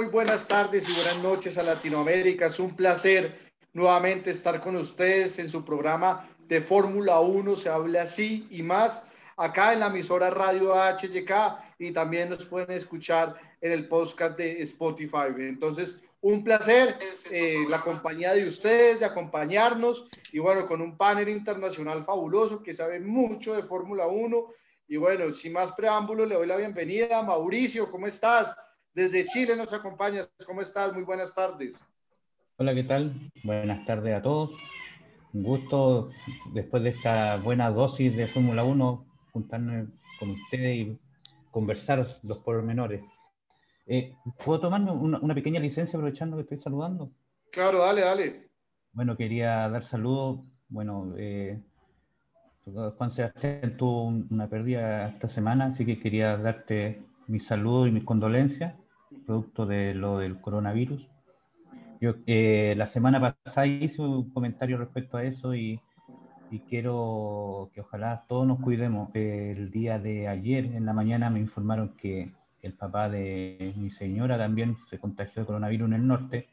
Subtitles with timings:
[0.00, 2.46] Muy buenas tardes y buenas noches a Latinoamérica.
[2.46, 8.04] Es un placer nuevamente estar con ustedes en su programa de Fórmula 1, se habla
[8.04, 9.04] así y más,
[9.36, 11.32] acá en la emisora Radio HYK
[11.78, 15.34] y también nos pueden escuchar en el podcast de Spotify.
[15.36, 16.96] Entonces, un placer
[17.30, 22.72] eh, la compañía de ustedes, de acompañarnos y bueno, con un panel internacional fabuloso que
[22.72, 24.46] sabe mucho de Fórmula 1.
[24.88, 27.22] Y bueno, sin más preámbulos, le doy la bienvenida.
[27.22, 28.56] Mauricio, ¿cómo estás?
[28.92, 30.28] Desde Chile nos acompañas.
[30.44, 30.92] ¿Cómo estás?
[30.92, 31.78] Muy buenas tardes.
[32.56, 33.30] Hola, ¿qué tal?
[33.44, 34.50] Buenas tardes a todos.
[35.32, 36.10] Un gusto,
[36.52, 40.98] después de esta buena dosis de Fórmula 1, juntarnos con ustedes y
[41.52, 43.04] conversar los pormenores.
[43.86, 44.12] Eh,
[44.44, 47.12] ¿Puedo tomarme una, pequeña licencia aprovechando que estoy saludando?
[47.52, 48.50] Claro, dale, dale.
[48.92, 50.40] Bueno, quería dar saludos.
[50.68, 51.62] Bueno, eh,
[52.64, 58.04] Juan Sebastián tuvo una pérdida esta semana, así que quería darte mis saludos y mis
[58.04, 58.74] condolencias,
[59.26, 61.08] producto de lo del coronavirus.
[62.00, 65.80] Yo eh, la semana pasada hice un comentario respecto a eso y,
[66.50, 69.10] y quiero que ojalá todos nos cuidemos.
[69.14, 74.36] el día de ayer en la mañana me informaron que el papá de mi señora
[74.38, 76.48] también se contagió de coronavirus en el norte.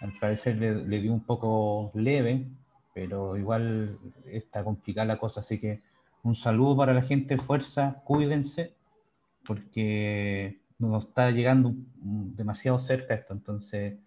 [0.00, 2.46] Al parecer le, dio un poco leve,
[2.94, 5.40] pero igual está complicada la cosa.
[5.40, 5.80] Así que
[6.22, 8.74] un saludo para la gente, fuerza, cuídense,
[9.46, 13.32] porque nos está llegando demasiado cerca esto.
[13.32, 13.98] Entonces,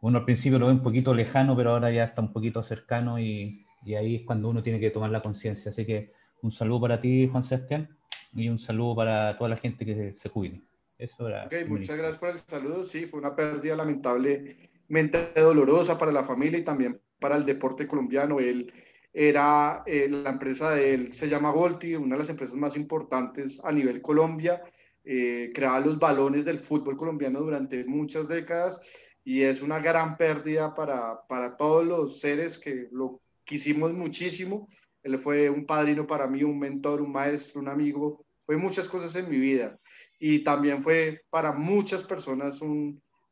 [0.00, 3.18] uno al principio lo ve un poquito lejano, pero ahora ya está un poquito cercano
[3.18, 5.70] y, y ahí es cuando uno tiene que tomar la conciencia.
[5.70, 7.96] Así que un saludo para ti, Juan Sebastián,
[8.34, 10.62] y un saludo para toda la gente que se cuide.
[10.98, 11.48] Eso era.
[11.68, 12.84] muchas gracias por el saludo.
[12.84, 18.40] Sí, fue una pérdida lamentablemente dolorosa para la familia y también para el deporte colombiano.
[18.40, 18.72] Él
[19.12, 23.60] era eh, la empresa de él, se llama Volti, una de las empresas más importantes
[23.64, 24.62] a nivel Colombia.
[25.08, 28.80] Eh, creaba los balones del fútbol colombiano durante muchas décadas
[29.22, 34.68] y es una gran pérdida para, para todos los seres que lo quisimos muchísimo.
[35.04, 39.14] Él fue un padrino para mí, un mentor, un maestro, un amigo, fue muchas cosas
[39.14, 39.78] en mi vida
[40.18, 42.60] y también fue para muchas personas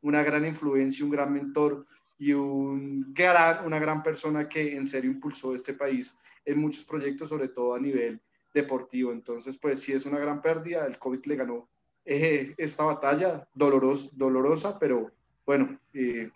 [0.01, 1.85] una gran influencia, un gran mentor
[2.17, 6.15] y un gran, una gran persona que en serio impulsó este país
[6.45, 8.21] en muchos proyectos, sobre todo a nivel
[8.55, 9.11] deportivo.
[9.11, 11.69] Entonces, pues sí es una gran pérdida, el COVID le ganó
[12.05, 15.11] eh, esta batalla dolorosa, dolorosa pero
[15.45, 16.31] bueno, eh,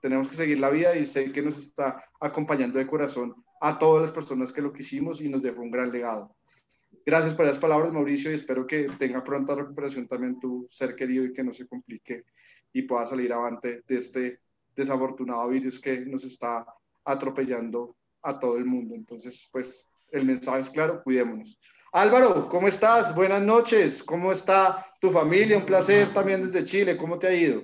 [0.00, 4.02] tenemos que seguir la vida y sé que nos está acompañando de corazón a todas
[4.02, 6.34] las personas que lo quisimos y nos dejó un gran legado.
[7.04, 11.24] Gracias por esas palabras, Mauricio, y espero que tenga pronta recuperación también tu ser querido
[11.24, 12.24] y que no se complique
[12.72, 14.40] y pueda salir avante de este
[14.74, 16.66] desafortunado virus que nos está
[17.04, 18.94] atropellando a todo el mundo.
[18.94, 21.58] Entonces, pues el mensaje es claro, cuidémonos.
[21.92, 23.14] Álvaro, ¿cómo estás?
[23.14, 24.02] Buenas noches.
[24.02, 25.56] ¿Cómo está tu familia?
[25.56, 26.96] Un placer también desde Chile.
[26.96, 27.62] ¿Cómo te ha ido?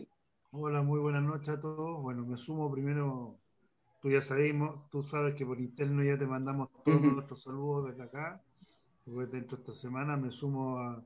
[0.51, 2.03] Hola, muy buenas noches a todos.
[2.03, 3.37] Bueno, me sumo primero,
[4.01, 8.05] tú ya sabemos, tú sabes que por interno ya te mandamos todos nuestros saludos desde
[8.05, 8.41] acá
[9.07, 11.03] dentro de esta semana me sumo a,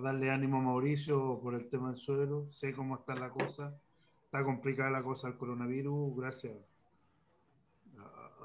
[0.00, 2.50] darle ánimo a Mauricio por el tema del suelo.
[2.50, 3.74] Sé cómo está la cosa.
[4.24, 6.16] Está complicada la cosa del coronavirus.
[6.16, 6.54] Gracias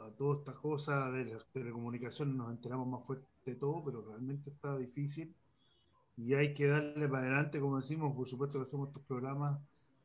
[0.07, 4.01] a, a todas estas cosas de las telecomunicaciones nos enteramos más fuerte de todo, pero
[4.01, 5.33] realmente está difícil.
[6.17, 9.59] Y hay que darle para adelante, como decimos, por supuesto que hacemos estos programas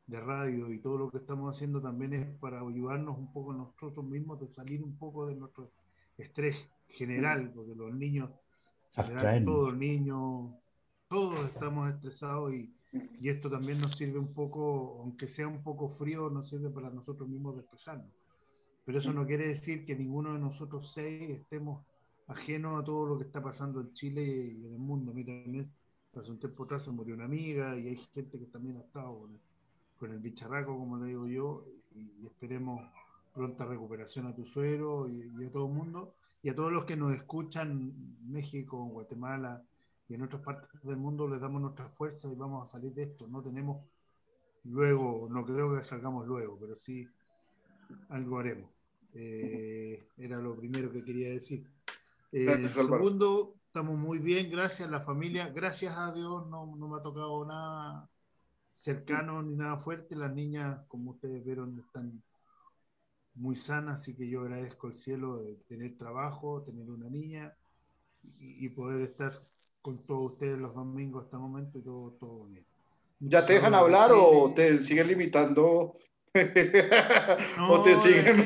[0.05, 4.05] de radio y todo lo que estamos haciendo también es para ayudarnos un poco nosotros
[4.05, 5.71] mismos de salir un poco de nuestro
[6.17, 6.57] estrés
[6.89, 8.29] general, porque los niños
[9.43, 10.59] todo el niño,
[11.07, 12.71] todos estamos estresados y,
[13.19, 16.91] y, esto también nos sirve un poco, aunque sea un poco frío, nos sirve para
[16.91, 18.11] nosotros mismos despejarnos.
[18.85, 21.85] Pero eso no quiere decir que ninguno de nosotros seis estemos
[22.27, 25.11] ajenos a todo lo que está pasando en Chile y en el mundo.
[25.11, 25.71] A mí también
[26.15, 29.19] hace un tiempo atrás se murió una amiga y hay gente que también ha estado
[29.19, 29.39] con el,
[29.97, 32.81] con el bicharraco, como le digo yo, y, esperemos
[33.33, 36.13] pronta recuperación a tu suero y, y a todo el mundo
[36.43, 37.93] y a todos los que nos escuchan
[38.27, 39.63] México, Guatemala
[40.07, 43.03] y en otras partes del mundo les damos nuestra fuerza y vamos a salir de
[43.03, 43.27] esto.
[43.27, 43.83] No tenemos
[44.65, 47.07] luego, no creo que salgamos luego, pero sí
[48.09, 48.69] algo haremos.
[49.13, 51.65] Eh, era lo primero que quería decir.
[52.31, 56.97] Eh, segundo, estamos muy bien, gracias a la familia, gracias a Dios no, no me
[56.97, 58.09] ha tocado nada
[58.71, 60.15] cercano ni nada fuerte.
[60.15, 62.23] Las niñas, como ustedes vieron, están
[63.35, 67.55] muy sana, así que yo agradezco el cielo de tener trabajo, tener una niña
[68.39, 69.41] y, poder estar
[69.81, 72.65] con todos ustedes los domingos hasta el momento y todo, todo bien.
[73.19, 75.97] ¿Ya te dejan hablar o te siguen limitando?
[77.69, 78.43] ¿O te siguen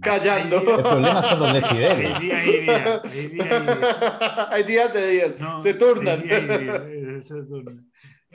[0.00, 0.56] callando?
[0.56, 2.14] El problema son los decibeles.
[2.14, 3.04] Hay días días.
[3.04, 3.48] Hay días,
[4.50, 4.94] hay días.
[4.94, 5.36] de días.
[5.62, 6.22] se turnan.
[6.22, 7.92] se turnan.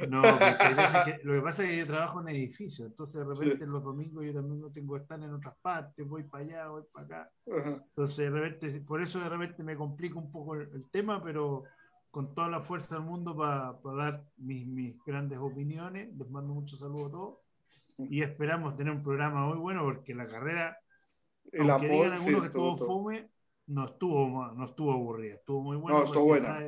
[0.08, 3.84] No, porque lo que pasa es que yo trabajo en edificio, entonces de repente los
[3.84, 7.06] domingos yo también no tengo que estar en otras partes, voy para allá, voy para
[7.06, 7.32] acá.
[7.48, 11.64] Entonces de repente, por eso de repente me complica un poco el, tema, pero
[12.12, 16.16] con toda la fuerza del mundo para dar mis, mis, grandes opiniones.
[16.16, 17.47] Les mando muchos saludos a todos
[17.98, 20.78] y esperamos tener un programa muy bueno porque la carrera,
[21.52, 23.30] el aunque digan algunos que estuvo fome,
[23.68, 26.00] no estuvo, no estuvo aburrida, estuvo muy buena.
[26.00, 26.60] No, estuvo buena.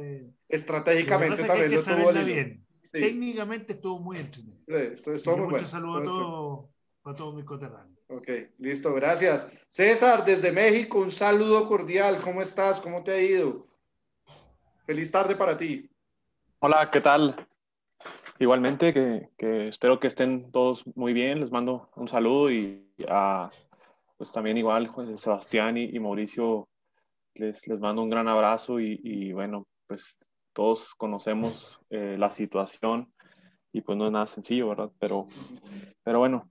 [0.48, 2.66] Estratégicamente también lo estuvo bien.
[2.92, 4.64] Técnicamente estuvo muy entretenido.
[4.68, 5.58] Sí, estuvo, muy bueno.
[5.58, 6.70] Muchos saludos a todos,
[7.04, 8.00] a todos mis coterráneos.
[8.08, 8.28] Ok,
[8.58, 9.52] listo, gracias.
[9.70, 12.20] César, desde México, un saludo cordial.
[12.22, 12.82] ¿Cómo estás?
[12.82, 13.68] ¿Cómo te ha ido?
[14.86, 15.88] Feliz tarde para ti.
[16.60, 17.48] Hola, ¿qué tal?
[18.40, 21.42] Igualmente, que, espero que estén todos muy bien.
[21.42, 23.50] Les mando un saludo y a,
[24.18, 26.70] pues también igual Sebastián y, Mauricio
[27.36, 33.14] les, les, mando un gran abrazo y, bueno, pues todos conocemos eh, la situación
[33.74, 34.92] y pues no es nada sencillo, ¿verdad?
[35.00, 35.28] Pero,
[36.04, 36.48] pero bueno,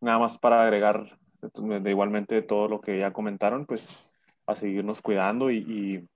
[0.00, 3.94] nada más para agregar de, igualmente todo lo que ya comentaron, pues
[4.46, 6.08] a seguirnos cuidando y,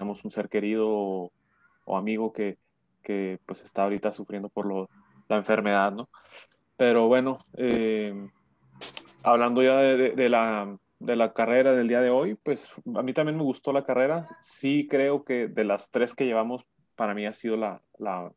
[0.00, 1.30] tenemos un ser querido o,
[1.94, 2.56] amigo que,
[3.02, 4.88] que, pues está ahorita sufriendo por lo,
[5.28, 6.08] la enfermedad, ¿no?
[6.78, 8.14] Pero bueno, eh,
[9.22, 13.36] hablando ya de, la, de, la, carrera del día de hoy, pues a mí también
[13.36, 14.24] me gustó la carrera.
[14.40, 16.66] Sí creo que de las tres que llevamos,
[16.96, 18.32] para mí ha sido la, la,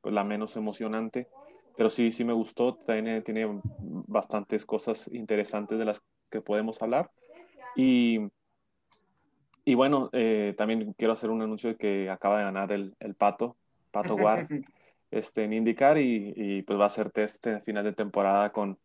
[0.00, 1.26] pues, la menos emocionante.
[1.76, 2.76] Pero sí, sí me gustó.
[2.76, 3.48] Tiene, tiene
[4.06, 7.10] bastantes cosas interesantes de las que podemos hablar.
[7.74, 8.20] Y,
[9.64, 13.14] y bueno, eh, también quiero hacer un anuncio de que acaba de ganar el, el
[13.14, 13.56] Pato,
[13.90, 14.46] Pato Guard.
[15.10, 18.78] este, en indicar y, pues va a ser test en final de temporada con,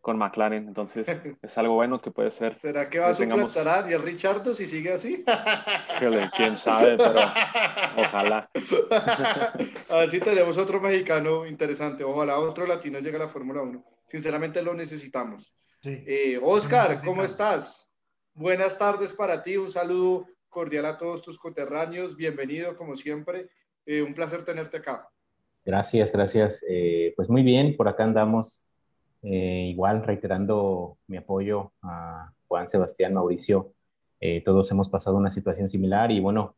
[0.00, 0.66] con McLaren.
[0.66, 1.06] Entonces
[1.42, 2.54] es algo bueno que puede ser.
[2.56, 5.24] ¿Será que va a suplantar a Daniel Richardo si sigue así?
[6.36, 7.20] quién sabe, pero
[7.96, 8.50] ojalá.
[9.88, 12.04] a ver si tenemos otro mexicano interesante.
[12.04, 13.84] Ojalá otro latino llegue a la Fórmula 1.
[14.06, 15.54] Sinceramente lo necesitamos.
[15.84, 17.88] Eh, Oscar, ¿cómo estás?
[18.34, 19.58] Buenas tardes para ti.
[19.58, 22.16] Un saludo cordial a todos tus coterráneos.
[22.16, 23.50] Bienvenido, como siempre.
[23.84, 25.06] Eh, un placer tenerte acá.
[25.66, 26.64] Gracias, gracias.
[26.66, 28.64] Eh, pues muy bien, por acá andamos
[29.22, 33.74] eh, igual reiterando mi apoyo a Juan Sebastián, Mauricio.
[34.18, 36.56] Eh, todos hemos pasado una situación similar y bueno,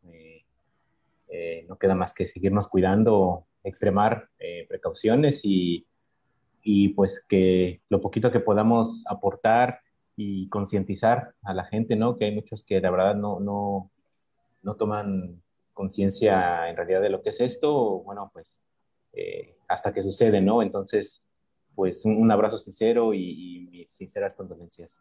[1.66, 4.28] no queda más que seguirnos cuidando, extremar
[4.68, 5.86] precauciones y,
[6.62, 9.80] y, pues que lo poquito que podamos aportar
[10.16, 12.16] y concientizar a la gente, ¿no?
[12.16, 13.90] Que hay muchos que la verdad no, no,
[14.62, 18.00] no toman conciencia en realidad de lo que es esto.
[18.00, 18.62] Bueno, pues
[19.12, 20.62] eh, hasta que sucede, ¿no?
[20.62, 21.24] Entonces,
[21.74, 25.00] pues un, abrazo sincero y, mis sinceras condolencias.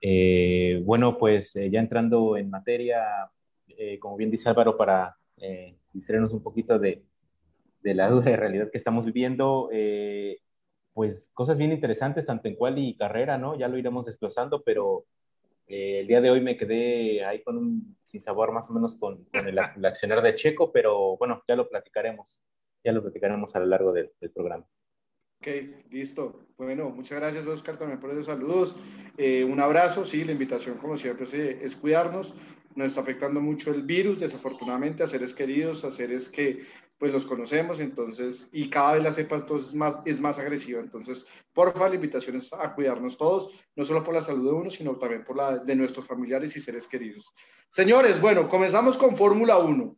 [0.00, 3.30] Eh, bueno, pues eh, ya entrando en materia,
[4.00, 5.16] como bien dice Álvaro, para
[5.92, 7.02] distraernos un poquito de,
[7.82, 9.70] de, la dura realidad que estamos viviendo,
[10.96, 13.54] pues cosas bien interesantes, tanto en cual y carrera, ¿no?
[13.54, 15.04] Ya lo iremos desglosando, pero
[15.66, 19.24] el día de hoy me quedé ahí con un sin sabor más o menos con,
[19.26, 22.42] con el, el accionar de Checo, pero bueno, ya lo platicaremos
[22.86, 24.64] ya lo platicaremos a lo largo del, programa.
[25.40, 25.48] Ok,
[25.90, 26.46] listo.
[26.56, 28.76] Bueno, muchas gracias Oscar también por esos saludos.
[29.18, 31.26] Eh, un abrazo, sí, la invitación como siempre
[31.62, 32.32] es cuidarnos.
[32.76, 36.62] Nos está afectando mucho el virus, desafortunadamente, a seres queridos, a seres que
[36.98, 40.80] pues los conocemos, entonces, y cada vez la cepa entonces, más, es más agresiva.
[40.80, 44.70] Entonces, porfa, la invitación es a cuidarnos todos, no solo por la salud de uno,
[44.70, 47.34] sino también por la de nuestros familiares y seres queridos.
[47.68, 49.96] Señores, bueno, comenzamos con Fórmula 1.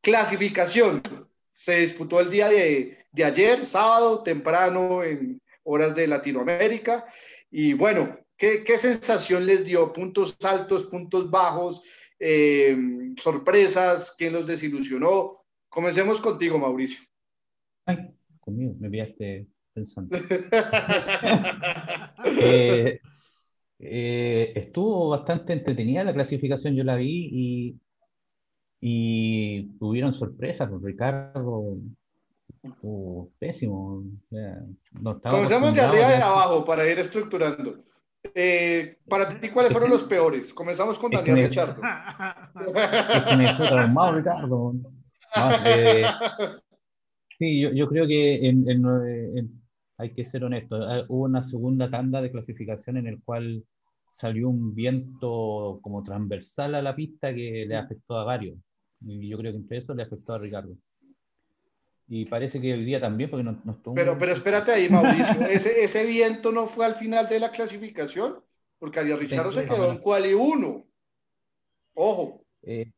[0.00, 1.02] Clasificación
[1.50, 7.04] se disputó el día de, ayer, sábado, temprano, en horas de Latinoamérica.
[7.50, 9.92] Y bueno, ¿qué, sensación les dio?
[9.92, 11.82] ¿Puntos altos, puntos bajos,
[12.20, 12.76] eh,
[13.16, 14.14] sorpresas?
[14.16, 15.38] ¿Quién los desilusionó?
[15.68, 17.00] Comencemos contigo, Mauricio.
[17.86, 18.10] Ay,
[18.40, 20.16] conmigo, me viaste pensando.
[22.40, 23.00] Eh,
[23.78, 27.80] eh, estuvo bastante entretenida la clasificación, yo la vi y
[28.80, 31.76] y tuvieron sorpresas, pues, Ricardo
[32.62, 34.04] estuvo pésimo.
[35.22, 37.84] Comencemos de arriba y de abajo para ir estructurando.
[38.34, 40.52] Eh, para ti, ¿cuáles fueron los peores?
[40.52, 41.80] Comenzamos con Daniel Richardo.
[44.14, 44.74] Ricardo.
[45.66, 46.04] Eh,
[47.38, 48.50] sí, yo, yo, creo que
[49.98, 50.76] hay que ser honesto.
[50.76, 53.64] Eh, hubo una segunda tanda de clasificación en el cual
[54.16, 58.58] salió un viento como transversal a la pista que le afectó a varios.
[59.00, 60.76] Y yo creo que entre eso le afectó a Ricardo.
[62.08, 65.42] Y parece que hoy día también, porque no, no Pero, pero espérate ahí, Mauricio.
[65.46, 68.42] ¿Ese, ¿Ese viento no fue al final de la clasificación?
[68.78, 70.86] Porque Ariel Ricardo se quedó en quali 1.
[71.94, 72.44] Ojo.
[72.62, 72.90] Eh,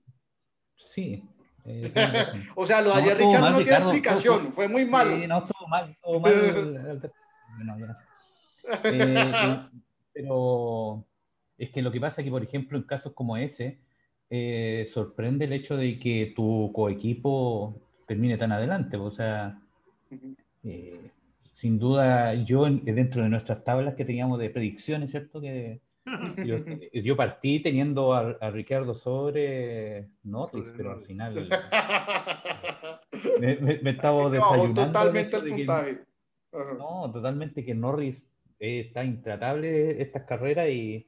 [0.77, 1.25] sí,
[1.71, 1.93] Eh,
[2.57, 5.17] o sea, lo de ayer Richard no tiene explicación, fue muy malo.
[5.17, 7.09] Sí, no, estuvo mal, estuvo mal.
[8.85, 9.59] Eh,
[10.13, 11.05] pero
[11.59, 13.81] es que lo que pasa es que, por ejemplo, en casos como ese,
[14.29, 18.97] eh, sorprende el hecho de que tu coequipo termine tan adelante.
[18.97, 19.59] O sea,
[21.55, 25.41] sin duda, yo dentro de nuestras tablas que teníamos de predicciones, ¿cierto?
[25.41, 25.81] Que
[27.05, 31.35] yo, partí teniendo a, Ricardo sobre Notis, pero al final
[33.41, 34.87] me, estaba desayunando.
[34.87, 36.01] Totalmente el puntaje.
[36.79, 38.17] no, totalmente que Norris
[38.59, 41.07] está intratable estas carreras y,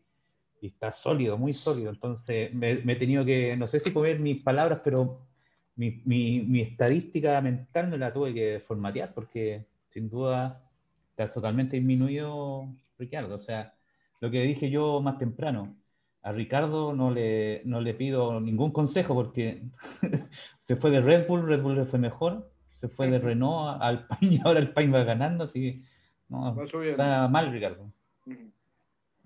[0.61, 1.91] está sólido, muy sólido.
[1.91, 5.27] Entonces me, he tenido que, no sé si comer mis palabras, pero
[5.75, 10.63] mi, mi, estadística mental me la tuve que formatear porque sin duda
[11.11, 13.35] está totalmente disminuido Ricardo.
[13.35, 13.75] O sea,
[14.23, 15.75] lo que dije yo más temprano,
[16.23, 19.65] a Ricardo no le, no le pido ningún consejo porque
[20.63, 22.49] se fue de Red Bull, Red Bull le fue mejor,
[22.81, 25.83] se fue de Renault al Pain y ahora el Pain va ganando, así que
[26.29, 27.91] no, está mal Ricardo.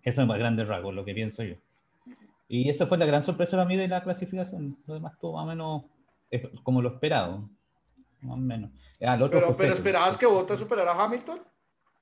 [0.03, 1.57] Eso es más grande rasgo, lo que pienso yo.
[2.49, 4.79] Y esa fue la gran sorpresa para mí de la clasificación.
[4.87, 5.85] Lo demás estuvo más o menos
[6.63, 7.51] como lo esperado.
[8.23, 8.71] Más o menos.
[9.03, 11.41] Ah, pero, pero esperabas que Bottas superara a Hamilton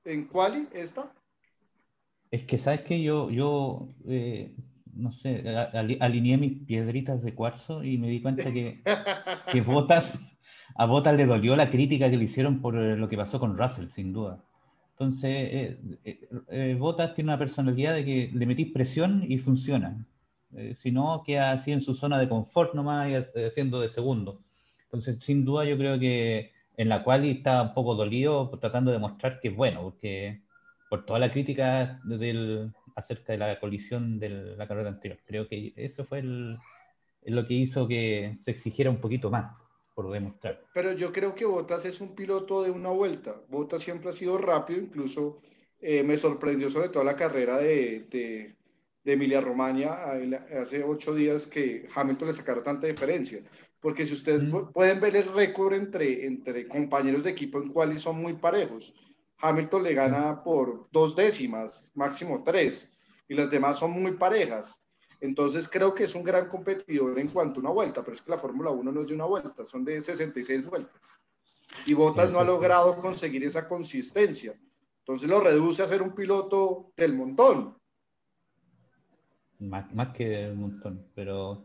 [0.05, 1.11] en quali esta.
[2.35, 4.53] Es que, ¿sabes que Yo, yo eh,
[4.93, 5.45] no sé,
[6.01, 8.83] alineé mis piedritas de cuarzo y me di cuenta que,
[9.53, 10.21] que Botas,
[10.75, 13.57] a Botas le dolió la crítica que le hicieron por eh, lo que pasó con
[13.57, 14.43] Russell, sin duda.
[14.95, 20.05] Entonces, eh, Botas tiene una personalidad de que le metís presión y funciona.
[20.83, 23.15] si no, queda así en su zona de confort nomás y
[23.45, 24.43] haciendo de segundo.
[24.87, 28.99] Entonces, sin duda, yo creo que en la cual está un poco dolido tratando de
[28.99, 30.44] mostrar que es bueno, porque
[30.95, 35.19] por toda la crítica del, acerca de la colisión de la carrera anterior.
[35.27, 39.57] Creo que eso fue lo que hizo que se exigiera un poquito más
[39.93, 40.63] por demostrar.
[40.73, 43.35] Pero yo creo que Bottas es un piloto de una vuelta.
[43.49, 45.41] Bottas siempre ha sido rápido, incluso
[45.81, 48.55] eh, me sorprendió sobre todo la carrera de, de,
[49.03, 49.97] de Emilia Romagna
[50.61, 53.43] hace ocho días que Hamilton le sacara tanta diferencia.
[53.81, 58.23] Porque si ustedes pueden ver el récord entre, entre compañeros de equipo en cual son
[58.23, 58.95] muy parejos.
[59.39, 62.91] Hamilton le gana por dos décimas, máximo tres,
[63.29, 64.81] y las demás son muy parejas.
[65.21, 68.31] Entonces creo que es un gran competidor en cuanto a una vuelta, pero es que
[68.31, 71.01] la Fórmula 1 no es de una vuelta, son de 66 vueltas.
[71.87, 74.55] Y Bottas no ha logrado conseguir esa consistencia.
[74.99, 77.77] Entonces lo reduce a ser un piloto del montón.
[79.59, 81.65] Más, que del montón, pero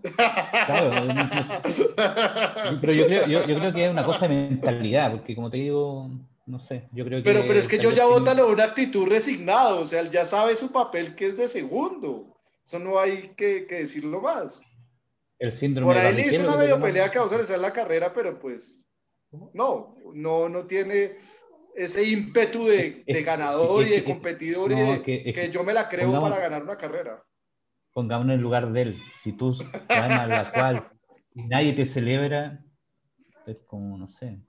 [0.65, 1.07] claro,
[2.81, 6.09] pero yo creo, yo creo que es una cosa de mentalidad, porque como te digo,
[6.49, 7.23] no sé, yo creo que...
[7.23, 10.55] Pero, pero es que yo ya vota una actitud resignada, o sea, él ya sabe
[10.55, 12.35] su papel que es de segundo.
[12.65, 14.59] Eso no hay que, decirlo más.
[15.37, 18.39] El síndrome Por ahí le hizo una medio pelea que a hacer la carrera, pero
[18.39, 18.83] pues
[19.53, 21.17] no, no, no tiene
[21.75, 26.63] ese ímpetu de, ganador y de competidor y que, yo me la creo para ganar
[26.63, 27.23] una carrera.
[27.93, 29.01] Pongamos en lugar de él.
[29.23, 29.55] Si tú
[29.87, 30.89] ganas la cual
[31.35, 32.65] y nadie te celebra,
[33.45, 34.41] es como, no sé,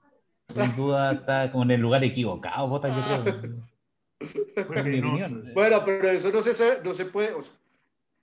[0.51, 3.71] sin duda está como en el lugar equivocado, Bota, yo creo.
[5.53, 7.33] bueno, pero eso no se, no se puede.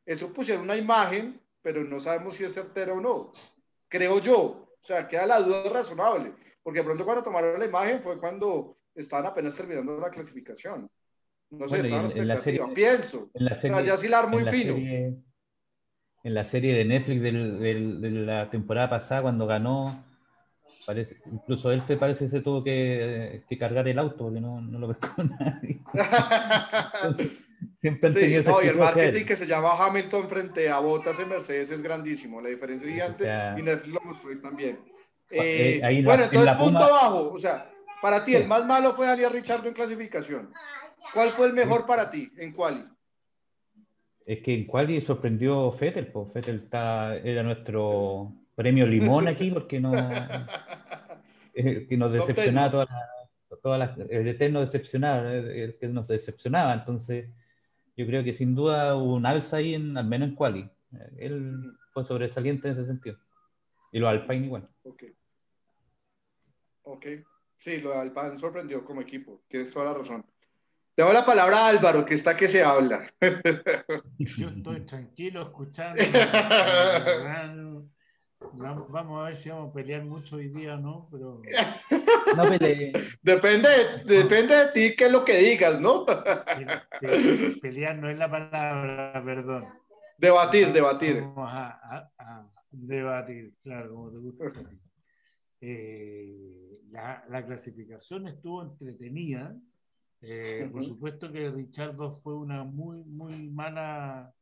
[0.06, 3.32] eso pusieron una imagen, pero no sabemos si es certera o no.
[3.88, 4.68] Creo yo.
[4.80, 6.32] O sea, queda la duda razonable.
[6.62, 10.88] Porque de pronto cuando tomaron la imagen fue cuando estaban apenas terminando la clasificación.
[11.50, 13.30] No sé, estaban en, la serie, pienso.
[13.35, 14.75] En la serie, o sea, ya hilar muy fino.
[14.76, 15.25] en
[16.23, 20.04] la serie de Netflix de la temporada pasada, cuando ganó
[21.33, 24.88] incluso él se parece que se tuvo que, cargar el auto porque no, no lo
[24.88, 25.80] pescó nadie.
[27.80, 31.18] siempre han tenido sí, no, y el marketing que se llama Hamilton frente a Bottas
[31.18, 32.40] en Mercedes es grandísimo.
[32.40, 33.25] La diferencia es gigante
[33.59, 34.78] y Netflix lo mostró también.
[35.30, 37.30] Eh, eh, bueno, entonces punto bajo.
[37.33, 40.52] O sea, para ti, el más malo fue Daniel Richardo en clasificación.
[41.12, 42.85] ¿Cuál fue el mejor para ti en quali?
[44.26, 49.79] Es que en quali sorprendió Fettel, pues Fettel está, era nuestro premio limón aquí porque
[49.81, 49.93] no
[51.55, 52.87] eh, que nos decepcionaba
[53.62, 56.75] toda la, el eterno decepcionado, eh, el que nos decepcionaba.
[56.75, 57.31] Entonces,
[57.97, 60.71] yo creo que sin duda hubo un alza ahí, en, al menos en Quali.
[61.17, 63.17] Él fue sobresaliente en ese sentido.
[63.93, 64.69] Y lo Alpine igual.
[64.83, 65.05] Ok.
[66.83, 67.07] Ok.
[67.57, 69.43] Sí, lo de Alpine sorprendió como equipo.
[69.49, 70.25] Tienes toda la razón.
[70.95, 73.07] Te doy la palabra a Álvaro, que está que se habla.
[74.19, 76.00] Yo estoy tranquilo escuchando.
[78.40, 81.09] Vamos a ver si vamos a pelear mucho hoy día, ¿no?
[81.11, 81.42] Pero...
[82.37, 82.45] No
[83.23, 83.68] Depende,
[84.04, 86.07] depende de ti qué es lo que digas, ¿no?
[87.61, 89.64] Pelear no es la palabra, perdón.
[90.16, 91.21] Debatir, debatir.
[91.21, 92.11] Vamos a,
[92.71, 94.45] debatir, claro, como te gusta.
[95.61, 99.57] Eh, la, la, clasificación estuvo entretenida.
[100.21, 104.33] Eh, por supuesto que Richardo fue una muy, muy mala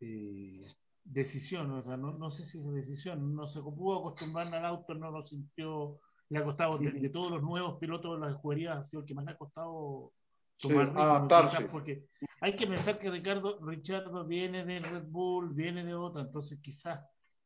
[0.00, 0.60] eh,
[1.04, 4.94] decisión, o sea, no, no, sé si es decisión, no se pudo acostumbrar al auto,
[4.94, 8.84] no lo sintió, le ha costado, de, todos los nuevos pilotos de las escuderías, ha
[8.84, 10.12] sido el que más le ha costado
[10.58, 11.66] tomar adaptarse.
[11.66, 12.06] porque
[12.40, 17.00] hay que pensar que Ricardo, Richardo viene de Red Bull, viene de otra, entonces quizás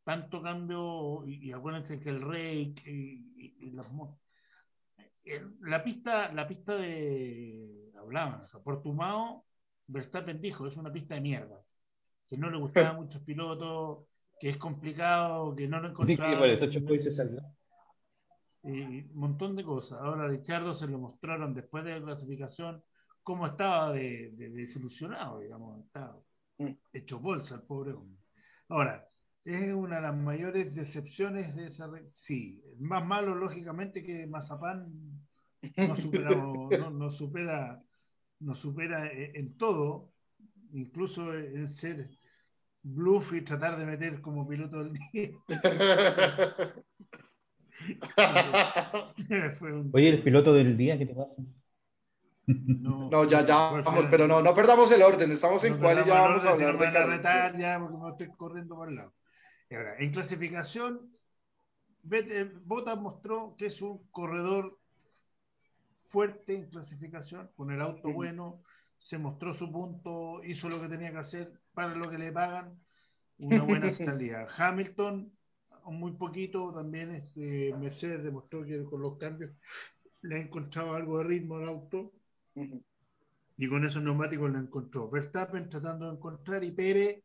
[0.04, 3.86] tanto cambio, y, acuérdense que el Rey y, y, los
[5.60, 9.44] la pista, la pista de hablaban, o sea, Portumao,
[9.86, 11.62] Verstappen dijo, es una pista de mierda,
[12.28, 14.04] que no le gustaba a muchos pilotos,
[14.38, 16.46] que es complicado, que no lo encontraba.
[18.62, 19.98] Y un montón de cosas.
[20.00, 22.82] Ahora Richardo se lo mostraron después de la clasificación
[23.22, 26.20] cómo estaba de, desilusionado, digamos, estaba
[26.58, 26.70] mm.
[26.92, 28.18] hecho bolsa el pobre hombre.
[28.68, 29.08] Ahora,
[29.44, 32.06] es una de las mayores decepciones de esa red.
[32.10, 34.92] Sí, más malo, lógicamente, que Mazapán
[35.76, 36.30] no supera,
[36.92, 37.82] no, supera,
[38.40, 40.12] no supera en todo,
[40.72, 42.17] incluso en ser
[42.94, 45.30] bluff y tratar de meter como piloto del día.
[49.92, 51.32] Oye, el piloto del día, ¿qué te pasa?
[52.46, 56.22] No, ya, ya, vamos, pero no, no perdamos el orden, estamos en cuál y ya
[56.22, 59.12] vamos a hablar de retar ya porque me estoy corriendo por el lado.
[59.68, 61.12] Y ahora, en clasificación,
[62.64, 64.78] Bota mostró que es un corredor
[66.08, 68.62] fuerte en clasificación, con el auto bueno,
[68.98, 72.78] se mostró su punto, hizo lo que tenía que hacer para lo que le pagan,
[73.38, 74.46] una buena salida.
[74.56, 75.32] Hamilton,
[75.86, 79.52] muy poquito, también este, Mercedes demostró que con los cambios
[80.22, 82.12] le ha encontrado algo de ritmo al auto.
[83.56, 85.08] Y con esos neumáticos le encontró.
[85.08, 87.22] Verstappen tratando de encontrar y Pérez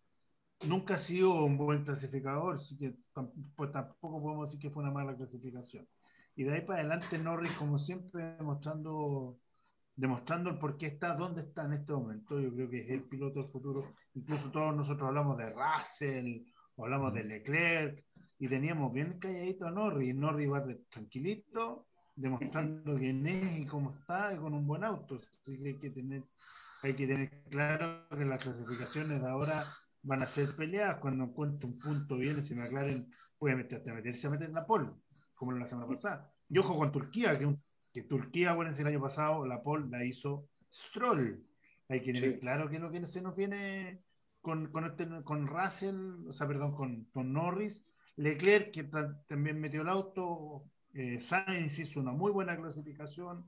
[0.68, 2.96] nunca ha sido un buen clasificador, así que
[3.56, 5.88] pues, tampoco podemos decir que fue una mala clasificación.
[6.36, 9.40] Y de ahí para adelante Norris, como siempre, demostrando,
[9.96, 12.40] demostrando el por qué está, dónde está en este momento.
[12.40, 13.88] Yo creo que es el piloto del futuro.
[14.14, 16.42] Incluso todos nosotros hablamos de Russell,
[16.78, 18.04] hablamos de Leclerc,
[18.40, 20.16] y teníamos bien calladito a Norris.
[20.16, 25.16] Norris va tranquilito, demostrando quién es y cómo está, y con un buen auto.
[25.16, 26.24] Así que hay que tener,
[26.84, 29.64] hay que tener claro que las clasificaciones de ahora
[30.02, 33.94] van a ser peleadas cuando encuentre un punto bien, si me aclaren, puede meterse a
[33.94, 34.90] meterse a meter en la pole,
[35.34, 36.30] como la semana pasada.
[36.50, 37.56] Y ojo con Turquía, que,
[37.94, 41.46] que Turquía, acuérdense, el año pasado la pole la hizo Stroll.
[41.88, 44.02] Hay que tener claro que lo que se nos viene
[44.42, 48.84] con, con, este, con Russell, o sea, perdón, con, con Norris, Leclerc, que
[49.28, 53.46] también metió el auto, eh, Sainz hizo una muy buena clasificación,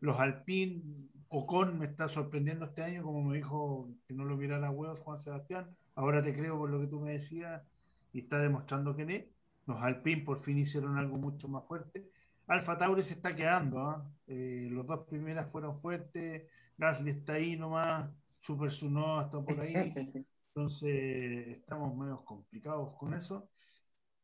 [0.00, 0.82] los Alpine,
[1.28, 5.00] Ocon me está sorprendiendo este año, como me dijo que no lo mirara a huevos
[5.00, 7.62] Juan Sebastián, ahora te creo por lo que tú me decías
[8.12, 9.72] y está demostrando que no.
[9.74, 12.08] Los Alpine por fin hicieron algo mucho más fuerte.
[12.48, 14.10] Alfa Tauri se está quedando, ¿ah?
[14.26, 16.44] eh, los dos primeras fueron fuertes,
[16.78, 19.74] Gasly está ahí nomás, Super Suno está por ahí,
[20.54, 23.50] entonces estamos medio complicados con eso.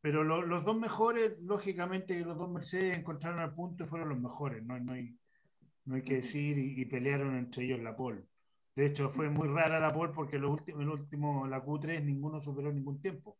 [0.01, 4.63] Pero los dos mejores, lógicamente los dos Mercedes encontraron el punto y fueron los mejores,
[4.63, 5.17] no, no, hay,
[5.85, 8.23] no hay que decir, y, pelearon entre ellos la pole.
[8.75, 12.39] De hecho, fue muy rara la pole porque lo último, el último, la Q3, ninguno
[12.39, 13.37] superó ningún tiempo.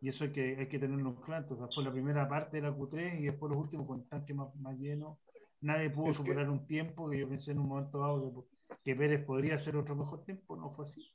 [0.00, 1.46] Y eso hay que, hay que tenerlo claro.
[1.50, 4.32] O sea, fue la primera parte de la Q3 y después los últimos con tanque
[4.32, 5.18] más, más lleno.
[5.60, 8.46] Nadie pudo superar un tiempo que yo pensé en un momento dado
[8.82, 11.12] que Pérez podría hacer otro mejor tiempo, no fue así.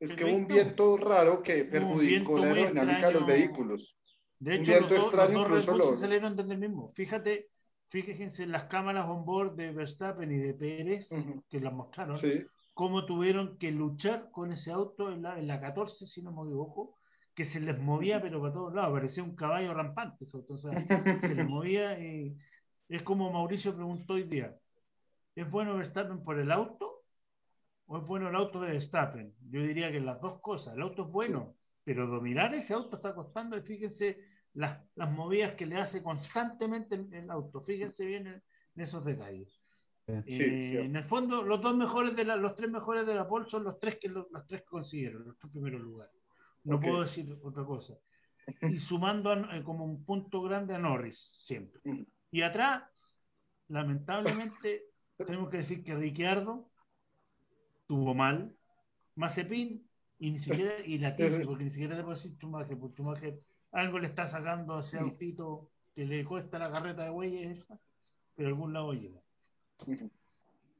[0.00, 3.96] Es que hubo un viento raro que perjudicó la aerodinámica de los vehículos.
[4.38, 6.92] De hecho, un viento los, extraño los dos incluso se salieron desde el mismo.
[6.96, 7.50] Fíjate,
[7.90, 11.10] fíjense las cámaras on board de Verstappen y de Pérez,
[11.48, 12.18] que las mostraron,
[12.74, 16.48] cómo tuvieron que luchar con ese auto en la, en la 14, si no me
[16.48, 16.99] equivoco,
[17.40, 20.26] que se les movía, pero para todos lados, parecía un caballo rampante.
[20.46, 20.72] O sea,
[21.20, 22.36] se les movía y
[22.86, 24.54] es como Mauricio preguntó hoy día,
[25.34, 27.02] ¿es bueno Verstappen por el auto
[27.86, 29.34] o es bueno el auto de Verstappen?
[29.48, 30.74] Yo diría que las dos cosas.
[30.74, 33.56] El auto es bueno, pero dominar ese auto está costando.
[33.56, 34.18] Y fíjense
[34.52, 37.62] las, las, movidas que le hace constantemente el, auto.
[37.62, 38.42] Fíjense bien en,
[38.76, 39.62] esos detalles.
[40.06, 43.46] Eh, en el fondo, los dos mejores de la, los tres mejores de la pole
[43.46, 46.19] son los tres que los, tres que consiguieron, los tres primeros lugares.
[46.64, 47.98] No puedo decir otra cosa.
[48.62, 51.80] Y sumando eh, como un punto grande a Norris, siempre.
[51.84, 52.02] Mm.
[52.32, 52.84] Y atrás,
[53.68, 56.70] lamentablemente, tenemos que decir que Ricciardo
[57.86, 58.54] tuvo mal,
[59.16, 59.86] Mazepin
[60.18, 63.40] y ni siquiera, y Latifi, porque ni siquiera te puedo decir Chumaje, porque Chumaje
[63.72, 67.78] algo le está sacando a ese autito que le cuesta la carreta de huellas esa,
[68.34, 69.20] pero algún lado llega.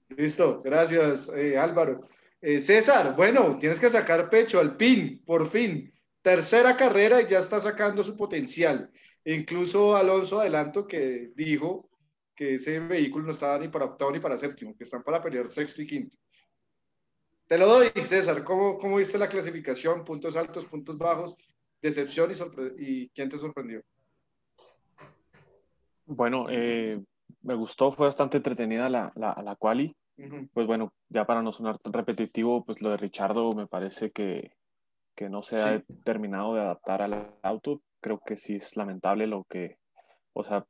[0.09, 2.09] Listo, gracias eh, Álvaro.
[2.43, 5.93] Eh, César, bueno, tienes que sacar pecho al PIN, por fin.
[6.23, 8.91] Tercera carrera y ya está sacando su potencial.
[9.25, 11.91] Incluso Alonso Adelanto que dijo
[12.35, 15.47] que ese vehículo no estaba ni para octavo ni para séptimo, que están para pelear
[15.49, 16.17] sexto y quinto.
[17.47, 18.45] Te lo doy, César.
[18.45, 20.05] ¿Cómo, cómo viste la clasificación?
[20.05, 21.37] Puntos altos, puntos bajos,
[21.83, 23.83] decepción y, y quién te sorprendió.
[26.07, 26.99] Bueno, eh,
[27.43, 29.95] me gustó, fue bastante entretenida la, la, la quali.
[30.53, 34.53] Pues bueno, ya para no sonar tan repetitivo, pues lo de Richardo me parece que,
[35.15, 37.81] que no se ha terminado de adaptar al auto.
[38.01, 39.79] Creo que sí es lamentable lo que,
[40.33, 40.65] o sea,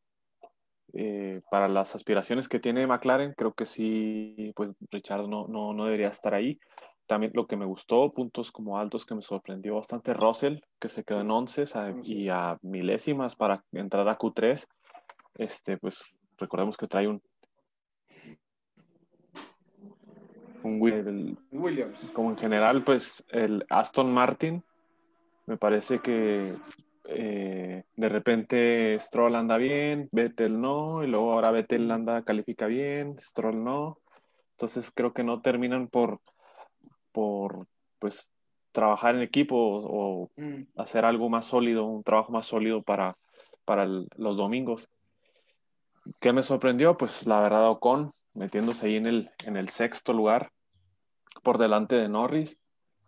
[0.93, 5.85] eh, para las aspiraciones que tiene McLaren, creo que sí, pues Richardo no, no, no
[5.85, 6.59] debería estar ahí.
[7.07, 11.03] También lo que me gustó, puntos como altos que me sorprendió bastante, Russell, que se
[11.03, 11.65] quedó en 11
[12.05, 14.65] y a milésimas para entrar a Q3.
[15.35, 16.05] Este, pues
[16.39, 17.21] recordemos que trae un,
[20.63, 22.11] Williams.
[22.13, 24.63] Como en general, pues el Aston Martin,
[25.47, 26.53] me parece que
[27.09, 33.19] eh, de repente Stroll anda bien, Vettel no, y luego ahora Vettel anda, califica bien,
[33.19, 33.99] Stroll no.
[34.53, 36.21] Entonces creo que no terminan por,
[37.13, 37.67] por
[37.99, 38.31] pues,
[38.73, 40.63] trabajar en equipo o, mm.
[40.77, 43.17] hacer algo más sólido, un trabajo más sólido para,
[43.65, 44.89] para los domingos.
[46.21, 46.97] ¿Qué me sorprendió?
[46.97, 50.53] Pues la verdad, Ocon metiéndose ahí en el, en el sexto lugar
[51.43, 52.59] por delante de Norris.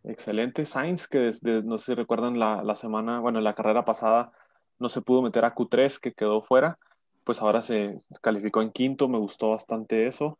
[0.04, 0.64] Excelente.
[0.64, 4.32] Sainz, que desde, no sé si recuerdan la, la, semana, bueno, en la carrera pasada
[4.78, 6.78] no se pudo meter a Q3, que quedó fuera,
[7.24, 10.38] pues ahora se calificó en quinto, me gustó bastante eso.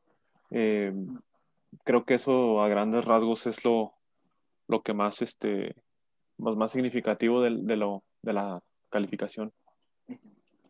[0.51, 0.93] Eh,
[1.85, 3.95] creo que eso a grandes rasgos es lo,
[4.67, 5.77] lo que más, este,
[6.39, 9.53] más, más significativo de, de, lo, de la calificación.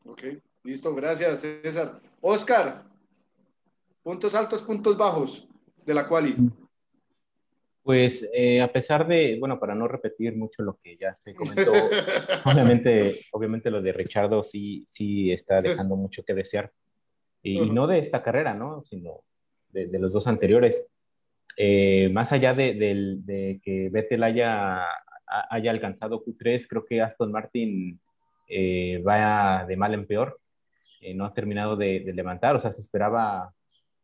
[0.05, 0.23] Ok.
[0.65, 2.01] Listo, gracias, César.
[2.21, 2.85] Oscar,
[4.03, 5.49] puntos altos, puntos bajos
[5.85, 6.37] de la quali.
[7.83, 11.73] Pues eh, a pesar de, bueno, para no repetir mucho lo que ya se comentó,
[12.45, 16.71] obviamente, obviamente lo de Richardo sí, sí está dejando mucho que desear.
[17.43, 18.85] Y, no de esta carrera, ¿no?
[18.85, 19.25] Sino
[19.71, 20.87] de, los dos anteriores.
[21.57, 24.87] Eh, más allá de, de, que Vettel haya,
[25.51, 28.01] haya alcanzado Q3, creo que Aston Martin
[28.49, 30.39] eh, va de mal en peor.
[31.01, 33.53] Eh, no ha terminado de, levantar, o sea, se esperaba,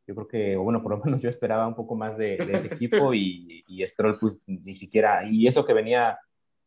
[0.09, 3.13] yo creo que, bueno, por lo menos yo esperaba un poco más de, ese equipo
[3.13, 6.19] y, y Stroll pues ni siquiera, y eso que venía,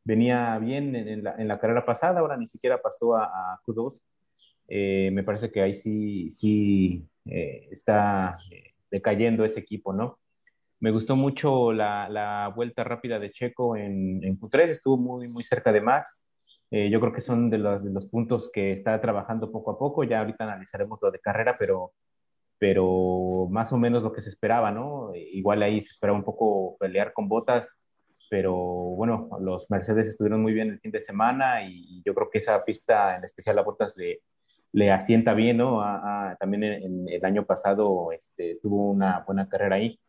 [0.03, 3.99] venía bien en, la, en la, carrera pasada, ahora ni siquiera pasó a, Q2.
[4.73, 8.37] Eh, me parece que ahí sí, sí eh, está
[8.89, 10.19] decayendo ese equipo, ¿no?
[10.79, 15.43] Me gustó mucho la, la vuelta rápida de Checo en, en, Q3, estuvo muy, muy
[15.43, 16.25] cerca de Max.
[16.71, 19.77] Eh, yo creo que son de los, de los puntos que está trabajando poco a
[19.77, 20.03] poco.
[20.03, 21.91] Ya ahorita analizaremos lo de carrera, pero,
[22.61, 25.15] pero más o menos lo que se esperaba, ¿no?
[25.15, 27.81] Igual ahí se esperaba un poco pelear con botas,
[28.29, 32.37] pero bueno, los Mercedes estuvieron muy bien el fin de semana y yo creo que
[32.37, 34.21] esa pista, en especial a botas, le,
[34.73, 35.81] le asienta bien, ¿no?
[36.39, 39.99] también en, el año pasado este, tuvo una buena carrera ahí.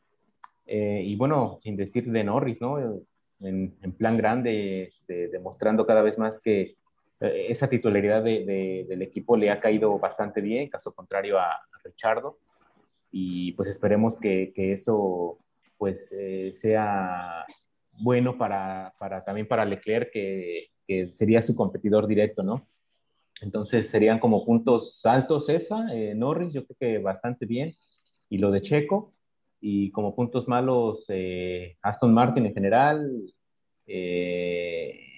[0.67, 2.79] Eh, y bueno, sin decir de Norris, ¿no?
[3.41, 6.77] en, plan grande, este, demostrando cada vez más que
[7.23, 12.39] esa titularidad de, del equipo le ha caído bastante bien, caso contrario a, Richardo.
[13.11, 15.39] Y pues esperemos que, que eso
[15.77, 17.45] pues eh, sea
[17.93, 22.69] bueno para, para, también para Leclerc, que, que, sería su competidor directo, ¿no?
[23.43, 27.75] Entonces serían como puntos altos esa, eh, Norris, yo creo que bastante bien,
[28.29, 29.13] y lo de Checo,
[29.61, 33.11] y como puntos malos eh, Aston Martin en general,
[33.87, 35.12] eh,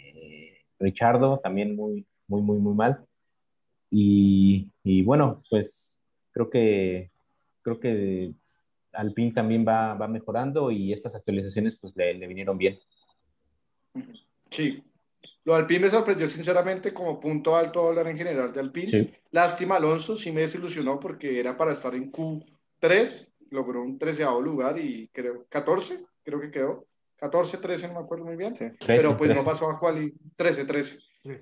[0.78, 3.04] Richardo también muy, muy, muy, muy mal.
[3.90, 5.98] Y, y, bueno, pues
[6.32, 7.10] creo que,
[7.62, 8.32] creo que
[8.92, 12.78] Alpine también va, va mejorando y estas actualizaciones pues le, le vinieron bien.
[14.50, 14.82] Sí,
[15.44, 19.20] lo de Alpine me sorprendió sinceramente como punto alto hablar en general de Alpine.
[19.30, 24.78] Lástima Alonso, sí me desilusionó porque era para estar en Q3 logró un treceavo lugar
[24.78, 26.86] y creo 14, creo que quedó.
[27.16, 28.52] 14, 13, no me acuerdo muy bien.
[28.86, 30.98] pero pues no pasó a quali 13, 13.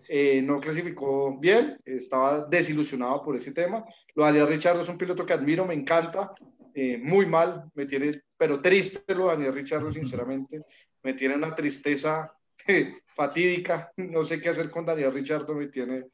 [0.09, 3.83] Eh, no clasificó bien, estaba desilusionado por ese tema.
[4.15, 6.33] Lo de Daniel Richardo es un piloto que admiro, me encanta,
[6.75, 10.63] eh, muy mal, me tiene, pero triste lo de Daniel Richardo, sinceramente.
[11.03, 12.33] Me tiene una tristeza
[12.67, 16.05] eh, fatídica, no sé qué hacer con Daniel Richardo, me tiene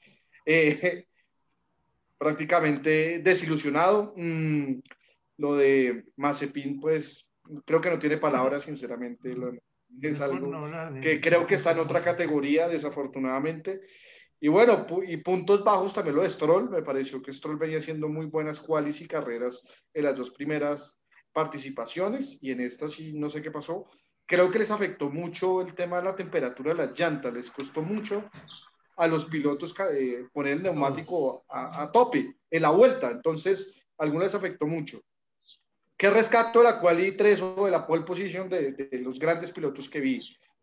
[2.17, 4.15] prácticamente desilusionado.
[4.17, 4.81] Mm,
[5.39, 7.28] lo de Mazepin, pues
[7.65, 9.35] creo que no tiene palabras, sinceramente.
[10.01, 10.51] es algo
[11.01, 13.83] que creo que está en otra categoría, desafortunadamente.
[14.41, 16.71] Y bueno, y puntos bajos también lo de Stroll.
[16.71, 21.01] Me pareció que Stroll venía haciendo muy buenas cuales y carreras en las dos primeras
[21.33, 23.87] participaciones y en esta sí no sé qué pasó.
[24.27, 27.83] Creo que les afectó mucho el tema de la temperatura de las llantas, les costó
[27.83, 28.29] mucho
[28.97, 33.11] a los pilotos eh, poner el neumático a, tope en la vuelta.
[33.11, 35.01] Entonces, algunos les afectó mucho.
[35.99, 39.51] ¿Qué rescato de la cual y tres o de la pole position de, los grandes
[39.51, 40.21] pilotos que vi?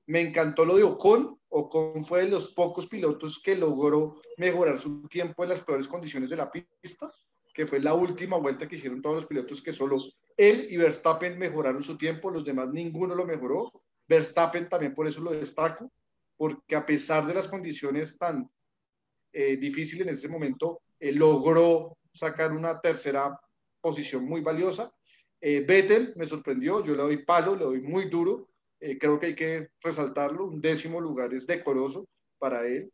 [0.08, 1.38] Me encantó lo de Ocon.
[1.50, 6.30] Ocon fue de los pocos pilotos que logró mejorar su tiempo en las peores condiciones
[6.30, 7.12] de la pista,
[7.54, 9.98] que fue la última vuelta que hicieron todos los pilotos que solo
[10.38, 13.74] él y Verstappen mejoraron su tiempo, los demás ninguno lo mejoró.
[14.08, 15.92] Verstappen también por eso lo destaco,
[16.38, 18.50] porque a pesar de las condiciones tan
[19.34, 23.38] eh, difíciles en ese momento, eh, logró sacar una tercera
[23.82, 24.94] posición muy valiosa.
[25.42, 28.50] Eh, Vettel me sorprendió, yo le doy palo, le doy muy duro,
[29.00, 32.92] creo que hay que resaltarlo, un décimo lugar es decoroso para él.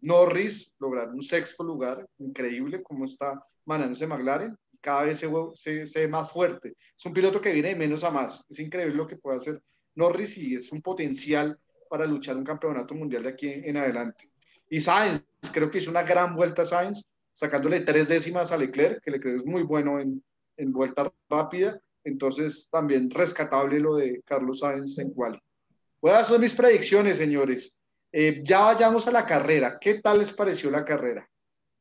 [0.00, 6.08] Norris lograr un sexto lugar, increíble cómo está manejándose McLaren, cada vez se, se, ve
[6.08, 6.74] más fuerte.
[6.96, 8.44] Es un piloto que viene de menos a más.
[8.50, 9.62] Es increíble lo que puede hacer
[9.94, 14.28] Norris y es un potencial para luchar un campeonato mundial de aquí en adelante.
[14.68, 17.02] Y Sainz, creo que hizo una gran vuelta a Sainz,
[17.32, 20.22] sacándole tres décimas a Leclerc, que Leclerc es muy bueno en,
[20.56, 21.80] en vuelta rápida.
[22.04, 25.14] Entonces, también rescatable lo de Carlos Sainz en.
[25.14, 27.74] Voy a hacer mis predicciones, señores.
[28.12, 29.78] Eh, ya vayamos a la carrera.
[29.80, 31.28] ¿Qué tal les pareció la carrera?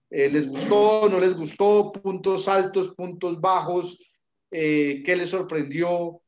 [0.10, 1.92] Eh, ¿Les gustó, no les gustó?
[1.92, 4.00] ¿Puntos altos, puntos bajos?
[4.50, 6.22] Eh, ¿Qué les sorprendió?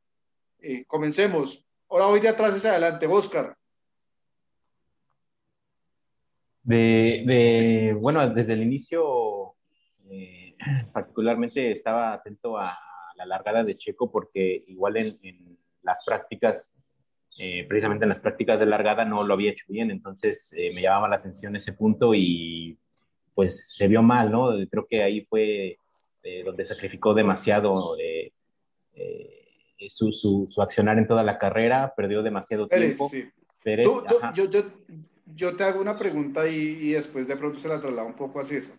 [0.87, 1.65] Comencemos.
[1.89, 3.07] Ahora voy de atrás hacia adelante.
[3.07, 3.55] Oscar.
[6.63, 9.03] De, bueno, desde el inicio,
[10.93, 12.77] particularmente estaba atento a,
[13.17, 16.75] la largada de Checo porque igual en, en las prácticas,
[17.65, 21.15] precisamente en las prácticas de largada no lo había hecho bien, entonces me llamaba la
[21.15, 22.77] atención ese punto y
[23.33, 24.49] pues se vio mal, ¿no?
[24.69, 25.77] Creo que ahí fue
[26.27, 28.31] eh, donde sacrificó demasiado eh,
[28.95, 33.11] eh, su, su, su, accionar en toda la carrera, perdió demasiado tiempo.
[34.33, 34.63] yo, yo,
[35.35, 38.39] yo, te hago una pregunta y, y, después de pronto se la traslado un poco
[38.39, 38.75] a César.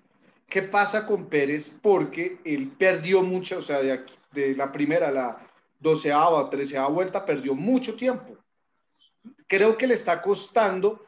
[0.49, 1.71] ¿Qué pasa con Pérez?
[1.83, 5.47] Porque él perdió mucho, o sea, de, aquí, de la primera la
[5.79, 8.37] doceava treceava vuelta, perdió mucho tiempo.
[9.47, 11.07] Creo que le está costando,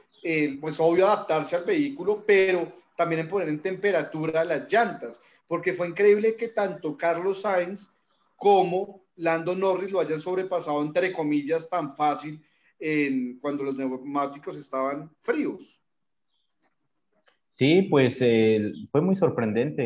[0.61, 5.89] pues obvio, adaptarse al vehículo, pero también en poner en temperatura las llantas, porque fue
[5.89, 7.91] increíble que tanto Carlos Sainz
[8.37, 12.43] como Lando Norris lo hayan sobrepasado, entre comillas, tan fácil
[12.79, 15.81] en, cuando los neumáticos estaban fríos.
[17.59, 19.83] Sí, pues eh, fue muy sorprendente.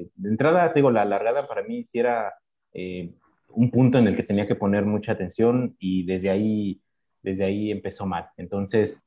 [0.00, 2.32] Eh, de entrada, digo, la largada para mí sí era
[2.72, 3.12] eh,
[3.50, 6.80] un punto en el que tenía que poner mucha atención y desde ahí,
[7.22, 8.28] desde ahí empezó mal.
[8.38, 9.06] Entonces,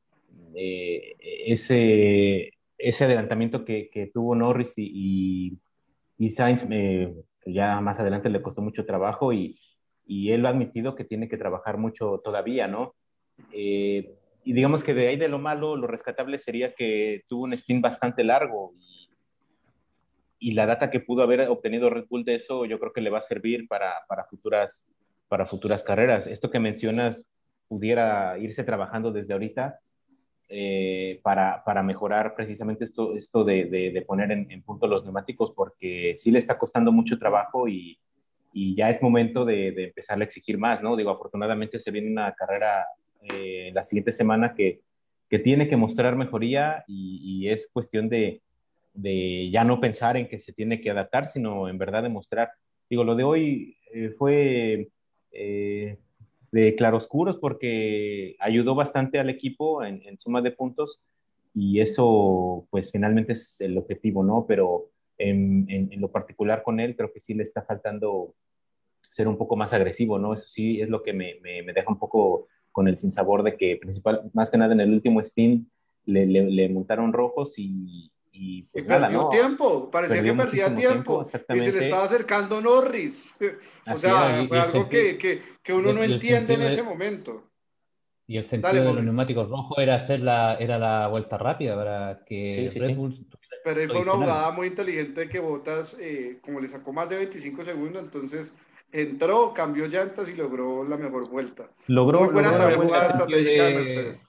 [0.55, 5.57] ese, ese adelantamiento que, tuvo Norris y,
[6.19, 7.11] y, Sainz, eh,
[7.47, 9.57] ya más adelante le costó mucho trabajo y,
[10.05, 12.93] y, él ha admitido que tiene que trabajar mucho todavía, ¿no?
[13.51, 14.13] Eh,
[14.43, 17.81] y digamos que de ahí de lo malo, lo rescatable sería que tuvo un stint
[17.81, 19.09] bastante largo y,
[20.39, 23.09] y, la data que pudo haber obtenido Red Bull de eso yo creo que le
[23.09, 24.85] va a servir para, para, futuras,
[25.27, 26.27] para futuras carreras.
[26.27, 27.25] Esto que mencionas
[27.67, 29.79] pudiera irse trabajando desde ahorita
[30.49, 36.13] eh, para, para, mejorar precisamente esto, esto de, de, poner en, punto los neumáticos, porque
[36.15, 37.97] sí le está costando mucho trabajo y,
[38.51, 40.95] y ya es momento de, de, empezarle a exigir más, ¿no?
[40.95, 42.85] Digo, afortunadamente se viene una carrera
[43.23, 44.81] eh, la siguiente semana que,
[45.29, 48.41] que, tiene que mostrar mejoría y, es cuestión de,
[48.93, 52.51] de, ya no pensar en que se tiene que adaptar, sino en verdad demostrar.
[52.89, 54.89] Digo, lo de hoy eh, fue
[56.53, 61.01] de claroscuros porque ayudó bastante al equipo en, suma de puntos
[61.55, 64.45] y eso pues finalmente es el objetivo, ¿no?
[64.47, 68.35] Pero en, en, lo particular con él creo que sí le está faltando
[69.13, 70.33] ser un poco más agresivo, ¿no?
[70.33, 73.77] Eso sí es lo que me, me, deja un poco con el sinsabor de que
[73.77, 75.67] principal, más que nada en el último Steam
[76.05, 81.59] le, le, le montaron rojos y, y, pues perdió tiempo, parecía que perdía tiempo, y
[81.59, 83.35] se le estaba acercando Norris.
[83.93, 87.43] o sea, fue algo que, que, que, uno no entiende en ese momento.
[88.25, 92.23] Y el sentido de los neumáticos rojos era hacer la, era la vuelta rápida para
[92.25, 93.27] que Red Bull
[93.63, 97.63] Pero fue una jugada muy inteligente que Botas, eh, como le sacó más de 25
[97.63, 98.55] segundos, entonces
[98.93, 101.69] entró, cambió llantas y logró la mejor vuelta.
[101.87, 104.27] Logró, muy buena también jugada estratégica de, Mercedes.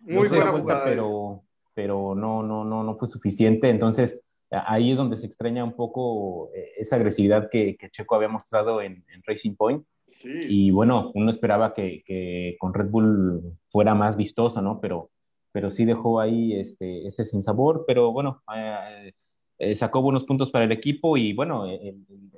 [0.00, 0.84] Muy buena jugada.
[0.84, 1.42] Pero
[1.78, 3.70] pero no, no, no, no fue suficiente.
[3.70, 4.20] Entonces,
[4.50, 8.82] ahí es donde se extraña un poco eh, esa agresividad que, que Checo había mostrado
[8.82, 9.84] en, Racing Point.
[10.04, 10.40] Sí.
[10.42, 14.80] Y bueno, uno esperaba que, que, con Red Bull fuera más vistoso, ¿no?
[14.80, 15.12] Pero,
[15.52, 19.12] pero sí dejó ahí este, ese sinsabor, pero bueno, eh,
[19.58, 21.66] eh, sacó buenos puntos para el equipo y bueno,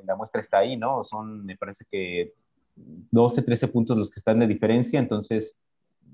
[0.04, 1.04] la muestra está ahí, ¿no?
[1.04, 2.32] Son, me parece que
[2.76, 5.58] 12, 13 puntos los que están de diferencia, entonces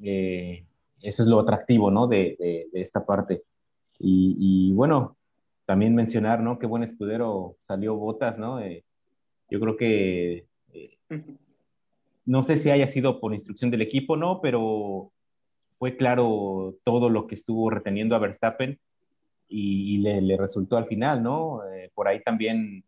[0.00, 2.06] eso es lo atractivo, ¿no?
[2.06, 2.36] De,
[2.72, 3.42] de, esta parte.
[3.98, 5.16] Y, y, bueno,
[5.66, 6.58] también mencionar, ¿no?
[6.58, 8.60] Qué buen escudero salió Botas, ¿no?
[8.60, 8.84] Eh,
[9.50, 10.98] yo creo que, eh,
[12.24, 14.40] no sé si haya sido por instrucción del equipo, ¿no?
[14.40, 15.12] Pero
[15.78, 18.78] fue claro todo lo que estuvo reteniendo a Verstappen
[19.48, 21.60] y, le, le, resultó al final, ¿no?
[21.70, 22.84] Eh, por ahí también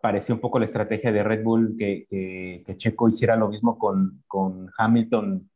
[0.00, 4.22] pareció un poco la estrategia de Red Bull que, que, Checo hiciera lo mismo con,
[4.26, 5.50] con, Hamilton,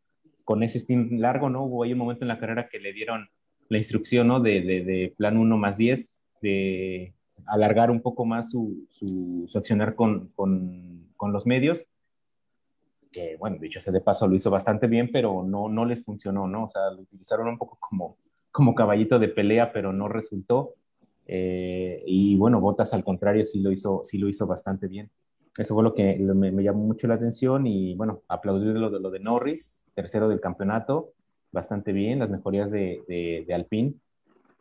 [0.45, 1.65] con ese steam largo, ¿no?
[1.65, 3.29] Hubo ahí un momento en la carrera que le dieron
[3.69, 4.41] la instrucción, ¿no?
[4.41, 7.15] De, de, de plan 1 más 10, de
[7.47, 11.87] alargar un poco más su, su, accionar con, con, con, los medios,
[13.11, 16.49] que bueno, dicho sea de paso, lo hizo bastante bien, pero no, no les funcionó,
[16.49, 16.65] ¿no?
[16.65, 18.17] O sea, lo utilizaron un poco como,
[18.53, 20.75] como caballito de pelea, pero no resultó.
[21.27, 25.11] Eh, y bueno, Botas al contrario sí lo hizo, sí lo hizo bastante bien.
[25.57, 29.01] Eso fue lo que me, me llamó mucho la atención y bueno, aplaudir lo de,
[29.01, 31.13] lo de Norris, tercero del campeonato,
[31.51, 33.95] bastante bien, las mejorías de, de, de Alpine.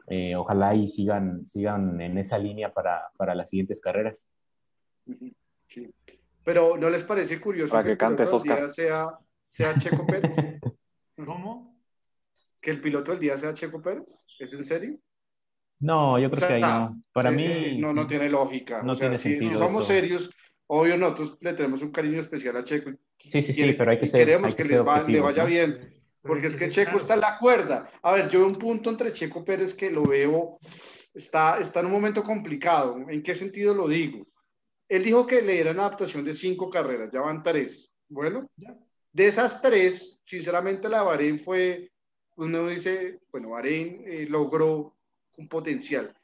[0.07, 4.27] Eh, ojalá y sigan, sigan en esa línea para, para las siguientes carreras.
[5.67, 5.93] Sí.
[6.43, 10.35] Pero ¿no les parece curioso que, que del día sea, sea Checo Pérez?
[11.25, 11.70] ¿Cómo?
[12.61, 14.25] ¿Que el piloto del día sea Checo Pérez?
[14.39, 14.99] ¿Es en serio?
[15.79, 17.01] No, yo creo que ahí no.
[17.11, 17.79] Para mí.
[17.79, 18.83] No, no tiene lógica.
[18.83, 20.29] No tiene si, si, somos serios,
[20.67, 22.91] obvio, nosotros le tenemos un cariño especial a Checo.
[23.17, 24.25] Sí, sí, sí, pero hay que ser.
[24.25, 26.01] Queremos que, le, vaya bien.
[26.21, 27.89] Porque es que Checo está en la cuerda.
[28.03, 30.59] A ver, yo veo un punto entre Checo Pérez que lo veo,
[31.15, 32.97] está, está en un momento complicado.
[33.09, 34.27] ¿En qué sentido lo digo?
[34.87, 37.91] Él dijo que le dieran adaptación de cinco carreras, ya van tres.
[38.07, 38.51] Bueno,
[39.13, 41.90] de esas tres, sinceramente la Bahrein fue,
[42.37, 44.95] uno dice, bueno, Bahrein eh, logró
[45.37, 46.15] un potencial.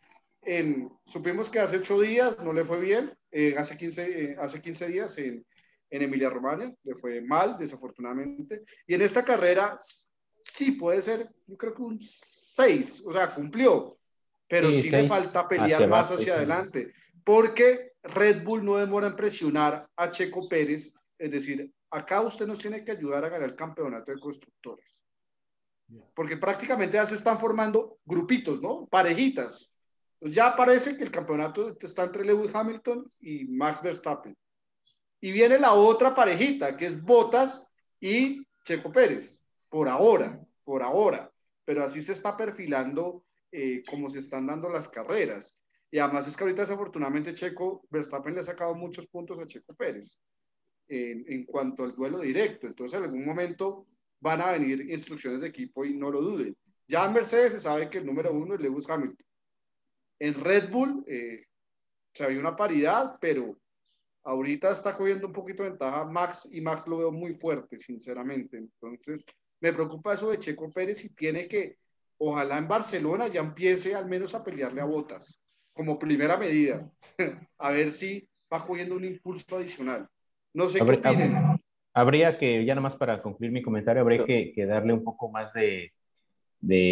[0.42, 4.62] En, supimos que hace ocho días no le fue bien, eh, hace, 15, eh, hace
[4.62, 5.46] 15 días en,
[5.90, 9.78] en Emilia Romagna, le fue mal, desafortunadamente, y en esta carrera
[10.44, 13.98] sí puede ser, yo creo que un 6, o sea, cumplió,
[14.48, 16.94] pero sí, le falta pelear más hacia adelante,
[17.26, 22.60] porque Red Bull no demora en presionar a Checo Pérez, es decir, acá usted nos
[22.60, 25.02] tiene que ayudar a ganar el campeonato de constructores
[26.14, 28.88] porque prácticamente ya se están formando grupitos, ¿no?
[28.88, 29.72] Parejitas.
[30.22, 34.36] Ya parece que el campeonato está entre Lewis Hamilton y Max Verstappen.
[35.22, 37.68] Y viene la otra parejita, que es Botas
[38.00, 41.32] y Checo Pérez, por ahora, por ahora.
[41.66, 45.58] Pero así se está perfilando eh, como se están dando las carreras.
[45.90, 49.74] Y además es que ahorita desafortunadamente Checo, Verstappen le ha sacado muchos puntos a Checo
[49.74, 50.18] Pérez
[50.88, 52.68] en, en cuanto al duelo directo.
[52.68, 53.88] Entonces en algún momento
[54.20, 56.56] van a venir instrucciones de equipo y no lo duden.
[56.88, 59.26] Ya en Mercedes se sabe que el número uno es Lewis Hamilton.
[60.20, 61.46] En Red Bull eh,
[62.14, 63.58] se había una paridad, pero
[64.24, 68.58] ahorita está cogiendo un poquito de ventaja Max y Max lo veo muy fuerte, sinceramente.
[68.58, 69.26] Entonces,
[69.60, 71.78] me preocupa eso de Checo Pérez y tiene que,
[72.18, 75.40] ojalá en Barcelona ya empiece al menos a pelearle a botas,
[75.74, 76.90] como primera medida,
[77.58, 80.08] a ver si va cogiendo un impulso adicional.
[80.54, 81.57] No sé qué opinen
[81.98, 85.54] habría que, ya nada más para concluir mi comentario, habría que, darle un poco más
[85.54, 85.92] de,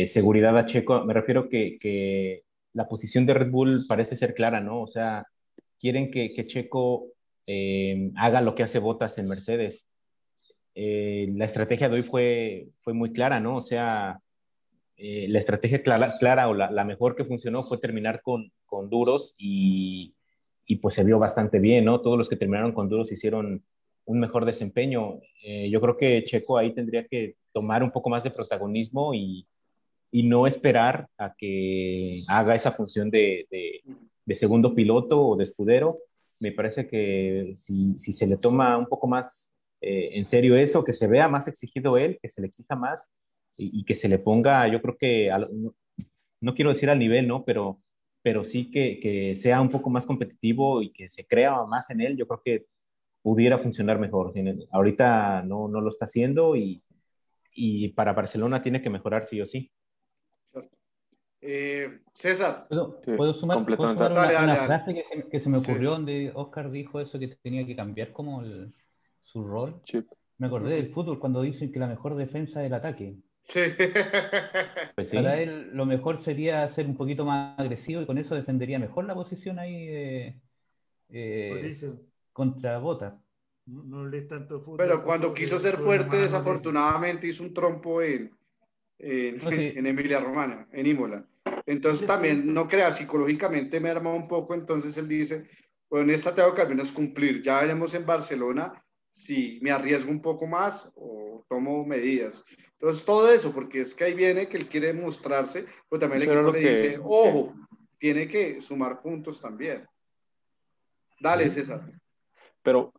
[0.08, 1.06] seguridad a Checo.
[1.06, 4.82] Me refiero que, que, la posición de Red Bull parece ser clara, ¿no?
[4.82, 5.28] O sea,
[5.80, 7.06] quieren que, Checo
[7.46, 9.88] eh, haga lo que hace Botas en Mercedes.
[10.74, 13.58] Eh, la estrategia de hoy fue, fue muy clara, ¿no?
[13.58, 14.20] O sea,
[14.98, 19.36] eh, la estrategia clara, clara o la, mejor que funcionó fue terminar con, con duros
[19.38, 20.16] y,
[20.66, 22.02] y, pues se vio bastante bien, ¿no?
[22.02, 23.64] Todos los que terminaron con duros hicieron
[24.06, 25.20] un mejor desempeño.
[25.44, 29.48] Eh, yo creo que Checo ahí tendría que tomar un poco más de protagonismo y,
[30.12, 33.48] y no esperar a que haga esa función de,
[34.26, 36.00] de, segundo piloto o de escudero.
[36.40, 40.84] Me parece que si, si se le toma un poco más eh, en serio eso,
[40.84, 43.12] que se vea más exigido él, que se le exija más
[43.58, 45.32] y, que se le ponga, yo creo que,
[46.42, 47.46] no, quiero decir al nivel, ¿no?
[47.46, 47.80] Pero,
[48.22, 52.02] pero sí que, que sea un poco más competitivo y que se crea más en
[52.02, 52.18] él.
[52.18, 52.66] Yo creo que
[53.26, 54.34] pudiera funcionar mejor.
[54.70, 56.84] Ahorita no, no lo está haciendo y,
[57.56, 59.72] y, para Barcelona tiene que mejorar sí o sí.
[61.42, 62.68] Eh, César.
[62.68, 67.30] ¿Puedo, sumar, una, frase que se, que se me ocurrió donde Oscar dijo eso que
[67.42, 68.44] tenía que cambiar como
[69.24, 69.82] su rol?
[70.38, 73.16] Me acordé del fútbol cuando dicen que la mejor defensa es el ataque.
[73.48, 73.62] Sí.
[74.94, 78.78] Pues Para él lo mejor sería ser un poquito más agresivo y con eso defendería
[78.78, 79.88] mejor la posición ahí.
[79.90, 80.40] Eh,
[81.10, 81.76] eh,
[82.36, 83.18] contra Bota.
[83.66, 84.78] No, le tanto fútbol.
[84.78, 88.30] Pero cuando quiso ser fuerte, desafortunadamente hizo un trompo en,
[89.00, 89.40] en,
[89.88, 91.26] Emilia Romana, en Imola.
[91.66, 95.48] Entonces también, no crea, psicológicamente me arma un poco, entonces él dice,
[95.90, 98.84] bueno, en esta tengo que al menos cumplir, ya veremos en Barcelona
[99.14, 102.44] si me arriesgo un poco más o tomo medidas.
[102.74, 106.30] Entonces, todo eso, porque es que ahí viene que él quiere mostrarse, pero también el
[106.30, 107.54] equipo le dice, ojo,
[107.98, 109.88] tiene que sumar puntos también.
[111.22, 111.90] Dale, César.
[112.66, 112.92] Pero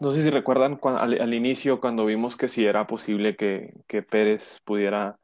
[0.00, 4.60] no sé si recuerdan al, inicio cuando vimos que si era posible que, que Pérez
[4.64, 5.18] pudiera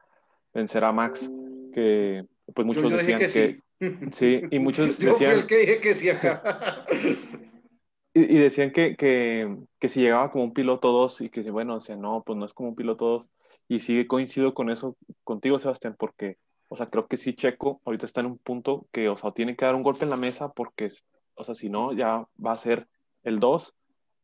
[0.53, 1.29] vencer a Max,
[1.73, 3.61] que pues muchos decían que,
[4.11, 4.41] sí.
[4.51, 6.85] y muchos decían que dije que sí acá.
[8.13, 11.99] y, decían que, que, que, si llegaba como un piloto 2 y que bueno, decían,
[11.99, 13.27] no, pues no es como un piloto 2
[13.67, 16.37] y sí coincido con eso contigo Sebastián porque
[16.69, 19.55] o sea, creo que sí Checo ahorita está en un punto que, o sea, tiene
[19.55, 20.87] que dar un golpe en la mesa porque,
[21.33, 22.87] o sea, si no, ya va a ser
[23.29, 23.75] el 2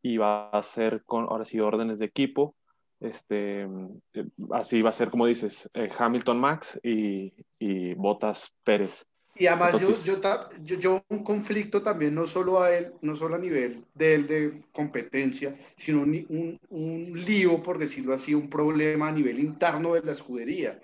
[0.01, 2.55] y va a ser con, ahora sí, órdenes de equipo.
[2.99, 3.63] Este,
[4.13, 9.05] eh, así va a ser, como dices, eh, Hamilton Max y, y Botas Pérez.
[9.37, 10.15] Y además yo,
[10.63, 14.27] yo, yo, un conflicto también, no solo a él, no solo a nivel de él
[14.27, 19.93] de competencia, sino un, un, un lío, por decirlo así, un problema a nivel interno
[19.93, 20.79] de la escudería.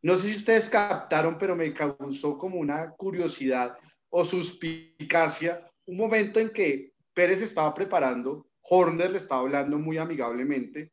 [0.00, 3.76] No sé si ustedes captaron, pero me causó como una curiosidad
[4.08, 10.92] o suspicacia un momento en que Pérez estaba preparando, Horner le estaba hablando muy amigablemente,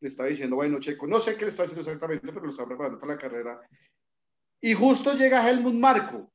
[0.00, 2.68] le estaba diciendo, bueno, Checo, no sé qué le estaba diciendo exactamente, pero lo estaba
[2.68, 3.60] preparando para la carrera.
[4.60, 6.32] Y justo llega Helmut Marco.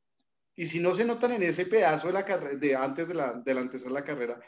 [0.56, 3.34] Y si no se notan en ese pedazo de la carrera, de antes de la,
[3.34, 4.40] de la de la carrera,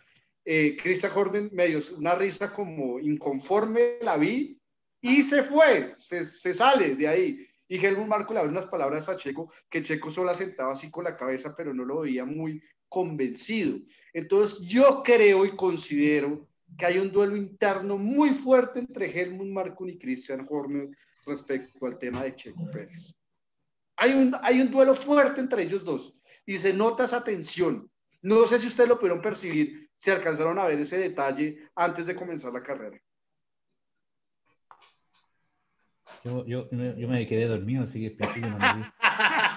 [0.45, 4.59] eh, Christian Horner me dio una risa como inconforme, la vi
[5.01, 7.47] y se fue, se, se sale de ahí.
[7.68, 11.05] Y Helmut Marco le abre unas palabras a Checo, que Checo solo sentaba así con
[11.05, 12.61] la cabeza, pero no lo veía muy
[12.94, 13.80] convencido.
[14.14, 19.88] Entonces yo creo y considero que hay un duelo interno muy fuerte entre Helmut Marco
[19.88, 20.89] y Christian Horner
[21.26, 23.16] respecto al tema de Checo Pérez.
[23.96, 26.14] Hay un, hay un duelo fuerte entre ellos dos
[26.46, 27.89] y se nota esa tensión.
[28.22, 32.16] No sé si ustedes lo pudieron percibir, si alcanzaron a ver ese detalle antes de
[32.16, 33.00] comenzar la carrera.
[36.24, 38.16] Yo, yo, yo me quedé dormido, así que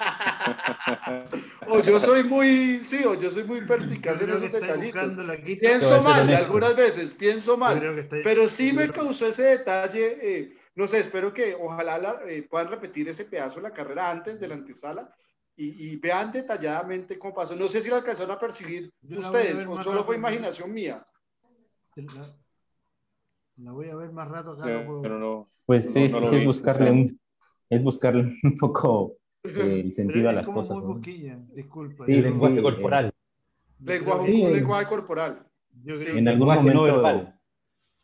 [1.69, 5.15] o yo soy muy, sí, o yo soy muy perspicaz en esos detallitos.
[5.61, 10.19] Pienso mal, algunas veces pienso mal, pero sí me causó ese detalle.
[10.21, 14.39] Eh, no sé, espero que ojalá eh, puedan repetir ese pedazo de la carrera antes
[14.39, 15.11] de la antesala
[15.57, 17.57] y, vean detalladamente cómo pasó.
[17.57, 21.07] No sé si la alcanzaron a percibir ustedes o solo fue imaginación mía.
[23.57, 24.65] La, voy a ver más rato acá.
[25.03, 25.49] pero no.
[25.65, 27.21] Pues sí, sí, es buscarle un,
[27.71, 29.17] es buscarle un poco
[29.49, 30.79] eh, el sentido a las cosas.
[30.79, 32.05] Muy boquilla, disculpa.
[32.05, 33.13] Sí, lenguaje corporal.
[33.81, 35.47] Lenguaje, corporal.
[35.85, 36.87] en algún momento,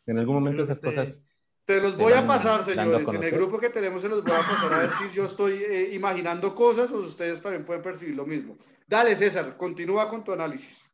[0.05, 1.29] en algún momento esas cosas.
[1.65, 3.07] Te los voy a pasar, señores.
[3.07, 5.53] En el grupo que tenemos se los voy a pasar a ver si yo estoy
[5.53, 8.57] eh, imaginando cosas o ustedes también pueden percibir lo mismo.
[8.85, 10.89] Dale, César, continúa con tu análisis.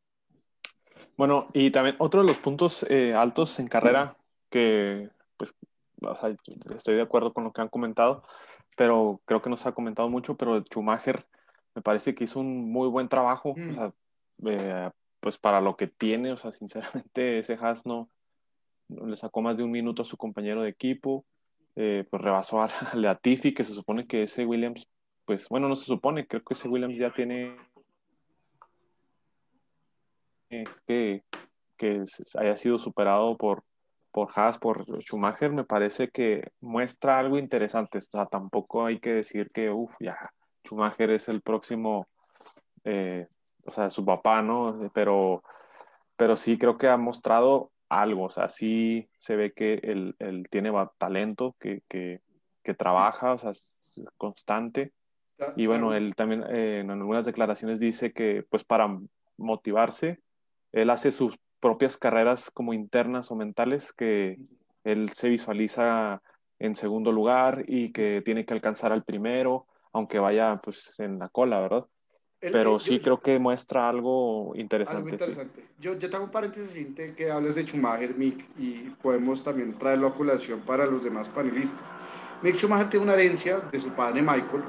[1.17, 4.15] Bueno, y también otro de los puntos eh, altos en carrera
[4.49, 5.53] que pues
[6.75, 8.23] estoy de acuerdo con lo que han comentado,
[8.79, 11.27] pero creo que no se ha comentado mucho, pero Schumacher
[11.75, 13.91] me parece que hizo un muy buen trabajo, mm.
[14.47, 18.09] eh, pues para lo que tiene, o sea, sinceramente ese Haas no,
[18.87, 21.25] le sacó más de un minuto a su compañero de equipo,
[21.75, 24.87] eh, pues rebasó a Latifi, que se supone que ese Williams,
[25.25, 27.57] pues bueno, no se supone, creo que ese Williams ya tiene
[30.87, 31.25] que,
[31.75, 32.05] que
[32.35, 33.61] haya sido superado por,
[34.11, 37.99] por Haas, por Schumacher, me parece que muestra algo interesante.
[37.99, 40.17] O sea, tampoco hay que decir que, uff, ya,
[40.65, 42.07] Schumacher es el próximo,
[42.83, 43.27] eh,
[43.65, 44.79] o sea, su papá, ¿no?
[44.93, 45.43] Pero,
[46.15, 48.25] pero sí creo que ha mostrado algo.
[48.25, 50.15] O sea, sí se ve que él,
[50.49, 52.21] tiene talento, que, que,
[52.63, 53.77] que, trabaja, o sea, es
[54.17, 54.93] constante.
[55.55, 58.99] Y bueno, él también eh, en algunas declaraciones dice que, pues, para
[59.37, 60.19] motivarse,
[60.71, 64.37] él hace sus propias carreras como internas o mentales que
[64.83, 66.21] él se visualiza
[66.59, 71.29] en segundo lugar y que tiene que alcanzar al primero, aunque vaya pues en la
[71.29, 71.85] cola, ¿verdad?
[72.39, 74.97] Pero sí creo que muestra algo interesante.
[74.97, 75.65] Algo interesante.
[75.77, 80.15] Yo, yo tengo un paréntesis que hables de Schumacher, Mick, y podemos también traerlo a
[80.15, 81.93] colación para los demás panelistas.
[82.41, 84.63] Mick Schumacher tiene una herencia de su padre Michael,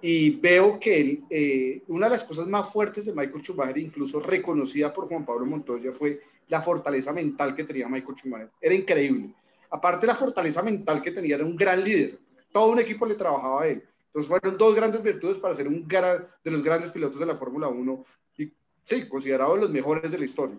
[0.00, 4.92] y veo que eh, una de las cosas más fuertes de Michael Schumacher, incluso reconocida
[4.92, 8.50] por Juan Pablo Montoya, fue la fortaleza mental que tenía Michael Schumacher.
[8.60, 9.34] Era increíble.
[9.70, 12.18] Aparte de la fortaleza mental que tenía, era un gran líder.
[12.52, 13.82] Todo un equipo le trabajaba a él.
[14.06, 17.68] Entonces fueron dos grandes virtudes para ser un de los grandes pilotos de la Fórmula
[17.68, 18.04] 1
[18.38, 20.58] y sí, considerado los mejores de la historia.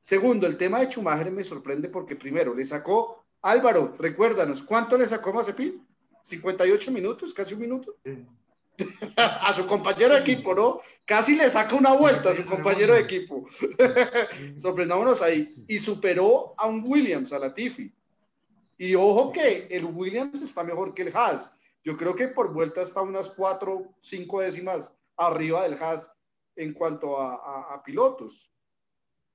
[0.00, 5.06] Segundo, el tema de Schumacher me sorprende porque primero le sacó, Álvaro, recuérdanos, ¿cuánto le
[5.06, 5.86] sacó Mazepin?
[6.26, 7.34] ¿58 minutos?
[7.34, 7.96] ¿Casi un minuto?
[9.16, 10.80] a su compañero de equipo, ¿no?
[11.04, 13.46] Casi le saca una vuelta a su compañero de equipo.
[14.58, 15.54] Sorprendámonos ahí.
[15.68, 17.94] Y superó a un Williams, a la Tiffy.
[18.78, 21.54] Y ojo que el Williams está mejor que el Haas.
[21.82, 26.10] Yo creo que por vuelta está unas cuatro, cinco décimas arriba del Haas
[26.56, 28.50] en cuanto a, pilotos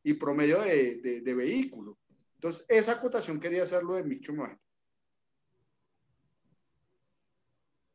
[0.04, 1.98] y promedio de, de, vehículo.
[2.36, 4.34] Entonces, esa acotación quería hacerlo de Micho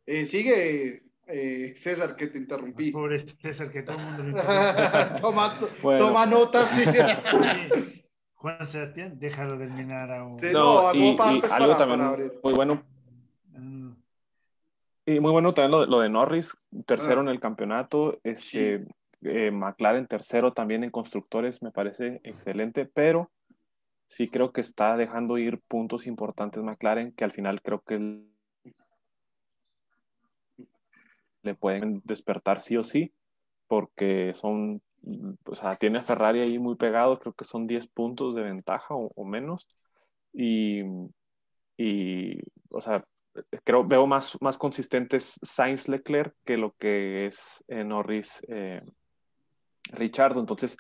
[0.07, 2.91] eh, sigue, eh, César, que te interrumpí.
[2.91, 4.43] Pobre César, que todo el mundo
[5.21, 6.75] toma, toma notas.
[8.35, 10.39] Juan Sebastián, déjalo terminar aún.
[10.39, 11.17] Sí, no, y,
[11.51, 12.85] algo también muy bueno.
[13.53, 13.93] Mm.
[15.07, 16.55] Y muy bueno también lo, de Norris,
[16.87, 17.23] tercero ah.
[17.23, 18.21] en el campeonato.
[18.23, 18.85] Este,
[19.23, 23.31] eh, McLaren tercero también en constructores, me parece excelente, pero
[24.07, 28.27] sí creo que está dejando ir puntos importantes McLaren que al final creo que
[31.45, 33.15] le pueden despertar sí o sí,
[33.69, 34.83] porque son,
[35.47, 38.95] o sea, tiene a Ferrari ahí muy pegado, creo que son 10 puntos de ventaja
[38.95, 39.69] o, menos.
[40.33, 40.83] Y,
[41.77, 42.41] y,
[42.71, 43.05] o sea,
[43.65, 48.83] creo, veo más, más consistentes Sainz Leclerc que lo que es eh, Norris eh.
[49.93, 50.77] Entonces,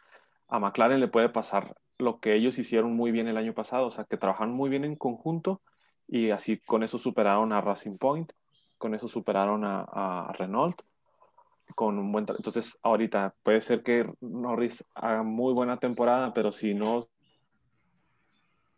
[0.49, 3.91] a McLaren le puede pasar lo que ellos hicieron muy bien el año pasado, o
[3.91, 5.63] sea, que trabajaron muy bien en conjunto
[6.09, 8.33] y así con eso superaron a Racing Point
[8.79, 10.83] con eso superaron a, Renault
[11.75, 16.75] con un buen entonces ahorita puede ser que Norris haga muy buena temporada pero si
[16.75, 17.09] no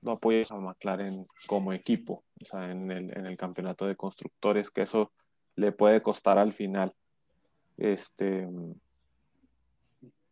[0.03, 4.70] no apoyas a McLaren como equipo o sea, en el, en el campeonato de constructores
[4.70, 5.11] que eso
[5.57, 6.94] le puede costar al final.
[7.76, 8.47] Este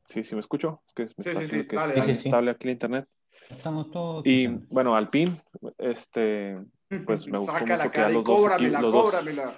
[0.07, 3.09] sí sí me escucho es que me está sí, que es inestable aquí el internet.
[3.51, 4.25] Estamos todos.
[4.25, 5.33] Y bueno, Alpine,
[5.79, 6.57] este,
[6.99, 9.55] pues me gustó mucho que a los dos, cóbramela, los cóbramela.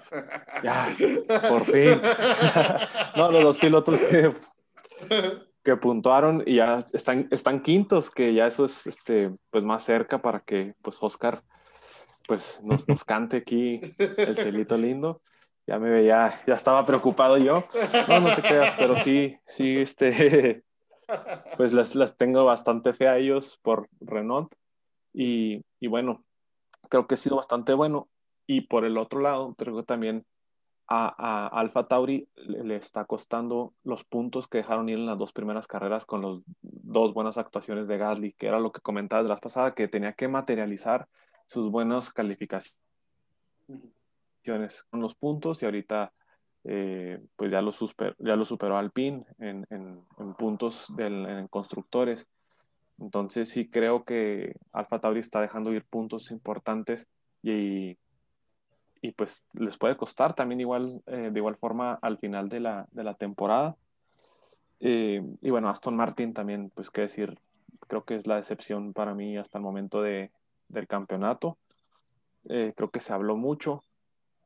[0.62, 0.97] Ya,
[1.49, 2.01] por fin.
[3.16, 4.32] no, los dos pilotos que,
[5.62, 10.22] que puntuaron y ya están, están quintos, que ya eso es este, pues más cerca
[10.22, 11.41] para que pues Oscar
[12.26, 15.22] pues nos, nos cante aquí el celito lindo.
[15.66, 17.62] Ya me veía, ya estaba preocupado yo.
[18.09, 20.62] No, no te creas, pero sí, sí, este,
[21.57, 24.53] pues las, las tengo bastante fe a ellos por Renault.
[25.12, 26.24] Y, y, bueno,
[26.89, 28.09] creo que ha sido bastante bueno.
[28.47, 30.24] Y por el otro lado, creo que también
[30.89, 35.32] a, a Alfa Tauri le, está costando los puntos que dejaron ir en las dos
[35.32, 39.28] primeras carreras con las dos buenas actuaciones de Gasly, que era lo que comentaba de
[39.28, 41.09] las pasadas, que tenía que materializar
[41.49, 42.74] sus buenas calificaciones
[44.91, 46.12] con los puntos y ahorita
[46.64, 51.49] eh, pues ya lo, super, ya lo superó Alpine en, en, en puntos del, en
[51.49, 52.28] constructores.
[52.99, 57.09] Entonces sí creo que Alfa Tauri está dejando ir puntos importantes
[57.43, 57.99] y,
[59.03, 62.87] y pues les puede costar también igual, eh, de igual forma al final de la,
[62.93, 63.77] de la temporada.
[64.81, 67.39] Eh, y bueno, Aston Martin también, pues qué decir,
[67.89, 70.31] creo que es la decepción para mí hasta el momento de,
[70.69, 71.59] del campeonato.
[72.45, 73.83] creo que se habló mucho,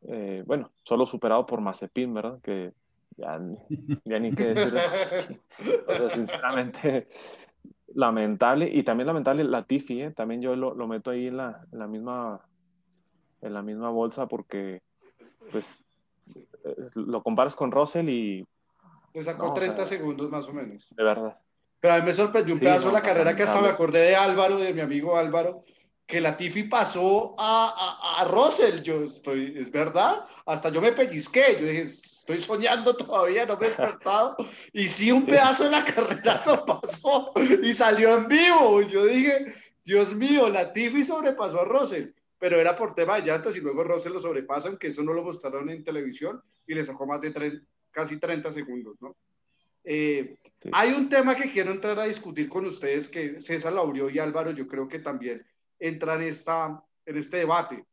[0.03, 2.41] eh, bueno, solo superado por Mazepin, ¿verdad?
[2.43, 2.73] Que
[3.17, 4.75] ya, ni qué decir.
[5.89, 7.07] o sea, sinceramente,
[7.95, 8.69] lamentable.
[8.73, 10.11] Y también lamentable la Tiffy, ¿eh?
[10.11, 12.41] También yo lo, meto ahí en la, misma,
[13.41, 14.83] en la misma bolsa porque,
[15.51, 15.85] pues,
[16.65, 18.47] eh, lo comparas con Russell y...
[19.13, 20.89] Le sacó 30 segundos más o menos.
[20.97, 21.37] De verdad.
[21.81, 24.59] Pero a mí me sorprendió un pedazo la carrera que hasta me acordé de Álvaro,
[24.59, 25.65] de mi amigo Álvaro,
[26.07, 28.83] que la Tiffy pasó a, a, a, Russell.
[28.83, 31.57] Yo estoy, es verdad, hasta yo me pellizqué.
[31.59, 31.87] Yo dije,
[32.35, 34.37] estoy soñando todavía, no me he despertado.
[34.73, 38.83] Y sí, un pedazo de la carrera lo pasó y salió en vivo.
[38.83, 39.55] Yo dije,
[39.85, 42.11] Dios mío, la Tiffy sobrepasó a Russell.
[42.39, 45.23] Pero era por tema de llantas y luego Russell lo sobrepasan, que eso no lo
[45.23, 47.61] mostraron en televisión y le sacó más de
[47.91, 49.15] casi 30 segundos, ¿no?
[49.85, 50.39] Eh,
[50.73, 54.51] hay un tema que quiero entrar a discutir con ustedes, que César Laurio y Álvaro,
[54.53, 55.45] yo creo que también
[55.79, 57.85] entra en, esta, en este debate.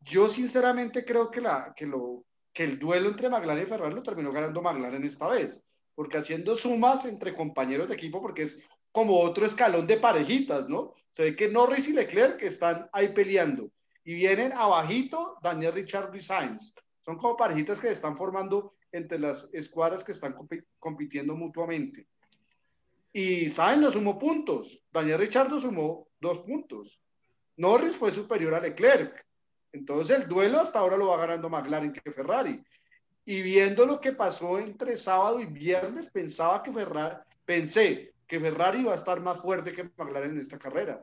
[0.00, 2.24] Yo sinceramente creo que, la, que, lo,
[2.54, 5.62] que el duelo entre McLaren y Ferrari lo terminó ganando McLaren esta vez,
[5.94, 8.58] porque haciendo sumas entre compañeros de equipo, porque es
[8.92, 10.94] como otro escalón de parejitas, ¿no?
[11.10, 13.70] Se ve que Norris y Leclerc están ahí peleando
[14.04, 16.72] y vienen abajito Daniel Richard y Sainz.
[17.04, 20.36] Son como parejitas que se están formando entre las escuadras que están
[20.78, 22.06] compitiendo mutuamente.
[23.12, 27.00] Y Sainz no sumó puntos, Daniel Richard sumó dos puntos.
[27.56, 29.23] Norris fue superior a Leclerc.
[29.74, 32.62] Entonces el duelo hasta ahora lo va ganando McLaren que Ferrari.
[33.24, 38.80] Y viendo lo que pasó entre sábado y viernes, pensaba que Ferrari, pensé que Ferrari
[38.80, 41.02] iba a estar más fuerte que McLaren en esta carrera.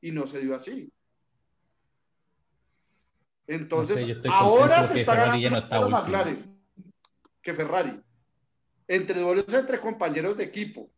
[0.00, 0.90] Y no se dio así.
[3.46, 6.60] Entonces, ahora se está ganando McLaren
[7.40, 8.02] que Ferrari.
[8.88, 10.90] Entre duelos entre compañeros de equipo.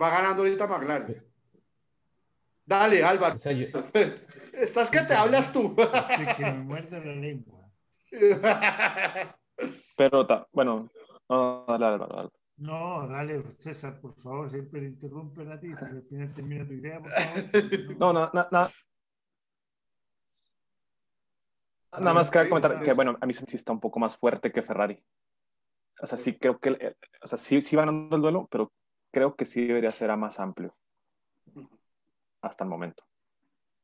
[0.00, 1.24] Va ganando ahorita McLaren.
[2.64, 3.36] Dale, Álvaro.
[4.56, 5.76] Estás que te hablas tú.
[6.36, 7.70] que me muerde la lengua.
[9.96, 10.88] Pero, bueno,
[11.28, 12.32] no, dale, Álvaro.
[12.56, 17.10] No, dale, César, por favor, siempre interrumpen a ti, al final termina tu idea, por
[17.10, 17.44] favor.
[17.98, 18.68] No, no, no, no.
[21.92, 24.62] Nada más que comentar que, bueno, a mí sí está un poco más fuerte que
[24.62, 25.02] Ferrari.
[26.00, 28.72] O sea, sí creo que, eh, o sea, sí, sí va ganando el duelo, pero
[29.10, 30.76] creo que sí debería ser a más amplio.
[32.42, 33.04] Hasta el momento.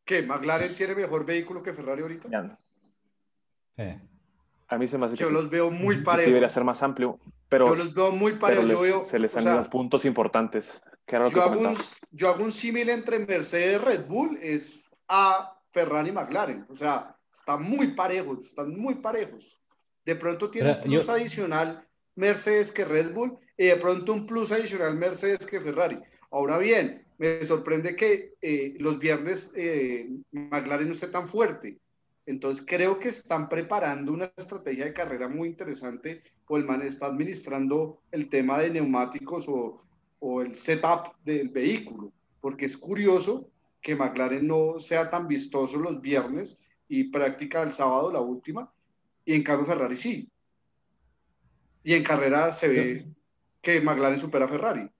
[0.04, 0.22] ¿Qué?
[0.22, 2.28] ¿McLaren tiene mejor vehículo que Ferrari ahorita?
[2.30, 2.58] Ya
[4.68, 6.24] A mí se me hace Yo los veo muy parejos.
[6.24, 7.68] Sí debería ser más amplio, pero...
[7.68, 9.06] Yo los veo muy parejos.
[9.06, 10.82] se les han los puntos importantes.
[11.06, 11.76] yo, hago un,
[12.10, 16.66] yo hago un símil entre Mercedes y Red Bull, es a Ferrari y McLaren.
[16.68, 19.58] O sea, están muy parejos, están muy parejos.
[20.04, 24.50] De pronto tiene un plus adicional Mercedes que Red Bull y de pronto un plus
[24.52, 25.98] adicional Mercedes que Ferrari.
[26.30, 31.78] Ahora bien, me sorprende que eh, los viernes eh, McLaren no esté tan fuerte.
[32.26, 37.06] Entonces creo que están preparando una estrategia de carrera muy interesante o el man está
[37.06, 39.84] administrando el tema de neumáticos o,
[40.18, 43.48] o el setup del vehículo, porque es curioso
[43.80, 48.72] que McLaren no sea tan vistoso los viernes y práctica el sábado la última,
[49.24, 50.28] y en cambio Ferrari sí.
[51.84, 53.06] Y en carrera se ve
[53.60, 54.90] que McLaren supera a Ferrari.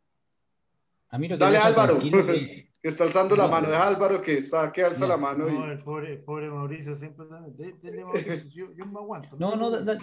[1.13, 2.69] Dale Álvaro, que...
[2.83, 3.69] está alzando la mano.
[3.69, 5.47] Es Álvaro que está que alza la mano.
[5.47, 7.27] No, el pobre, pobre Mauricio siempre.
[7.29, 9.37] Dale, Mauricio, yo, yo, me aguanto.
[9.39, 10.01] No, no, dale,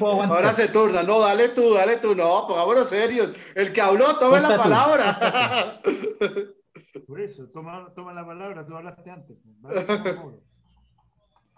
[0.00, 1.04] Ahora se turna.
[1.04, 2.16] No, dale tú, dale tú.
[2.16, 3.32] No, pongámonos serios.
[3.54, 5.80] El que habló, toma la palabra.
[7.06, 8.66] Por eso, toma, toma la palabra.
[8.66, 9.36] Tú hablaste antes.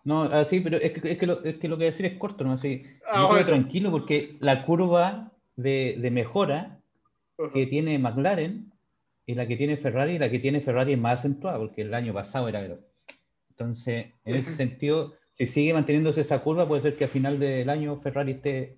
[0.04, 2.44] No, así, pero es que, es que, lo, es que lo que decir es corto,
[2.44, 2.52] ¿no?
[2.52, 6.76] Así, ah, tranquilo porque la curva de, de mejora
[7.52, 8.72] que tiene McLaren
[9.26, 11.94] y la que tiene Ferrari, y la que tiene Ferrari es más acentuada, porque el
[11.94, 12.64] año pasado era...
[13.50, 17.68] Entonces, en ese sentido, si sigue manteniéndose esa curva, puede ser que a final del
[17.68, 18.76] año Ferrari esté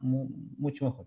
[0.00, 1.06] mucho mejor.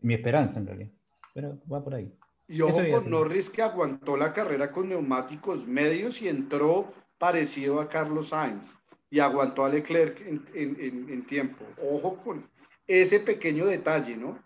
[0.00, 0.90] Mi esperanza, en realidad.
[1.34, 2.12] Pero va por ahí.
[2.48, 7.88] Y ojo con Norris que aguantó la carrera con neumáticos medios y entró parecido a
[7.88, 8.74] Carlos Sainz
[9.10, 10.20] y aguantó a Leclerc
[10.54, 11.64] en, tiempo.
[11.82, 12.48] Ojo con
[12.86, 14.38] ese pequeño detalle, ¿no?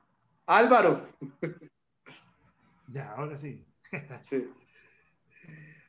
[0.46, 1.08] Álvaro.
[2.92, 3.64] Ya, ahora sí.
[4.22, 4.48] sí.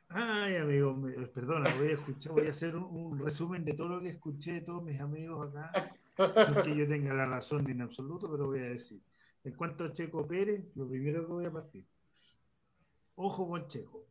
[0.08, 0.96] Ay, amigo,
[1.34, 4.60] perdona, voy a escuchar, voy a hacer un, resumen de todo lo que escuché de
[4.60, 5.92] todos mis amigos acá.
[6.16, 9.00] No es que yo tenga la razón en absoluto, pero voy a decir.
[9.42, 11.84] En cuanto a Checo Pérez, lo primero que voy a partir.
[13.16, 14.06] Ojo con Checo.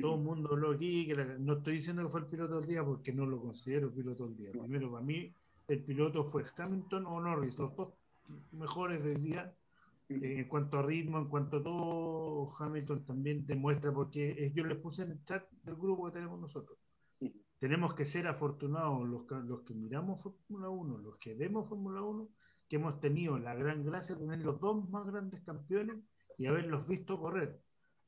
[0.00, 2.84] Todo el mundo habló aquí, que no estoy diciendo que fue el piloto del día
[2.84, 4.50] porque no lo considero piloto del día.
[4.50, 5.32] Primero, para mí,
[5.68, 7.94] el piloto fue Hamilton o Norris, los dos
[8.52, 9.54] mejores del día.
[10.08, 15.02] En cuanto a ritmo, en cuanto a todo, Hamilton también demuestra, porque yo les puse
[15.02, 16.78] en el chat del grupo que tenemos nosotros.
[17.58, 22.28] Tenemos que ser afortunados los, los que miramos Fórmula 1, los que vemos Fórmula 1,
[22.68, 25.96] que hemos tenido la gran gracia de tener los dos más grandes campeones
[26.38, 27.60] y haberlos visto correr.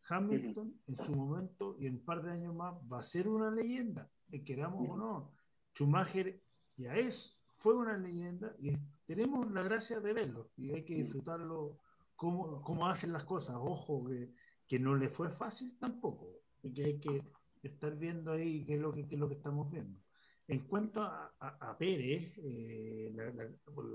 [0.09, 3.51] Hamilton en su momento y en un par de años más va a ser una
[3.51, 4.11] leyenda,
[4.45, 5.33] queramos o no.
[5.75, 6.41] Schumacher
[6.77, 8.73] ya es, fue una leyenda y
[9.07, 11.79] tenemos la gracia de verlo y hay que disfrutarlo
[12.21, 13.57] cómo, cómo hacen las cosas.
[13.59, 14.35] Ojo, que,
[14.69, 17.23] que, no le fue fácil tampoco, que hay que
[17.63, 19.99] estar viendo ahí qué es lo que, qué es lo que estamos viendo.
[20.47, 23.33] En cuanto a, a, Pérez, eh, la,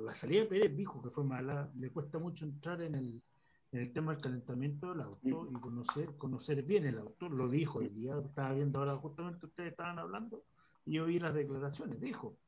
[0.05, 3.21] la, salida de Pérez dijo que fue mala, le cuesta mucho entrar en el,
[3.71, 7.29] en el tema del calentamiento del auto y conocer, conocer bien el auto.
[7.29, 10.45] Lo dijo el día, estaba viendo ahora justamente ustedes estaban hablando
[10.83, 12.01] y oí las declaraciones.
[12.01, 12.39] Dijo,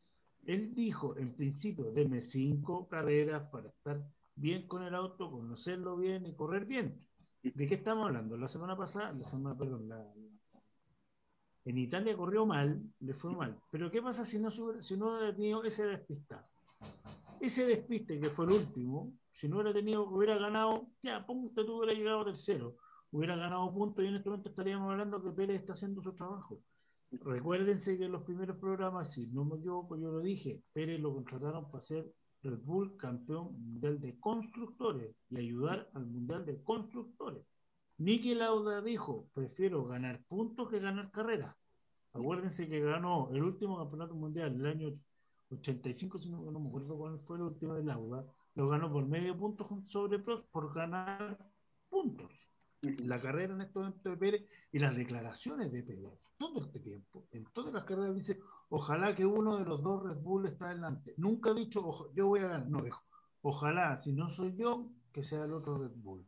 [0.48, 4.04] él dijo, en principio, deme cinco carreras para estar
[4.38, 7.06] bien con el auto, conocerlo bien y correr bien.
[7.44, 8.38] ¿De qué estamos hablando?
[8.38, 9.90] La semana pasada, la semana, perdón,
[11.66, 13.60] en Italia corrió mal, le fue mal.
[13.70, 16.36] Pero ¿qué pasa si no, si no hubiera tenido ese despiste?
[17.42, 21.80] Ese despiste que fue el último, si no hubiera tenido, hubiera ganado, ya, punto, tú
[21.80, 22.78] hubiera llegado tercero,
[23.12, 26.62] hubiera ganado puntos y en este momento estaríamos hablando que Pérez está haciendo su trabajo.
[27.12, 31.14] Recuérdense que en los primeros programas, si no me equivoco, yo lo dije, Pérez lo
[31.14, 32.12] contrataron para ser
[32.48, 37.44] Red Bull campeón mundial de constructores y ayudar al mundial de constructores.
[37.98, 41.56] Niki Lauda dijo, prefiero ganar puntos que ganar carreras.
[42.14, 44.94] Acuérdense que ganó el último campeonato mundial el año
[45.52, 48.26] 85, si no, no me acuerdo cuál fue el último de Lauda,
[48.56, 51.38] lo ganó por medio punto sobre Prost por ganar
[52.82, 56.12] la carrera en estos momentos de Pérez y las declaraciones de Pérez.
[56.38, 60.22] Todo este tiempo, en todas las carreras dice, ojalá que uno de los dos Red
[60.22, 61.14] Bull está adelante.
[61.18, 62.70] Nunca ha dicho, yo voy a ganar.
[62.70, 63.02] No, dijo,
[63.42, 66.28] ojalá, si no soy yo, que sea el otro Red Bull.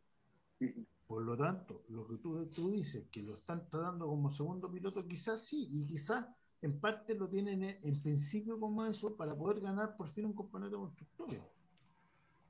[1.06, 5.06] Por lo tanto, lo que tú, tú dices, que lo están tratando como segundo piloto,
[5.06, 6.26] quizás sí, y quizás
[6.62, 10.72] en parte lo tienen en, principio como eso para poder ganar por fin un campeonato
[10.72, 11.42] de constructores.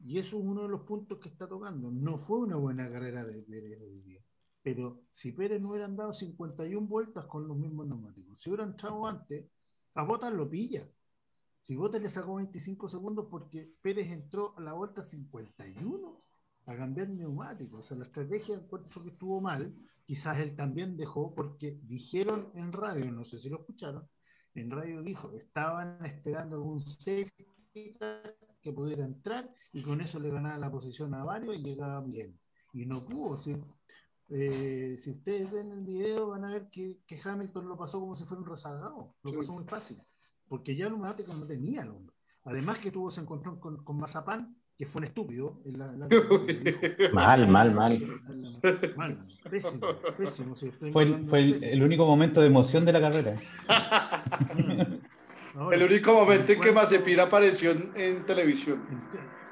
[0.05, 1.90] Y eso es uno de los puntos que está tocando.
[1.90, 4.22] No fue una buena carrera de Pérez hoy día.
[4.62, 9.07] Pero si Pérez no hubieran dado 51 vueltas con los mismos neumáticos, si hubieran entrado
[9.07, 9.46] antes,
[9.94, 10.88] a Botas lo pilla.
[11.62, 16.22] Si Botas le sacó 25 segundos porque Pérez entró a la vuelta 51
[16.66, 17.80] a cambiar neumáticos.
[17.80, 19.74] O sea, la estrategia encuentro que estuvo mal.
[20.05, 24.09] Quizás él también dejó porque dijeron en radio, no sé si lo escucharon,
[24.55, 27.46] en radio dijo, estaban esperando algún safety
[28.62, 32.38] que pudiera entrar y con eso le ganaba la posición a varios y llegaba bien.
[32.72, 33.36] Y no pudo.
[33.36, 33.56] Si,
[34.28, 38.14] eh, si ustedes ven el video van a ver que, que, Hamilton lo pasó como
[38.14, 39.14] si fuera un rezagado.
[39.22, 39.98] Lo pasó muy fácil.
[40.48, 42.14] Porque ya el neumático no tenía el hombre.
[42.44, 45.61] Además que tuvo ese encontrón con, con Mazapán, que fue un estúpido.
[47.12, 48.00] mal, mal, mal.
[48.96, 49.18] Mal,
[49.50, 49.86] pésimo,
[50.16, 50.54] pésimo.
[50.90, 53.34] fue el, fue el, único momento de emoción de la carrera.
[55.72, 58.82] el único momento en que Mazepin apareció en, televisión.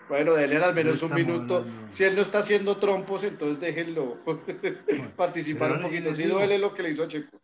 [0.08, 1.64] Bueno, déle al menos un minuto.
[1.90, 4.18] Si él no está haciendo trompos, entonces déjenlo
[5.16, 6.14] participar un poquito.
[6.14, 7.40] Si duele lo que le hizo a Checo.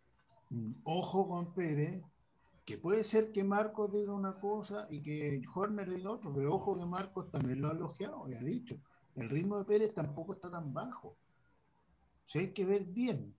[0.49, 2.01] Mm, ojo con Pérez,
[2.65, 6.77] que puede ser que Marcos diga una cosa y que Horner diga otra, pero ojo
[6.77, 8.75] que Marcos también lo ha elogiado y ha dicho,
[9.15, 11.09] el ritmo de Pérez tampoco está tan bajo.
[12.33, 13.35] O hay que ver bien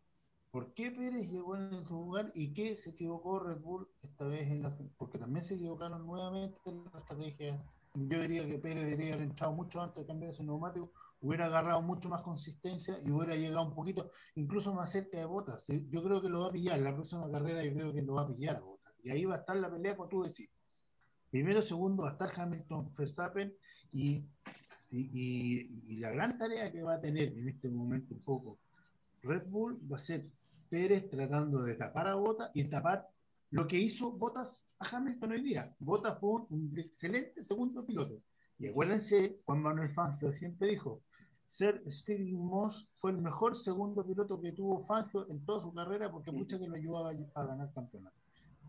[0.56, 4.48] por qué Pérez llegó en su lugar y qué se equivocó Red Bull esta vez
[4.50, 4.74] en la...
[4.96, 9.52] Porque también se equivocaron nuevamente en la estrategia yo diría que Pérez debería haber entrado
[9.52, 13.74] mucho antes de cambiar ese neumático, hubiera agarrado mucho más consistencia y hubiera llegado un
[13.74, 15.66] poquito, incluso más cerca de Botas.
[15.90, 18.22] Yo creo que lo va a pillar, la próxima carrera yo creo que lo va
[18.22, 18.94] a pillar Botas.
[19.02, 20.48] Y ahí va a estar la pelea, como tú decís.
[21.30, 23.54] Primero, segundo, va a estar Hamilton, Verstappen
[23.92, 24.24] y,
[26.00, 28.58] la gran tarea que va a tener en este momento un poco
[29.22, 30.30] Red Bull va a ser
[30.68, 33.08] Pérez tratando de tapar a Botas y tapar
[33.50, 35.74] lo que hizo Botas a Hamilton hoy día.
[35.78, 38.20] Bottas fue un excelente segundo piloto.
[38.58, 41.02] Y acuérdense, Juan Manuel Fangio siempre dijo,
[41.44, 46.10] ser Steve Moss fue el mejor segundo piloto que tuvo Fangio en toda su carrera
[46.10, 48.16] porque mucha que lo ayudaba a ganar campeonato.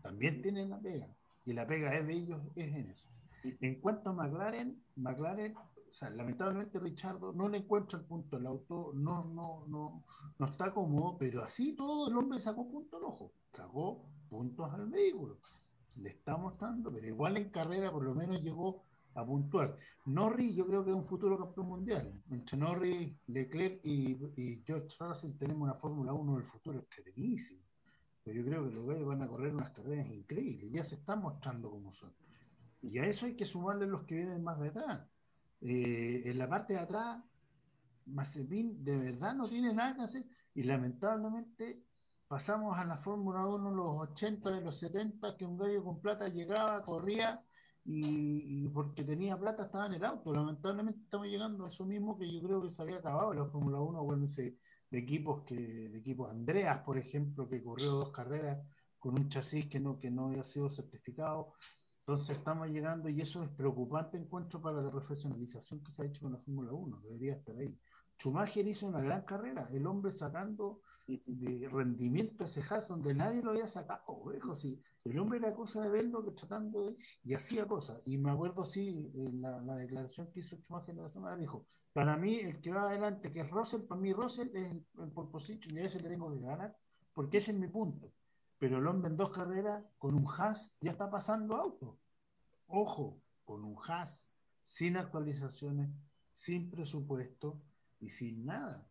[0.02, 1.08] También tienen la pega,
[1.44, 3.08] y la pega es de ellos, es en eso.
[3.42, 5.54] En cuanto a McLaren, McLaren,
[5.88, 10.04] o sea, lamentablemente Richardo no le encuentra el punto, el auto no, no, no,
[10.38, 14.86] no está cómodo, pero así todo el hombre sacó punto al ojo, sacó puntos al
[14.88, 15.38] vehículo
[16.00, 18.84] le está mostrando, pero igual en carrera por lo menos llegó
[19.14, 19.76] a puntuar.
[20.06, 22.22] Norris yo creo que es un futuro campeón mundial.
[22.30, 27.62] Entre Norris, Leclerc y, George Russell tenemos una Fórmula 1 del futuro extremadísimo.
[28.22, 31.20] Pero yo creo que los gallos van a correr unas carreras increíbles, ya se están
[31.22, 32.12] mostrando como son.
[32.82, 35.08] Y a eso hay que sumarle los que vienen más detrás.
[35.60, 37.18] Eh, en la parte de atrás,
[38.06, 41.82] Mazepin de verdad no tiene nada que hacer y lamentablemente
[42.26, 46.28] pasamos a la Fórmula 1 los 80 de los 70, que un gallo con plata
[46.28, 47.42] llegaba, corría
[47.84, 50.32] y, porque tenía plata estaba en el auto.
[50.32, 53.46] Lamentablemente estamos llegando a eso mismo que yo creo que se había acabado en la
[53.46, 54.58] Fórmula 1, acuérdense
[54.90, 58.58] de equipos que, de equipos Andreas, por ejemplo, que corrió dos carreras
[58.98, 61.54] con un chasis que no, que no había sido certificado.
[62.08, 66.22] Entonces estamos llegando y eso es preocupante encuentro para la profesionalización que se ha hecho
[66.22, 67.78] con la Fórmula 1, debería estar ahí.
[68.16, 73.50] Schumacher hizo una gran carrera, el hombre sacando de rendimiento ese Haas donde nadie lo
[73.50, 74.82] había sacado, viejo, sí.
[75.04, 78.00] El hombre era cosa de verlo que tratando de, y hacía cosas.
[78.06, 82.36] Y me acuerdo, sí, en la, declaración que hizo Schumacher la semana, dijo, para mí
[82.40, 85.82] el que va adelante, que es Russell, para mí Russell es el, el y a
[85.82, 86.74] ese le tengo que ganar,
[87.12, 88.10] porque ese es mi punto.
[88.58, 91.98] Pero el hombre en dos carreras, con un Haas, ya está pasando auto.
[92.66, 94.28] Ojo, con un Haas,
[94.62, 95.90] sin actualizaciones,
[96.32, 97.60] sin presupuesto
[98.00, 98.88] y sin nada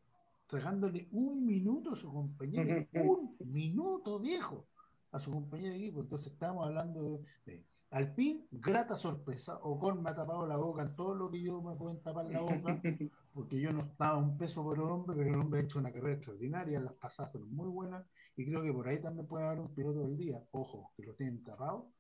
[0.48, 4.66] sacándole un minuto a su compañero, un minuto viejo
[5.12, 6.02] a su compañero de equipo.
[6.02, 9.60] Entonces estamos hablando de, Alpín, grata sorpresa.
[9.62, 12.42] Ocon me ha tapado la boca en todo lo que yo me pueden tapar la
[12.42, 12.82] boca,
[13.38, 15.92] porque yo no estaba un peso por el hombre, pero el hombre ha hecho una
[15.92, 18.04] carrera extraordinaria, las pasadas fueron muy buenas,
[18.36, 20.44] y creo que por ahí también puede haber un piloto del día.
[20.52, 21.94] Ojo, que lo tienen tapado,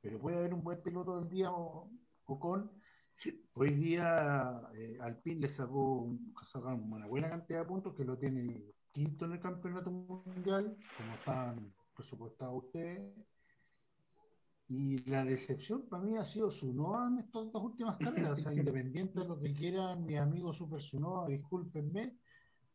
[0.00, 2.70] pero puede haber un buen piloto del día Ocon
[3.54, 9.24] Hoy día eh, Alpine le sacó, una buena cantidad de puntos que lo tiene quinto
[9.24, 13.02] en el campeonato mundial, como están presupuestados ustedes.
[14.76, 18.32] Y la decepción para mí ha sido Sunoa en estas dos últimas carreras.
[18.32, 22.16] O sea, independiente de lo que quieran mis amigos Super Sunoa, discúlpenme,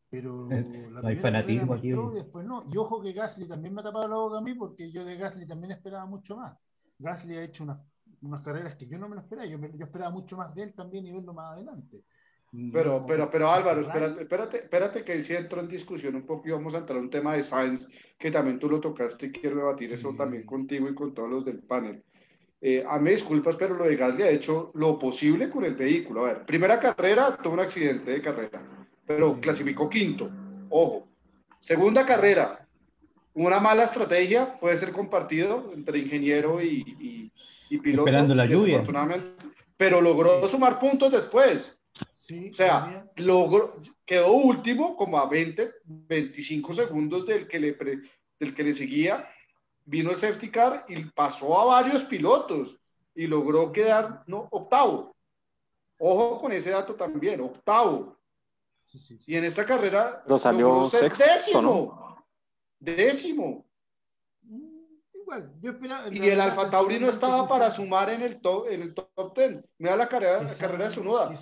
[0.08, 0.48] Pero
[0.92, 1.92] la hay fanatismo aquí.
[2.14, 2.64] después no.
[2.72, 5.16] Y ojo que Gasly también me ha tapado la boca a mí porque yo de
[5.16, 6.56] Gasly también esperaba mucho más.
[6.98, 7.80] Gasly ha hecho unas,
[8.22, 9.46] unas carreras que yo no me lo esperaba.
[9.46, 12.04] Yo, yo esperaba mucho más de él también y verlo más adelante.
[12.72, 16.50] Pero, pero, pero Álvaro, espérate, espérate, espérate que si entro en discusión un poco y
[16.50, 17.88] vamos a entrar a un tema de Sainz,
[18.18, 21.44] que también tú lo tocaste y quiero debatir eso también contigo y con todos los
[21.44, 22.02] del panel.
[22.60, 26.24] Eh, a mí disculpas, pero lo de Gasly ha hecho lo posible con el vehículo.
[26.24, 28.60] A ver, primera carrera, tuvo un accidente de carrera,
[29.06, 30.28] pero clasificó quinto.
[30.70, 31.06] Ojo.
[31.60, 32.66] Segunda carrera,
[33.34, 37.30] una mala estrategia puede ser compartido entre ingeniero y,
[37.70, 38.08] y, piloto.
[38.08, 38.82] Esperando la lluvia.
[39.76, 41.79] Pero logró sumar puntos después
[42.30, 47.76] o sea, logró, quedó último como a 20, 25 segundos del que le,
[48.38, 49.28] del que le seguía.
[49.84, 52.78] Vino el safety car y pasó a varios pilotos
[53.14, 55.16] y logró quedar no, octavo.
[55.98, 58.16] Ojo con ese dato también, octavo.
[59.26, 62.24] y en esta carrera Lo salió sexto, décimo.
[62.78, 63.69] Décimo
[66.10, 69.64] y el Alfa Tauri no estaba para sumar en el top, en el top 10.
[69.78, 71.34] Mira la carrera, la carrera de Sunoda.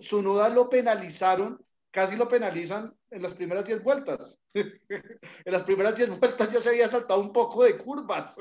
[0.00, 4.38] Sunoda lo, lo penalizaron, casi lo penalizan en las primeras 10 vueltas.
[4.54, 8.34] en las primeras 10 vueltas ya se había saltado un poco de curvas.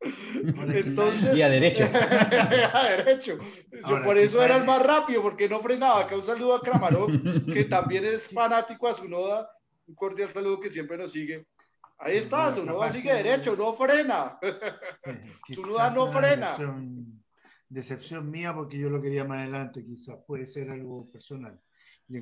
[0.74, 1.84] Entonces, y a derecho.
[2.72, 3.38] a derecho.
[4.04, 6.00] por eso era el más rápido, porque no frenaba.
[6.00, 7.10] Acá un saludo a Kramarov,
[7.52, 9.48] que también es fanático a Sunoda.
[9.86, 11.46] Un cordial saludo que siempre nos sigue.
[11.98, 14.38] Ahí está, su nuda sigue derecho, no frena.
[15.52, 16.56] su nuda no frena.
[17.68, 21.58] Decepción, mía porque yo lo quería más adelante, quizás puede ser algo personal.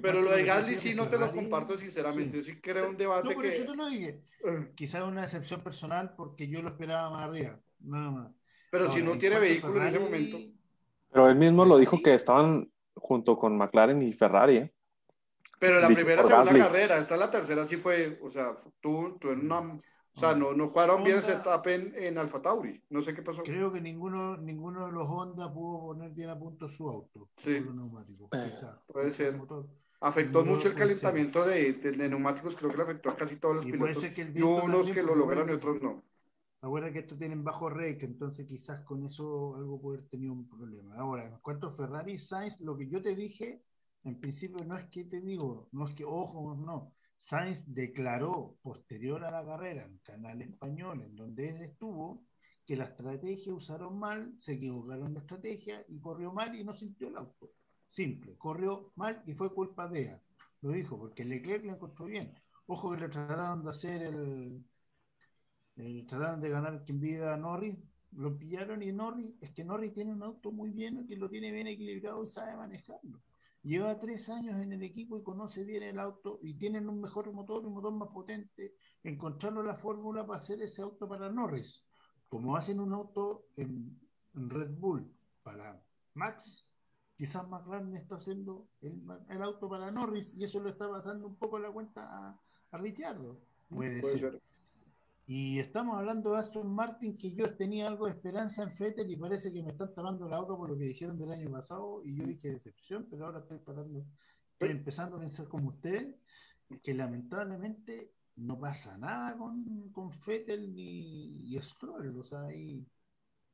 [0.03, 2.37] Pero lo de Gasly sí no te lo comparto sinceramente.
[2.37, 4.23] Yo sí creo un debate no, por eso te lo dije.
[4.45, 4.71] Eh.
[4.77, 8.33] Quizás una decepción personal porque yo lo esperaba más arriba, nada más.
[8.71, 10.39] Pero si no tiene vehículo en ese momento.
[11.11, 14.57] Pero él mismo lo dijo que estaban junto con McLaren y Ferrari.
[14.59, 14.75] ¿eh?
[15.61, 19.41] Pero la primera, segunda carrera, esta la tercera sí fue, o sea, tú, tú en
[19.41, 23.15] una, o sea, no, no cuadraron bien ese etapa en, en Alfa Tauri, no sé
[23.15, 23.43] qué pasó.
[23.43, 27.29] Creo que ninguno, ninguno de los Honda pudo poner bien a punto su auto.
[27.37, 27.63] Sí.
[28.87, 29.39] puede ser.
[30.01, 33.67] afectó mucho el calentamiento de, de, neumáticos, creo que le afectó a casi todos los
[33.67, 34.03] pilotos.
[34.35, 36.03] y unos que lo lograron y otros no.
[36.63, 40.49] Recuerda que estos tienen bajo rake, entonces quizás con eso algo puede haber tenido un
[40.49, 40.97] problema.
[40.97, 43.63] Ahora, en cuanto a Ferrari Sainz, lo que yo te dije
[44.05, 46.95] en principio no es que te digo, no es que, ojo, no.
[47.17, 52.25] Sainz declaró posterior a la carrera en canal español, en donde él estuvo,
[52.65, 57.09] que la estrategia usaron mal, se equivocaron la estrategia y corrió mal y no sintió
[57.09, 57.51] el auto.
[57.89, 60.23] Simple, corrió mal y fue culpa de ella.
[60.63, 62.33] Lo dijo, porque Leclerc le encontró bien.
[62.67, 64.65] Ojo que le trataron de hacer el,
[66.07, 67.77] trataron de ganar quien vive a Norris,
[68.13, 71.53] lo pillaron y Norris, es que Norris tiene un auto muy bien, que lo tiene
[71.53, 73.21] bien equilibrado y sabe manejarlo.
[73.63, 77.31] Lleva tres años en el equipo y conoce bien el auto y tienen un mejor
[77.33, 78.75] motor, un motor más potente.
[79.03, 81.85] Encontraron la fórmula para hacer ese auto para Norris.
[82.29, 83.99] Como hacen un auto en,
[84.33, 85.83] Red Bull para
[86.15, 86.71] Max,
[87.17, 91.59] quizás McLaren está haciendo el, auto para Norris y eso lo está pasando un poco
[91.59, 92.41] la cuenta a,
[92.71, 93.41] a Ricciardo.
[93.69, 94.41] Puede, ser.
[95.33, 99.15] Y estamos hablando de Aston Martin, que yo tenía algo de esperanza en Fettel y
[99.15, 102.03] parece que me están tapando la boca por lo que dijeron del año pasado.
[102.05, 104.05] Y yo dije decepción, pero ahora estoy parando,
[104.55, 106.17] estoy empezando a pensar como usted,
[106.83, 112.19] que lamentablemente no pasa nada con, con Fettel ni Stroll.
[112.19, 112.85] O sea, hay,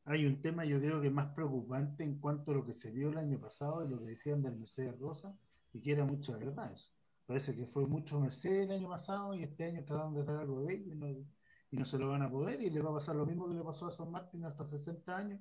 [0.06, 3.10] hay un tema, yo creo que más preocupante en cuanto a lo que se vio
[3.10, 5.36] el año pasado y lo que decían del Mercedes Rosa,
[5.74, 6.88] y que era mucho de verdad eso.
[7.26, 10.62] Parece que fue mucho Mercedes el año pasado y este año trataron de hacer algo
[10.62, 11.35] de ellos y no
[11.84, 13.86] se lo van a poder y le va a pasar lo mismo que le pasó
[13.86, 15.40] a Son Martin hasta 60 años,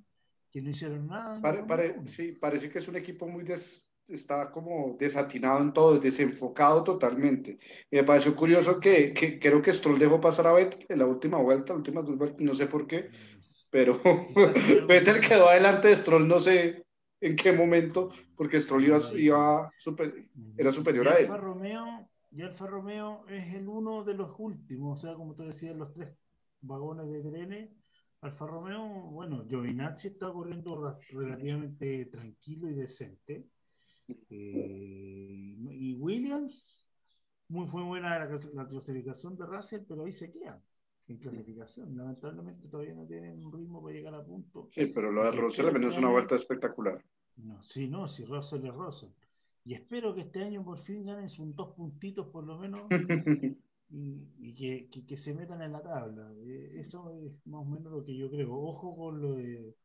[0.51, 1.39] que no hicieron nada.
[2.05, 3.43] sí, parece que es un equipo muy
[4.07, 7.57] está como desatinado en todo, desenfocado totalmente.
[7.89, 11.37] me pareció curioso que, que, creo que Stroll dejó pasar a Vettel en la última
[11.41, 13.09] vuelta, la última dos vueltas, no sé por qué,
[13.69, 13.99] pero
[14.87, 16.85] Vettel quedó adelante de Stroll, no sé
[17.21, 20.13] en qué momento, porque Stroll iba, iba super,
[20.57, 21.27] era superior a él.
[21.27, 25.73] Romeo y Alfa Romeo es el uno de los últimos, o sea, como tú decías,
[25.73, 26.13] los tres
[26.59, 27.69] vagones de trenes.
[28.19, 33.47] Alfa Romeo, bueno, Giovinazzi está corriendo relativamente tranquilo y decente.
[34.29, 36.85] Eh, y Williams,
[37.47, 40.61] muy fue buena la, clasificación de Russell, pero ahí se queda
[41.07, 41.95] en clasificación.
[41.95, 44.67] Lamentablemente todavía no tienen un ritmo para llegar a punto.
[44.71, 47.01] Sí, pero lo de Russell al menos es una vuelta espectacular.
[47.37, 49.11] No, sí, no, si Russell es Russell.
[49.65, 52.81] Y espero que este año por fin ganen sus dos puntitos por lo menos
[53.89, 56.31] y, que, que, se metan en la tabla.
[56.37, 58.53] Eh, eso es más o menos lo que yo creo.
[58.53, 59.75] Ojo con lo de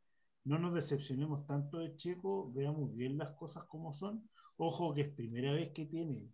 [0.45, 4.29] no nos decepcionemos tanto de Checo, veamos bien las cosas como son.
[4.59, 6.31] Ojo que es primera vez que tiene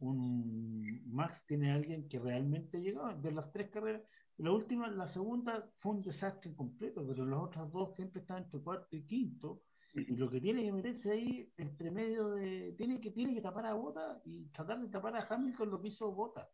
[0.00, 4.02] un Max tiene alguien que realmente llegó de las tres carreras.
[4.38, 8.60] La última, la segunda fue un desastre completo, pero las otras dos siempre están entre
[8.60, 9.62] cuarto y quinto.
[9.96, 12.74] Y lo que tiene que meterse ahí entre medio de.
[12.76, 15.88] Tiene que, tiene que tapar a Bota y tratar de tapar a Hamilton lo que
[15.88, 16.48] hizo Bota.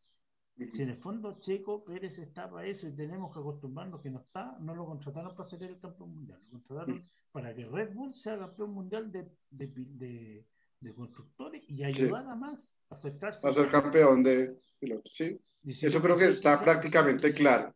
[0.57, 4.20] Si en el fondo Checo Pérez está para eso y tenemos que acostumbrarnos que no
[4.20, 8.14] está, no lo contrataron para ser el campeón mundial, lo contrataron para que Red Bull
[8.14, 10.45] sea campeón mundial de, de,
[10.80, 13.49] de, constructores y ayudar a más a acercarse.
[13.49, 15.40] A ser campeón de pilotos, sí.
[15.64, 17.74] Eso creo que está prácticamente claro.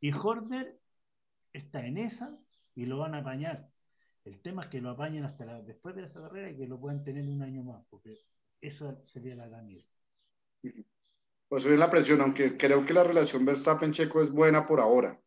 [0.00, 0.78] Y Horner
[1.52, 2.36] está en esa
[2.74, 3.70] y lo van a apañar.
[4.28, 7.02] El tema es que lo apañen hasta después de esa carrera y que lo puedan
[7.02, 8.18] tener un año más, porque
[8.60, 9.86] esa sería la gran idea.
[11.48, 15.18] Pues subir la presión, aunque creo que la relación Verstappen-Checo es buena por ahora.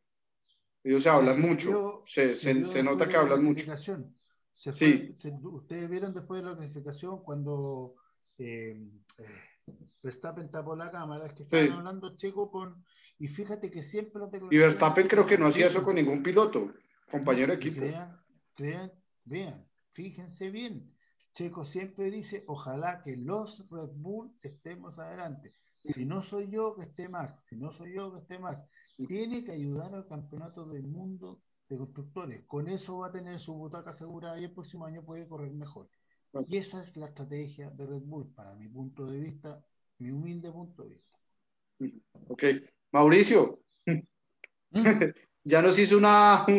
[0.83, 3.75] Ellos se hablan mucho, se, se, nota que hablan mucho.
[4.53, 5.15] sí.
[5.43, 7.95] ustedes vieron después de la clasificación cuando
[8.37, 8.79] eh,
[9.17, 9.25] eh,
[10.03, 12.83] Verstappen tapó la cámara, es que estaban hablando Checo con...
[13.17, 14.21] Y fíjate que siempre...
[14.51, 16.71] Y Verstappen creo que no hacía eso con ningún piloto,
[17.09, 17.81] compañero de equipo.
[17.81, 18.20] Crean,
[18.61, 18.91] crean,
[19.25, 20.95] vean, fíjense bien.
[21.33, 25.53] Checo siempre dice, ojalá que los Red Bull estemos adelante.
[25.83, 27.43] Si no soy yo, que esté Max.
[27.49, 28.61] Si no soy yo, que esté Max.
[29.07, 32.43] Tiene que ayudar al campeonato del mundo de constructores.
[32.45, 35.89] Con eso va a tener su butaca asegurada y el próximo año puede correr mejor.
[36.47, 39.65] Y esa es la estrategia de Red Bull, para mi punto de vista,
[39.97, 41.17] mi humilde punto de vista.
[42.27, 42.43] Ok.
[42.91, 43.99] Mauricio, mm.
[45.43, 46.45] ya nos hizo una...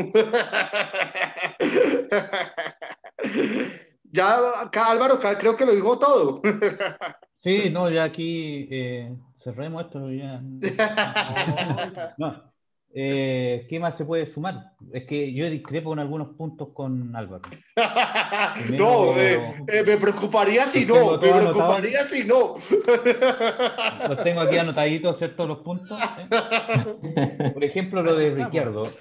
[4.10, 4.38] ya,
[4.86, 6.42] Álvaro, creo que lo dijo todo.
[7.38, 10.10] Sí, no, ya aquí eh, cerremos esto.
[10.12, 10.40] Ya.
[12.18, 12.51] No.
[12.94, 14.74] Eh, ¿Qué más se puede sumar?
[14.92, 17.42] Es que yo discrepo en algunos puntos con Álvaro.
[18.70, 22.56] no, eh, me preocuparía si no, me preocuparía si no.
[24.08, 25.46] Los tengo aquí anotaditos, ¿cierto?
[25.46, 25.98] Los puntos.
[27.54, 28.92] Por ejemplo, lo de Ricciardo.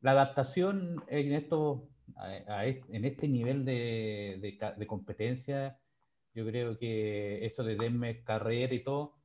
[0.00, 1.88] la adaptación en, esto,
[2.88, 5.78] en este nivel de, de competencia
[6.34, 9.16] yo creo que eso de denme carrera y todo,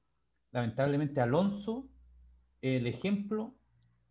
[0.52, 1.88] lamentablemente Alonso,
[2.62, 3.56] el ejemplo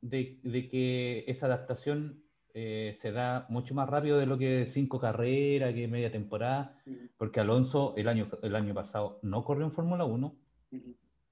[0.00, 0.40] de,
[0.70, 2.22] que esa adaptación
[2.54, 6.78] eh, se da mucho más rápido de lo que cinco carreras, que media temporada,
[7.16, 10.36] porque Alonso el año, el año pasado no corrió en Fórmula 1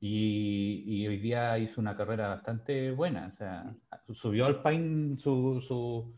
[0.01, 3.31] y, hoy día hizo una carrera bastante buena.
[3.33, 3.75] O sea,
[4.13, 6.15] subió al Pain su, su,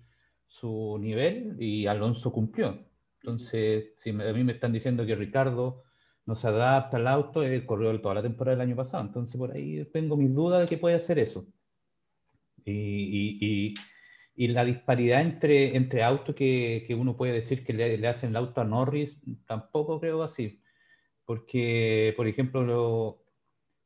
[0.49, 2.85] su nivel y Alonso cumplió.
[3.21, 5.85] Entonces, si a mí me están diciendo que Ricardo
[6.27, 9.05] no se adapta al auto, él corrió toda la temporada del año pasado.
[9.05, 11.47] Entonces, por ahí tengo mis dudas de que puede hacer eso.
[12.65, 13.75] Y,
[14.37, 18.65] la disparidad entre, entre autos que, uno puede decir que le, hacen el auto a
[18.65, 19.17] Norris,
[19.47, 20.61] tampoco creo así.
[21.25, 23.23] Porque, por ejemplo,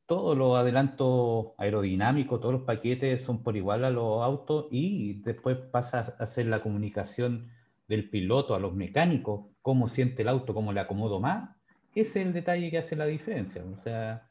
[0.07, 5.57] todos los adelantos aerodinámicos, todos los paquetes son por igual a los autos y después
[5.57, 7.51] pasa a hacer la comunicación
[7.86, 11.60] del piloto a los mecánicos, cómo siente el auto, cómo le acomodo más,
[11.95, 13.62] es el detalle que hace la diferencia.
[13.64, 14.28] O sea,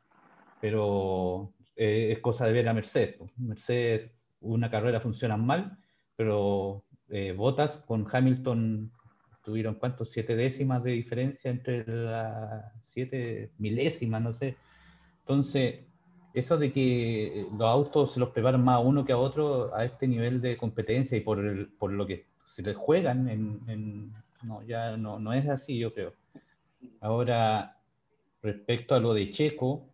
[0.61, 3.17] pero eh, es cosa de ver a Mercedes.
[3.37, 5.77] Mercedes, una carrera funciona mal,
[6.15, 8.91] pero eh, Botas con Hamilton
[9.43, 14.55] tuvieron cuántos, siete décimas de diferencia entre las siete milésimas, no sé.
[15.21, 15.85] Entonces,
[16.33, 19.85] eso de que los autos se los preparan más a uno que a otro a
[19.85, 24.97] este nivel de competencia y por, por lo que se les juegan en, no, ya
[24.97, 26.13] no, no es así, yo creo.
[27.01, 27.77] Ahora,
[28.41, 29.87] respecto a lo de Checo,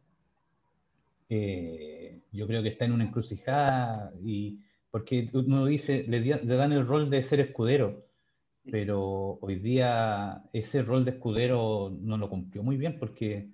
[1.29, 4.59] eh, yo creo que está en una encrucijada y
[4.91, 8.05] porque uno dice, le, le, dan el rol de ser escudero,
[8.71, 13.49] pero hoy día ese rol de escudero no lo cumplió muy bien porque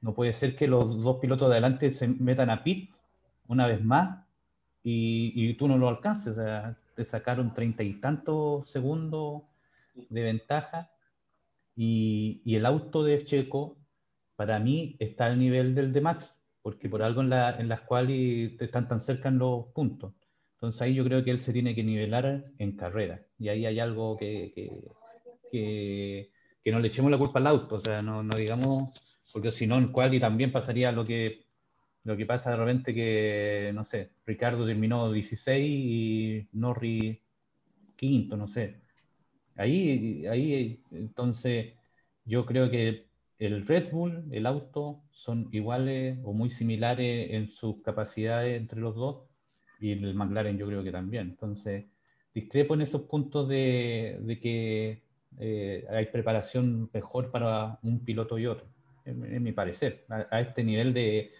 [0.00, 2.90] no puede ser que los dos pilotos de adelante se metan a pit
[3.48, 4.24] una vez más
[4.84, 6.36] y, tú no lo alcances.
[6.94, 9.42] Te sacaron treinta y tantos segundos
[10.08, 10.90] de ventaja
[11.80, 13.78] y, y, el auto de Checo
[14.34, 17.82] para mí está al nivel del de Max, porque por algo en, la, en las
[17.82, 20.12] cuales están tan cerca en los puntos.
[20.54, 23.78] Entonces ahí yo creo que él se tiene que nivelar en carrera y ahí hay
[23.78, 24.72] algo que, que,
[25.52, 26.32] que,
[26.64, 28.90] que no le echemos la culpa al auto, o sea, no, no digamos,
[29.32, 31.46] porque si no en quali también pasaría lo que
[32.04, 37.22] lo que pasa de repente que, no sé, Ricardo terminó 16 y Norri
[37.96, 38.80] quinto, no sé.
[39.58, 41.74] Ahí, ahí, entonces,
[42.24, 43.06] yo creo que
[43.38, 48.94] el Red Bull, el auto, son iguales o muy similares en sus capacidades entre los
[48.94, 49.28] dos
[49.80, 51.28] y el McLaren yo creo que también.
[51.30, 51.86] Entonces,
[52.34, 55.02] discrepo en esos puntos de, que
[55.38, 58.66] eh, hay preparación mejor para un piloto y otro.
[59.04, 60.04] en, mi parecer.
[60.08, 61.32] A, este nivel de,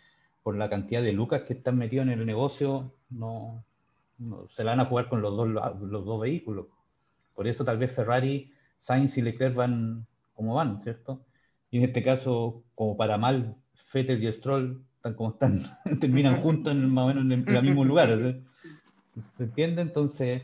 [0.42, 3.64] por la cantidad de lucas que están metidos en el negocio, no,
[4.50, 6.66] se la van a jugar con los dos, los dos vehículos.
[7.38, 11.24] Por eso tal vez Ferrari, Sainz y Leclerc van como van, ¿cierto?
[11.70, 13.54] Y en este caso, como para mal,
[13.94, 17.84] Vettel y Stroll, están como están, terminan juntos en, más o menos en el, mismo
[17.84, 18.08] lugar.
[19.36, 19.82] ¿Se entiende?
[19.82, 20.42] Entonces,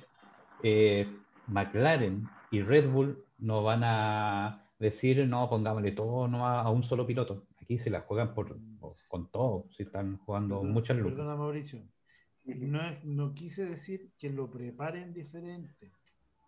[0.63, 1.09] eh,
[1.49, 7.09] McLaren y Red Bull no van a decir, no, pongámosle todo no a, un solo
[7.09, 7.49] piloto.
[7.61, 8.57] Aquí se la juegan por,
[9.09, 11.17] con todo, si están jugando muchas luces.
[11.17, 11.83] Perdona, Mauricio.
[12.45, 15.91] No, no quise decir que lo preparen diferente.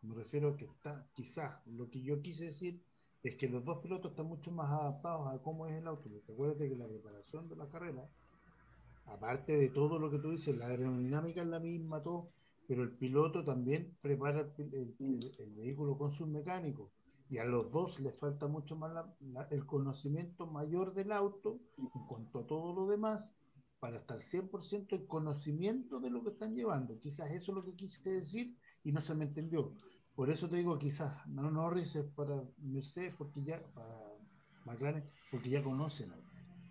[0.07, 2.81] Me refiero a que está, quizás, lo que yo quise decir
[3.23, 6.09] es que los dos pilotos están mucho más adaptados a cómo es el auto.
[6.09, 8.09] Porque acuérdate que la preparación de la carrera,
[9.07, 12.31] aparte de todo lo que tú dices, la aerodinámica es la misma, todo,
[12.69, 14.95] pero el piloto también prepara el,
[15.57, 16.91] vehículo con sus mecánicos.
[17.29, 18.93] Y a los dos les falta mucho más
[19.51, 23.35] el conocimiento mayor del auto en cuanto a todo lo demás
[23.81, 26.99] para estar 100% en conocimiento de lo que están llevando.
[27.01, 29.75] Quizás eso es lo que quise decir y no se me entendió.
[30.17, 33.95] Por eso te digo, quizás no Norris es para Mercedes, porque ya, para
[34.65, 36.11] McLaren, porque ya conocen.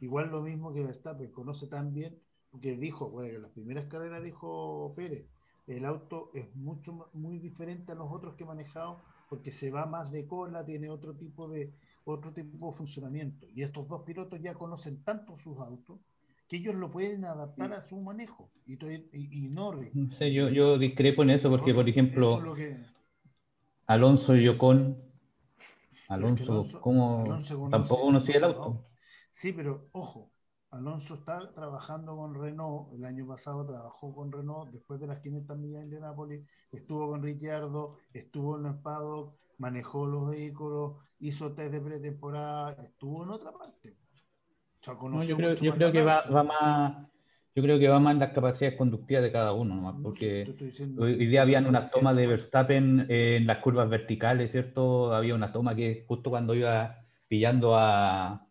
[0.01, 2.19] Igual lo mismo que Verstappen, conoce tan bien,
[2.49, 5.27] porque dijo, bueno, que en las primeras carreras dijo Pérez,
[5.67, 9.85] el auto es mucho muy diferente a los otros que he manejado, porque se va
[9.85, 11.71] más de cola, tiene otro tipo de
[12.03, 13.47] otro tipo de funcionamiento.
[13.53, 15.99] Y estos dos pilotos ya conocen tanto sus autos
[16.47, 18.51] que ellos lo pueden adaptar a su manejo.
[18.67, 18.77] Y,
[19.11, 19.91] y, Norris.
[20.19, 22.55] yo, yo discrepo en eso porque, por ejemplo,
[23.88, 25.01] Alonso y Ocon.
[26.07, 27.38] Alonso, ¿cómo?
[27.69, 28.86] Tampoco conocía el auto.
[29.31, 30.31] Sí, pero ojo,
[30.75, 35.57] Alonso está trabajando con Renault, el año pasado trabajó con Renault, después de las 500
[35.57, 41.73] millas de Nápoles, estuvo con Ricciardo, estuvo en el paddock, manejó los vehículos, hizo test
[41.73, 43.97] de pretemporada, estuvo en otra parte.
[45.25, 47.07] yo creo, yo creo que va, va, más,
[47.56, 50.53] yo creo que va más en las capacidades conductivas de cada uno, porque
[50.99, 55.16] hoy día habían una toma de Verstappen en las curvas verticales, ¿cierto?
[55.16, 58.45] Había una toma que justo cuando iba pillando a,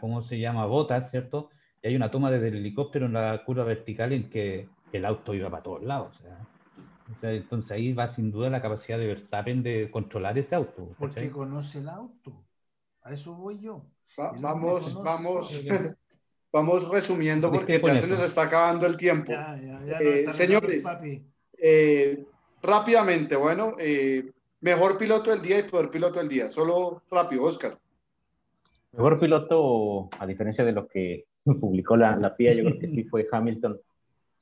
[0.00, 0.64] ¿cómo se llama?
[0.64, 1.50] Botas, ¿cierto?
[1.82, 5.34] Y hay una toma desde el helicóptero en la curva vertical en que el auto
[5.34, 6.18] iba para todos lados.
[7.20, 10.94] entonces ahí va sin duda la capacidad de Verstappen de controlar ese auto.
[10.98, 12.42] Porque conoce el auto.
[13.02, 13.84] A eso voy yo.
[14.16, 15.62] vamos, vamos.
[16.52, 19.32] vamos resumiendo porque ya se nos está acabando el tiempo.
[20.00, 20.84] Eh, señores,
[21.58, 22.24] eh,
[22.62, 24.30] rápidamente, bueno, eh,
[24.60, 26.50] mejor piloto del día y peor piloto del día.
[26.50, 27.78] Solo rápido, Oscar.
[28.92, 33.04] Mejor piloto, a diferencia de lo que publicó la, la FIA, yo creo que sí
[33.04, 33.80] fue Hamilton.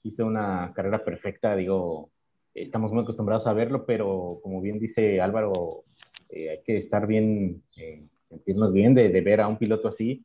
[0.05, 2.11] Hizo una carrera perfecta, digo,
[2.55, 5.85] estamos muy acostumbrados a verlo, pero como bien dice Álvaro,
[6.31, 7.63] hay que estar bien,
[8.23, 10.25] sentirnos bien de, de ver a un piloto así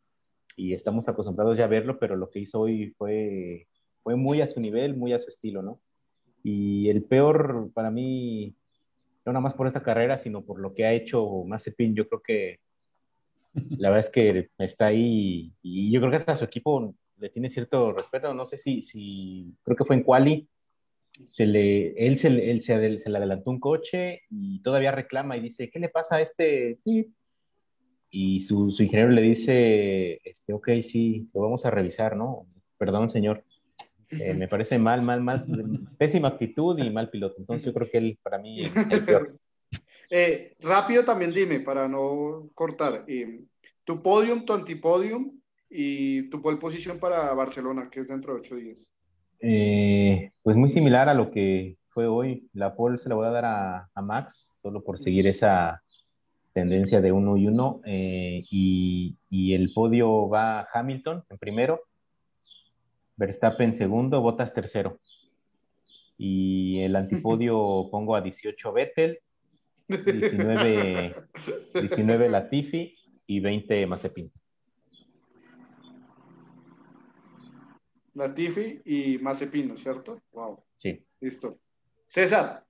[0.56, 3.68] y estamos acostumbrados ya a verlo, pero lo que hizo hoy fue,
[4.02, 5.80] fue muy a su nivel, muy a su estilo, ¿no?
[6.44, 8.56] Y el peor para mí,
[9.26, 12.22] no nada más por esta carrera, sino por lo que ha hecho Mazepin, yo creo
[12.22, 12.60] que
[13.78, 17.50] la verdad es que está ahí y yo creo que hasta su equipo le tiene
[17.50, 20.50] cierto respeto, no sé si, si creo que fue en Quali,
[21.28, 25.42] se le, él, se, él se, se le adelantó un coche y todavía reclama y
[25.42, 26.80] dice, ¿qué le pasa a este?
[28.16, 32.46] Y su, su, ingeniero le dice, este, ok, sí, lo vamos a revisar, ¿no?
[32.78, 33.44] Perdón, señor.
[34.12, 35.44] Eh, me parece mal, mal, mal,
[35.98, 37.38] pésima actitud y mal piloto.
[37.40, 39.36] Entonces yo creo que él, para mí, el peor.
[40.16, 43.40] Eh, rápido también dime, para no cortar, eh,
[43.84, 48.56] tu podium, tu antipodium y tu pole position para Barcelona, que es dentro de ocho
[48.56, 48.88] días.
[49.40, 52.48] pues muy similar a lo que fue hoy.
[52.54, 55.82] La pole se la voy a dar a, a Max, solo por seguir esa,
[56.54, 61.82] tendencia de uno y uno, eh, y, y, el podio va Hamilton en primero,
[63.16, 65.00] Verstappen segundo, Bottas tercero.
[66.18, 69.20] Y el antipodio pongo a 18 Vettel,
[69.88, 71.16] 19,
[71.74, 72.96] 19 Latifi
[73.28, 74.32] y 20 Mazepin.
[78.14, 80.22] Latifi y Mazepin, ¿cierto?
[80.32, 80.64] Wow.
[80.78, 81.04] Sí.
[81.20, 81.60] Listo.
[82.08, 82.64] César.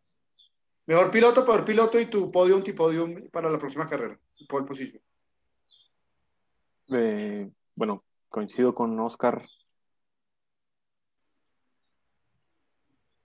[0.85, 4.19] Mejor piloto, peor piloto y tu podium, podium para la próxima carrera.
[4.49, 5.01] Pole position.
[6.89, 9.41] Eh, bueno, coincido con Oscar.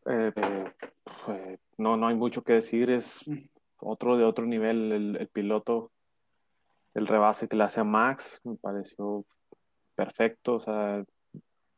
[0.06, 2.90] Eh, eh, no, no hay mucho que decir.
[2.90, 3.28] Es
[3.78, 5.90] otro de otro nivel el, piloto.
[6.94, 9.24] El rebase que le hace a Max me pareció
[9.96, 10.54] perfecto.
[10.54, 11.04] O sea,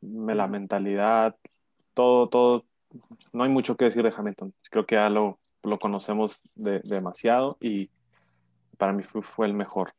[0.03, 1.37] la mentalidad,
[1.95, 2.67] todo, todo.
[3.33, 4.53] No hay mucho que decir de Hamilton.
[4.71, 7.91] Creo que ya lo, lo conocemos demasiado y
[8.77, 9.93] para mí fue, el mejor.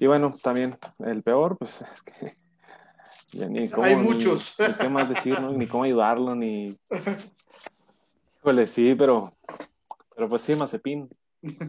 [0.00, 2.34] Y bueno, también el peor, pues es que
[3.48, 4.56] ni cómo, Hay muchos.
[4.58, 6.74] Ni, qué más decir, ni cómo ayudarlo, ni.
[8.40, 9.32] Híjole, sí, pero.
[10.14, 11.08] Pero pues sí, Mazepin,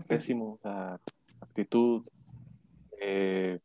[0.07, 0.99] pésimo, o sea,
[1.41, 2.07] actitud.
[2.99, 3.59] Eh,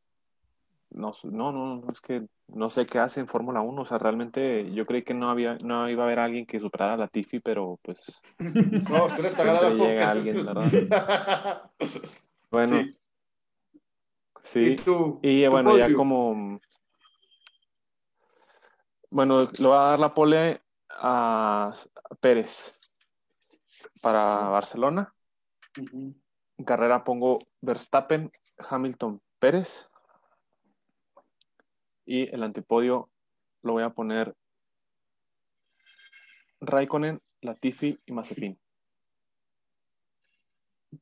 [0.90, 4.72] no, no, no, es que no sé qué hace en Fórmula 1, o sea, realmente
[4.72, 7.40] yo creí que no había, no iba a haber alguien que superara a la Tiffy,
[7.40, 8.22] pero pues.
[8.38, 11.70] No, usted está ganando llega alguien, ¿verdad?
[12.50, 12.84] Bueno.
[14.42, 14.76] Sí.
[15.22, 16.60] ¿Y, bueno, ya como
[19.12, 21.70] bueno, le voy a dar la pole a
[22.18, 22.72] Pérez
[24.00, 25.14] para Barcelona.
[25.76, 29.86] En carrera pongo Verstappen, Hamilton, Pérez.
[32.04, 33.10] Y el antipodio
[33.62, 34.34] lo voy a poner
[36.60, 38.58] Raikkonen, Latifi y Mazepin.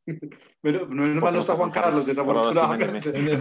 [0.62, 3.09] Pero no es malo está Juan Carlos, desafortunadamente.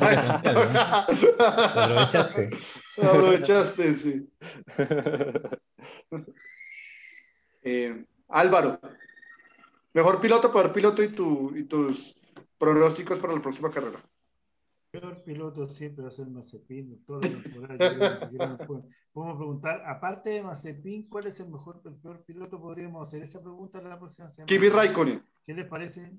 [1.40, 2.50] Aprovechaste.
[2.98, 4.30] Aprovechaste, sí.
[7.62, 8.80] Eh, Álvaro,
[9.94, 12.16] mejor piloto, peor piloto y, tu, y tus
[12.58, 14.02] pronósticos para la próxima carrera
[14.92, 17.04] peor piloto siempre va a ser Mazepin.
[17.06, 18.58] Toda la
[19.14, 22.60] podemos preguntar, aparte de Mazepin, ¿cuál es el mejor, el peor piloto?
[22.60, 24.48] Podríamos hacer esa pregunta la próxima semana.
[24.48, 25.24] Kimi Raikkonen.
[25.46, 26.12] ¿Qué les parece?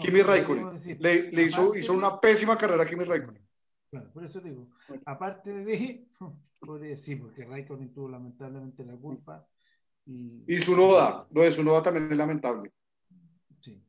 [0.00, 0.66] Kimi Raikkonen.
[0.98, 3.46] Le, le hizo, hizo, una pésima carrera a Kimi Raikkonen.
[3.90, 4.68] Claro, por eso digo,
[5.04, 6.06] aparte de,
[6.60, 9.46] podría decir, porque Raikkonen tuvo lamentablemente la culpa.
[10.06, 12.72] Y, y su noda, lo de su noda también es lamentable.
[13.60, 13.80] Sí.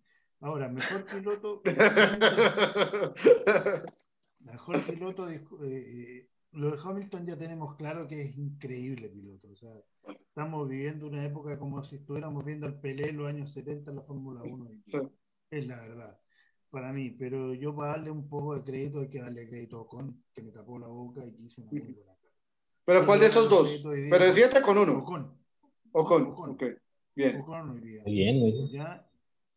[0.41, 1.61] Ahora, mejor piloto.
[4.43, 9.49] Mejor piloto, eh, eh, lo de Hamilton ya tenemos claro que es increíble piloto.
[9.49, 9.71] O sea,
[10.19, 13.97] estamos viviendo una época como si estuviéramos viendo al Pelé en los años 70 en
[13.97, 14.69] la Fórmula 1.
[15.49, 16.19] Es la verdad,
[16.69, 17.11] para mí.
[17.11, 20.41] Pero yo para darle un poco de crédito hay que darle crédito a Ocon, que
[20.41, 22.33] me tapó la boca y que hizo una muy buena cara.
[22.85, 23.81] ¿Pero cuál de esos dos?
[23.83, 24.99] Pero decídete con uno.
[24.99, 25.37] Ocon.
[25.91, 26.23] Ocon.
[26.27, 26.57] Ocon.
[27.15, 27.37] Bien.
[27.37, 28.03] Ocon hoy día.
[28.03, 28.67] Bien, bien.
[28.69, 29.07] Ya,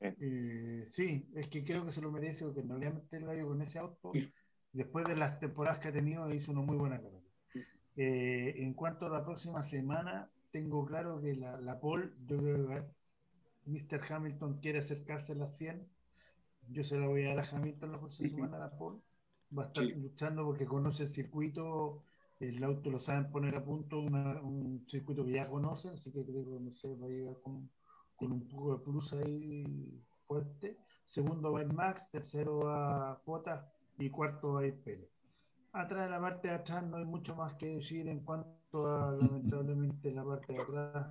[0.00, 3.78] eh, sí, es que creo que se lo merece porque en realidad el con ese
[3.78, 4.12] auto
[4.76, 7.24] después de las temporadas que ha tenido, hizo una muy buena carrera.
[7.96, 12.68] Eh, en cuanto a la próxima semana, tengo claro que la, la pole, yo creo
[12.68, 12.84] que
[13.64, 14.12] Mr.
[14.12, 15.88] Hamilton quiere acercarse a las 100.
[16.68, 18.98] Yo se la voy a dar a Hamilton la próxima semana, la pole.
[19.56, 22.02] Va a estar luchando porque conoce el circuito,
[22.40, 26.44] el auto lo saben poner a punto, un circuito que ya conocen, así que creo
[26.44, 27.70] que Mercedes va a llegar con,
[28.16, 30.76] con un poco de plus ahí fuerte.
[31.04, 35.10] Segundo va el Max, tercero va Jota, y cuarto va a ir Pérez.
[35.72, 39.12] Atrás de la parte de atrás no hay mucho más que decir en cuanto a
[39.12, 41.06] lamentablemente la parte de atrás.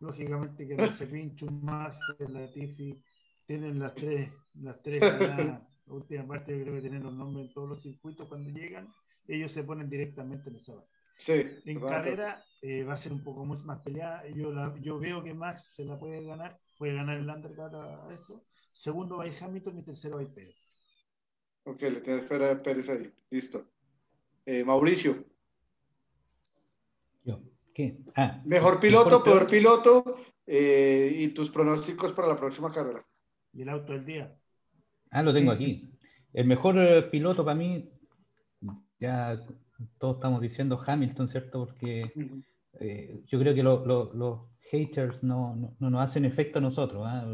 [0.00, 3.02] Lógicamente que Mazepin, Schumacher, Latifi
[3.46, 7.54] tienen las tres, las tres La última parte yo creo que tienen los nombres en
[7.54, 8.88] todos los circuitos cuando llegan,
[9.28, 10.86] ellos se ponen directamente en esa barra.
[11.18, 14.26] Sí, en carrera eh, va a ser un poco más peleada.
[14.28, 18.44] Yo, yo veo que Max se la puede ganar, puede ganar el undercut a eso.
[18.74, 20.65] Segundo va a ir Hamilton y tercero va a ir Pérez.
[21.66, 23.12] Ok, le tienes espera de Pérez ahí.
[23.28, 23.64] Listo.
[24.44, 25.24] Eh, Mauricio.
[27.24, 27.40] Yo.
[27.74, 27.98] ¿Qué?
[28.14, 30.16] Ah, mejor piloto, peor, piloto
[30.46, 33.04] eh, y tus pronósticos para la próxima carrera.
[33.52, 34.32] Y el auto del día.
[35.10, 35.90] Ah, lo tengo aquí.
[36.32, 37.90] El mejor eh, piloto para mí,
[39.00, 39.44] ya
[39.98, 41.66] todos estamos diciendo Hamilton, ¿cierto?
[41.66, 42.12] Porque
[43.26, 44.40] yo creo que los
[44.70, 47.02] haters no, no, nos hacen efecto a nosotros.
[47.04, 47.26] ¿ah?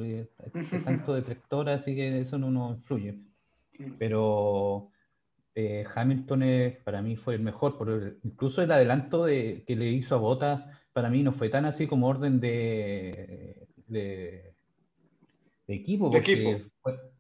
[0.87, 3.32] Tanto detractor, así que eso no nos influye.
[3.99, 4.91] Pero
[5.55, 6.45] eh, Hamilton
[6.85, 10.65] para mí fue el mejor, por incluso el adelanto de, que le hizo a Botas,
[10.93, 14.55] para mí no fue tan así como orden de, de,
[15.67, 16.67] equipo, porque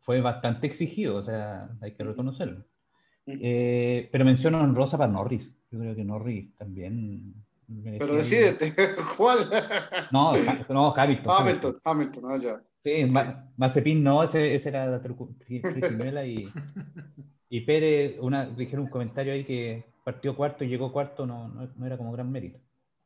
[0.00, 2.64] Fue, bastante exigido, o sea, hay que reconocerlo.
[3.26, 7.34] Eh, pero menciono en Rosa para Norris, yo creo que Norris también
[7.98, 8.74] pero decídete,
[9.16, 9.48] ¿cuál?
[10.10, 10.34] No,
[10.68, 11.32] no Hamilton.
[11.36, 12.62] Hamilton, Hamilton, ah, ya.
[12.84, 13.04] Sí,
[13.56, 16.48] Mazepin no, ese, ese era la primera y,
[17.48, 21.86] y Pérez, una, dijeron un comentario ahí que partió cuarto y llegó cuarto, no, no,
[21.86, 22.58] era como gran mérito.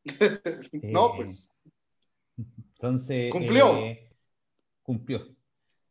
[0.83, 1.59] no, pues.
[2.73, 3.31] Entonces.
[3.31, 3.77] Cumplió.
[3.77, 4.09] Eh,
[4.81, 5.27] cumplió.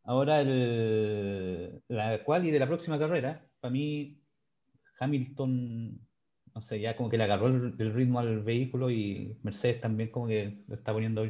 [0.02, 4.20] Ahora, el, la cual y de la próxima carrera, para mí,
[4.98, 6.00] Hamilton,
[6.54, 10.10] no sé, ya como que le agarró el, el, ritmo al vehículo y Mercedes también
[10.10, 11.24] como que lo está poniendo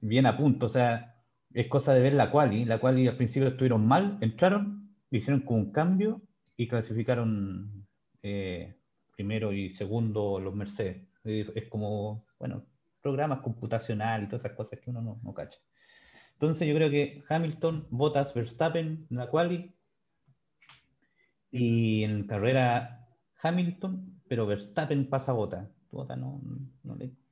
[0.00, 0.66] bien a punto.
[0.66, 1.15] O sea,
[1.56, 2.66] es cosa de ver la quali.
[2.66, 6.20] La quali al principio estuvieron mal, entraron, hicieron como un cambio
[6.54, 7.86] y clasificaron
[8.22, 8.76] eh,
[9.14, 11.06] primero y segundo los Mercedes.
[11.24, 12.66] Es como, bueno,
[13.00, 15.58] programas computacionales y todas esas cosas que uno no, no cacha.
[16.34, 19.74] Entonces yo creo que Hamilton, Bottas, Verstappen, la quali
[21.50, 23.08] Y en carrera
[23.40, 25.70] Hamilton, pero Verstappen pasa Bota.
[25.90, 26.42] Bota no,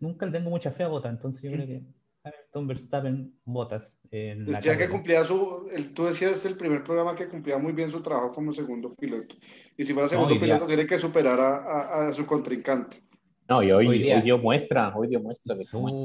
[0.00, 1.84] nunca le tengo mucha fe a Bota, entonces yo creo que
[2.24, 3.82] Hamilton, Verstappen, Botas.
[4.14, 8.00] Decía que cumplía su, el, tú decías el primer programa que cumplía muy bien su
[8.00, 9.34] trabajo como segundo piloto.
[9.76, 13.02] Y si fuera segundo piloto, tiene que superar a, a, su contrincante.
[13.48, 15.98] No, y hoy, hoy, dio muestra, hoy dio muestra de cómo es.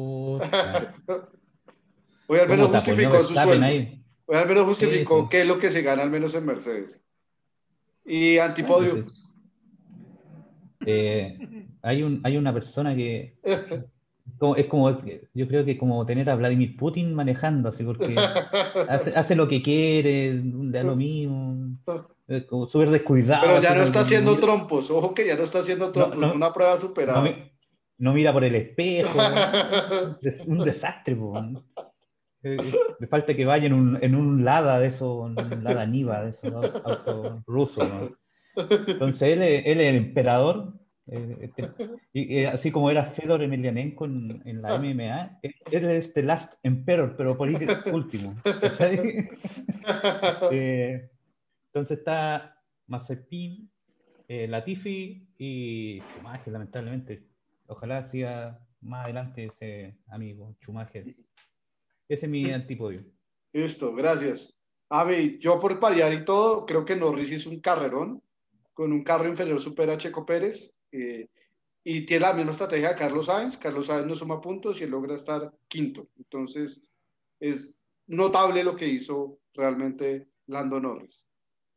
[2.27, 3.67] hoy al menos justificó su sueldo.
[4.25, 7.03] Hoy al menos justificó qué es lo que se gana al menos en Mercedes.
[8.05, 9.03] Y antipodio.
[10.83, 13.37] Eh, hay, un, hay una persona que
[14.57, 15.01] es como,
[15.33, 18.15] yo creo que como tener a Vladimir Putin manejando, así, porque
[19.15, 21.77] hace, lo que quiere, da lo mismo,
[22.47, 23.43] como súper descuidado.
[23.45, 26.77] Pero ya no está haciendo trompos, ojo que ya no está haciendo trompos, una prueba
[26.77, 27.51] superada.
[27.97, 29.17] No, mira por el espejo,
[30.47, 31.17] un desastre.
[32.43, 32.57] Eh,
[32.99, 36.29] me falta que vaya en un, en un Lada de eso, un Lada Niva de
[36.29, 36.53] esos
[36.85, 37.85] autos rusos.
[38.55, 40.73] Entonces él, él es el emperador
[41.11, 41.63] eh, este,
[42.13, 47.15] y, así como era Fedor Emelianenko en, en la MMA, él es The Last Emperor,
[47.17, 48.35] pero político último.
[50.51, 51.09] Eh,
[51.67, 53.71] entonces está Mazepin,
[54.27, 57.23] eh, Latifi y Schumacher, lamentablemente.
[57.67, 61.15] Ojalá siga más adelante ese amigo, Schumacher.
[62.07, 63.03] Ese es mi antipodio.
[63.53, 64.55] Listo, gracias.
[64.89, 68.21] Avi, yo por pariar y todo, creo que Norris hizo un carrerón.
[68.73, 71.27] Con un carro inferior supera a Checo Pérez eh,
[71.83, 73.57] y tiene la misma estrategia de Carlos Sainz.
[73.57, 76.09] Carlos Sainz no suma puntos y él logra estar quinto.
[76.17, 76.81] Entonces,
[77.39, 81.25] es notable lo que hizo realmente Lando Norris.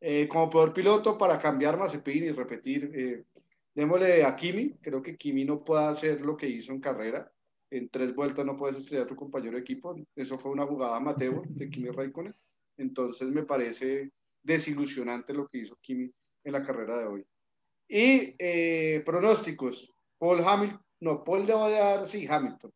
[0.01, 3.23] Eh, como peor piloto, para cambiar Mazepin y repetir, eh,
[3.73, 4.73] démosle a Kimi.
[4.81, 7.31] Creo que Kimi no puede hacer lo que hizo en carrera.
[7.71, 9.95] En tres vueltas no puedes estrellar a tu compañero de equipo.
[10.15, 12.35] Eso fue una jugada amateur de Kimi Raikkonen.
[12.77, 14.11] Entonces, me parece
[14.41, 16.11] desilusionante lo que hizo Kimi
[16.43, 17.25] en la carrera de hoy.
[17.87, 19.93] Y eh, pronósticos.
[20.17, 22.71] Paul Hamilton, no, Paul le voy a dar, sí, Hamilton.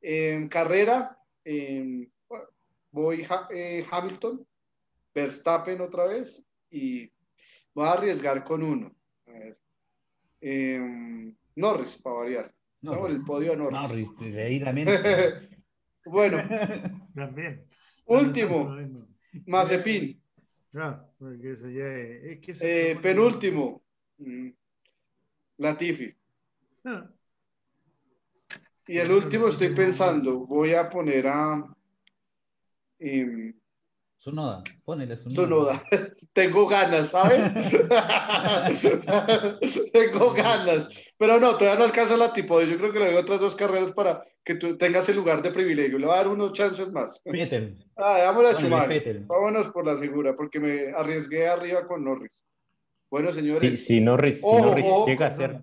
[0.00, 1.18] En carrera,
[2.90, 4.46] voy eh, Hamilton,
[5.14, 7.10] Verstappen otra vez y
[7.74, 8.94] voy a arriesgar con uno.
[9.26, 9.58] A ver.
[10.40, 12.54] Em, Norris, para variar.
[12.80, 13.80] No, el podio a Norris.
[13.80, 14.08] Norris,
[16.06, 16.38] bueno.
[17.14, 17.66] También.
[18.06, 18.74] Último,
[19.46, 20.20] Mazepin.
[22.32, 23.89] Es que eh, penúltimo, Mm.
[25.58, 26.14] Latifi.
[26.84, 27.08] Ah.
[28.86, 31.64] Y el último estoy pensando, voy a poner a...
[32.98, 33.54] Eh,
[34.20, 35.82] Sonoda, ponele Sonoda.
[36.34, 37.40] Tengo ganas, ¿sabes?
[39.94, 40.90] Tengo ganas.
[41.16, 42.60] Pero no, todavía no alcanza la tipo.
[42.60, 45.52] Yo creo que le doy otras dos carreras para que tú tengas el lugar de
[45.52, 45.98] privilegio.
[45.98, 47.22] Le voy a dar unos chances más.
[47.96, 48.90] Ah, dámosle a Chumar.
[49.26, 52.44] Vámonos por la segura, porque me arriesgué arriba con Norris.
[53.10, 53.84] Bueno, señores.
[53.84, 54.40] Si, Norris,
[55.06, 55.60] llega a ser,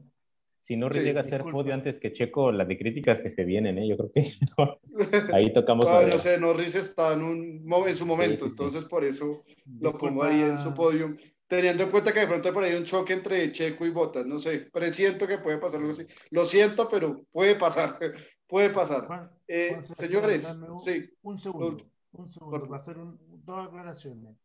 [0.62, 3.78] si Norris llega a ser podio antes que Checo, las de críticas que se vienen,
[3.78, 3.88] ¿eh?
[3.88, 4.34] yo creo que
[5.34, 5.88] ahí tocamos.
[5.88, 9.46] no sé, Norris está en, un, en su momento, entonces por eso
[9.80, 11.16] lo pongo ahí en su podio.
[11.48, 14.26] Teniendo en cuenta que de pronto hay por ahí un choque entre Checo y Botas,
[14.26, 16.06] no sé, presiento que puede pasar algo así.
[16.32, 17.98] Lo siento, pero puede pasar,
[18.48, 19.32] puede pasar.
[19.48, 20.46] Eh, señores,
[20.84, 21.10] sí.
[21.22, 24.36] Un segundo, un segundo, va a hacer dos aclaraciones.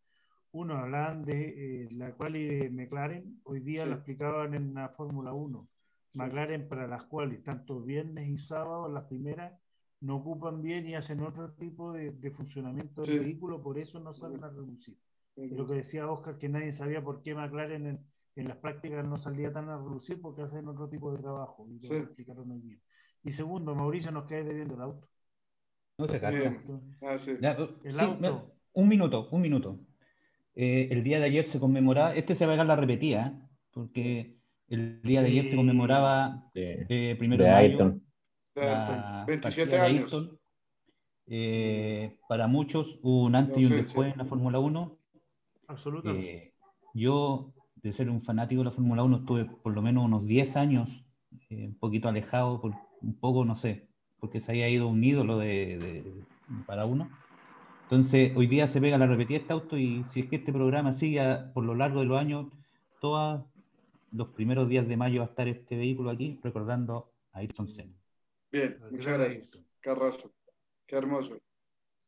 [0.53, 5.33] Uno, hablaban de eh, la quali de McLaren, hoy día lo explicaban en la Fórmula
[5.33, 5.67] 1.
[6.15, 9.59] McLaren para las cuales tanto viernes y sábado, las primeras,
[10.01, 14.45] no ocupan bien y hacen otro tipo de, funcionamiento del vehículo, por eso no salen
[14.45, 14.99] a reducir.
[15.37, 17.87] Lo que decía Oscar, que nadie sabía por qué McLaren
[18.35, 21.67] en, las prácticas no salía tan a reducir porque hacen otro tipo de trabajo.
[21.67, 22.79] Y lo explicaron hoy día.
[23.23, 25.09] Y segundo, Mauricio nos cae debiendo el auto.
[25.97, 26.61] No se cae.
[27.01, 27.17] Ah,
[27.85, 28.53] el auto.
[28.75, 29.79] un minuto, un minuto.
[30.55, 33.49] Eh, el día de ayer se conmemoraba, este se va a dar la repetida, ¿eh?
[33.71, 34.37] porque
[34.69, 38.01] el día de ayer se conmemoraba de, eh, primero de, mayo,
[39.27, 40.31] 27 años.
[42.29, 44.99] para muchos hubo un antes y un después en la Fórmula 1.
[45.69, 46.55] Absolutamente.
[46.93, 50.57] yo, de ser un fanático de la Fórmula 1, estuve por lo menos unos 10
[50.57, 51.05] años
[51.51, 53.89] un poquito alejado, por, un poco, no sé,
[54.21, 56.25] porque se había ido un ídolo de,
[56.67, 57.11] para uno.
[57.93, 60.95] Entonces, hoy día se pega la repetida este auto y si es que este programa
[60.95, 61.21] sigue
[61.53, 62.47] por lo largo de los años,
[63.03, 63.45] todos
[64.13, 67.93] los primeros días de mayo va a estar este vehículo aquí recordando a Ayrton Senna.
[68.51, 69.63] Bien, muchas gracias.
[69.81, 70.33] Carrazo.
[70.87, 71.37] Qué hermoso.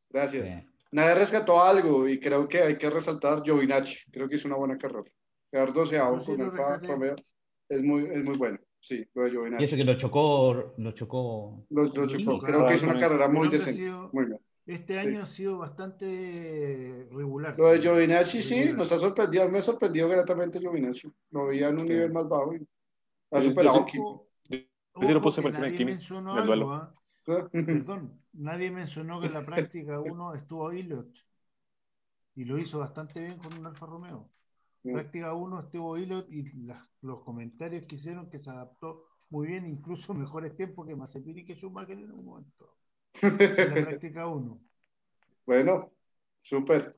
[0.09, 0.65] Gracias.
[0.91, 4.09] Nadie rescató algo y creo que hay que resaltar Giovinacci.
[4.11, 5.11] Creo que hizo una buena carrera.
[5.51, 6.51] Quedar 12 a con el
[6.87, 7.15] Romeo
[7.69, 8.57] es muy, es muy bueno.
[8.79, 9.63] Sí, lo de Giovinacci.
[9.63, 10.73] Y eso que lo chocó.
[10.79, 11.67] Lo chocó.
[11.69, 12.39] Lo, chocó.
[12.39, 13.87] Creo que hizo una carrera muy decente.
[14.11, 17.55] Muy bien Este año ha sido bastante regular.
[17.57, 21.07] Lo de Giovinacci sí, nos ha sorprendido, me ha sorprendido gratamente Giovinacci.
[21.31, 22.67] Lo veía en un nivel más bajo y
[23.31, 23.85] ha superado.
[24.49, 25.97] Yo lo puse por encima de Kimi
[26.45, 26.73] duelo.
[26.73, 26.91] ¿ah?
[27.51, 31.11] Perdón, nadie mencionó que en la práctica uno estuvo Ilot
[32.35, 34.29] y lo hizo bastante bien con un Alfa Romeo.
[34.83, 36.51] Práctica 1 estuvo Ilot y
[37.01, 41.45] los comentarios que hicieron que se adaptó muy bien, incluso mejores tiempos que Mazepin y
[41.45, 42.74] que Schumacher en un momento.
[43.21, 44.61] En la práctica 1.
[45.45, 45.91] Bueno,
[46.41, 46.95] súper.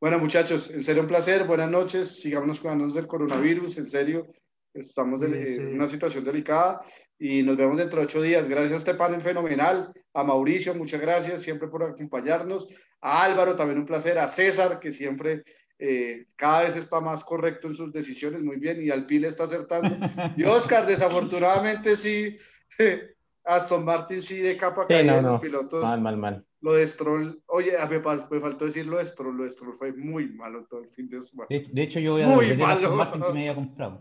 [0.00, 1.44] Bueno, muchachos, en serio un placer.
[1.44, 2.20] Buenas noches.
[2.20, 3.78] Sigámonos cuidándonos del coronavirus.
[3.78, 4.26] En serio,
[4.72, 6.80] estamos en una situación delicada
[7.18, 8.48] y nos vemos dentro de ocho días.
[8.48, 9.92] Gracias a este panel fenomenal.
[10.14, 12.68] A Mauricio, muchas gracias siempre por acompañarnos.
[13.00, 14.18] A Álvaro, también un placer.
[14.18, 15.42] A César, que siempre
[15.78, 18.80] eh, cada vez está más correcto en sus decisiones, muy bien.
[18.80, 19.88] Y al Pile está acertando.
[20.36, 22.36] Y Oscar, desafortunadamente sí.
[23.44, 25.82] Aston Martin sí de capa sí, caída los pilotos.
[25.82, 26.44] Mal, mal, mal.
[26.60, 29.92] Lo de Stroll, oye, me, me, faltó decir lo de Stroll, lo de Stroll fue
[29.92, 31.48] muy malo todo el fin de semana.
[31.48, 32.94] De, hecho, yo voy a muy malo.
[32.94, 34.00] Martin que me había comprado.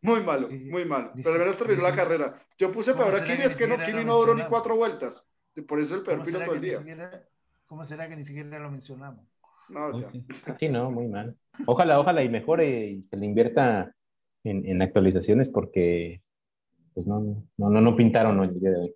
[0.00, 1.10] Muy malo, muy malo.
[1.16, 2.40] Pero al menos terminó la carrera.
[2.56, 5.26] Yo puse peor a Kimi, es que no, Kimi no duró ni cuatro vueltas.
[5.66, 7.28] Por eso el peor piloto del día.
[7.66, 9.26] ¿Cómo será que ni siquiera lo mencionamos?
[9.68, 10.10] No, ya.
[10.58, 11.36] Sí, no, muy mal.
[11.66, 13.94] Ojalá, ojalá y mejore y se le invierta
[14.44, 16.22] en, en actualizaciones porque
[16.98, 17.20] pues no,
[17.58, 18.94] no, no, no pintaron el día de hoy.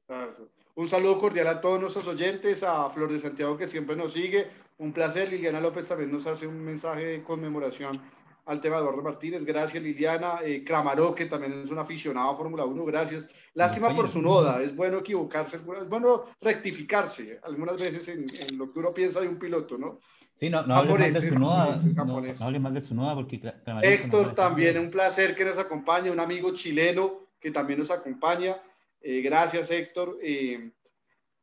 [0.74, 4.48] Un saludo cordial a todos nuestros oyentes, a Flor de Santiago que siempre nos sigue.
[4.78, 5.30] Un placer.
[5.30, 8.00] Liliana López también nos hace un mensaje de conmemoración
[8.46, 9.44] al tema de Eduardo Martínez.
[9.44, 10.40] Gracias, Liliana.
[10.42, 12.84] Eh, Cramaró, que también es un aficionado a Fórmula 1.
[12.86, 13.28] Gracias.
[13.54, 14.60] Lástima por su noda.
[14.60, 18.26] Es bueno equivocarse, es bueno rectificarse algunas veces en,
[18.58, 20.00] lo que uno piensa de un piloto, ¿no?
[20.40, 21.80] Sí, no, no hable más de su noda.
[21.94, 23.40] No, hable más de su noda porque
[23.82, 28.56] Héctor, también un placer que nos acompañe, un amigo chileno que también nos acompaña.
[29.00, 30.18] Eh, gracias, Héctor.
[30.22, 30.70] Eh,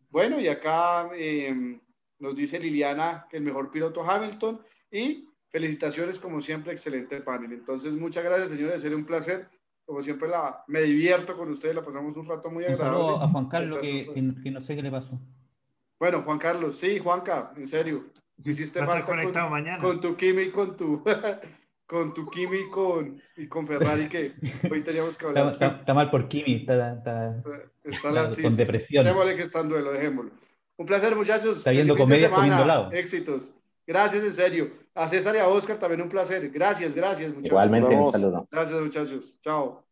[0.10, 1.10] bueno, y acá
[2.18, 7.52] nos dice Liliana que el mejor piloto Hamilton y felicitaciones, como siempre, excelente panel.
[7.52, 9.50] Entonces, muchas gracias, señores, sería un placer.
[9.86, 13.16] Como siempre, la, me divierto con ustedes, la pasamos un rato muy agradable.
[13.16, 15.20] Un a Juan Carlos, que, que, no sé qué le pasó.
[16.00, 18.06] Bueno, Juan Carlos, sí, Juanca, en serio,
[18.44, 19.82] hiciste falta con, mañana.
[19.82, 21.04] con tu Kimi y con tu,
[21.90, 24.34] con tu Kimi y con, y con Ferrari, que
[24.72, 25.58] hoy teníamos que hablar.
[25.60, 27.44] Está, mal por Kimi, está, está,
[27.84, 29.04] está, con depresión.
[29.04, 30.32] Démosle que está en duelo, dejémoslo.
[30.78, 31.58] Un placer, muchachos.
[31.58, 32.92] Está viendo comedia comiendo lado.
[32.92, 33.56] Éxitos.
[33.88, 34.72] Gracias, en serio.
[34.94, 36.52] A César y a Oscar también un placer.
[36.52, 37.50] Gracias, gracias, muchachos.
[37.50, 38.48] Igualmente, un saludo.
[38.52, 39.40] Gracias, muchachos.
[39.42, 39.84] Chao.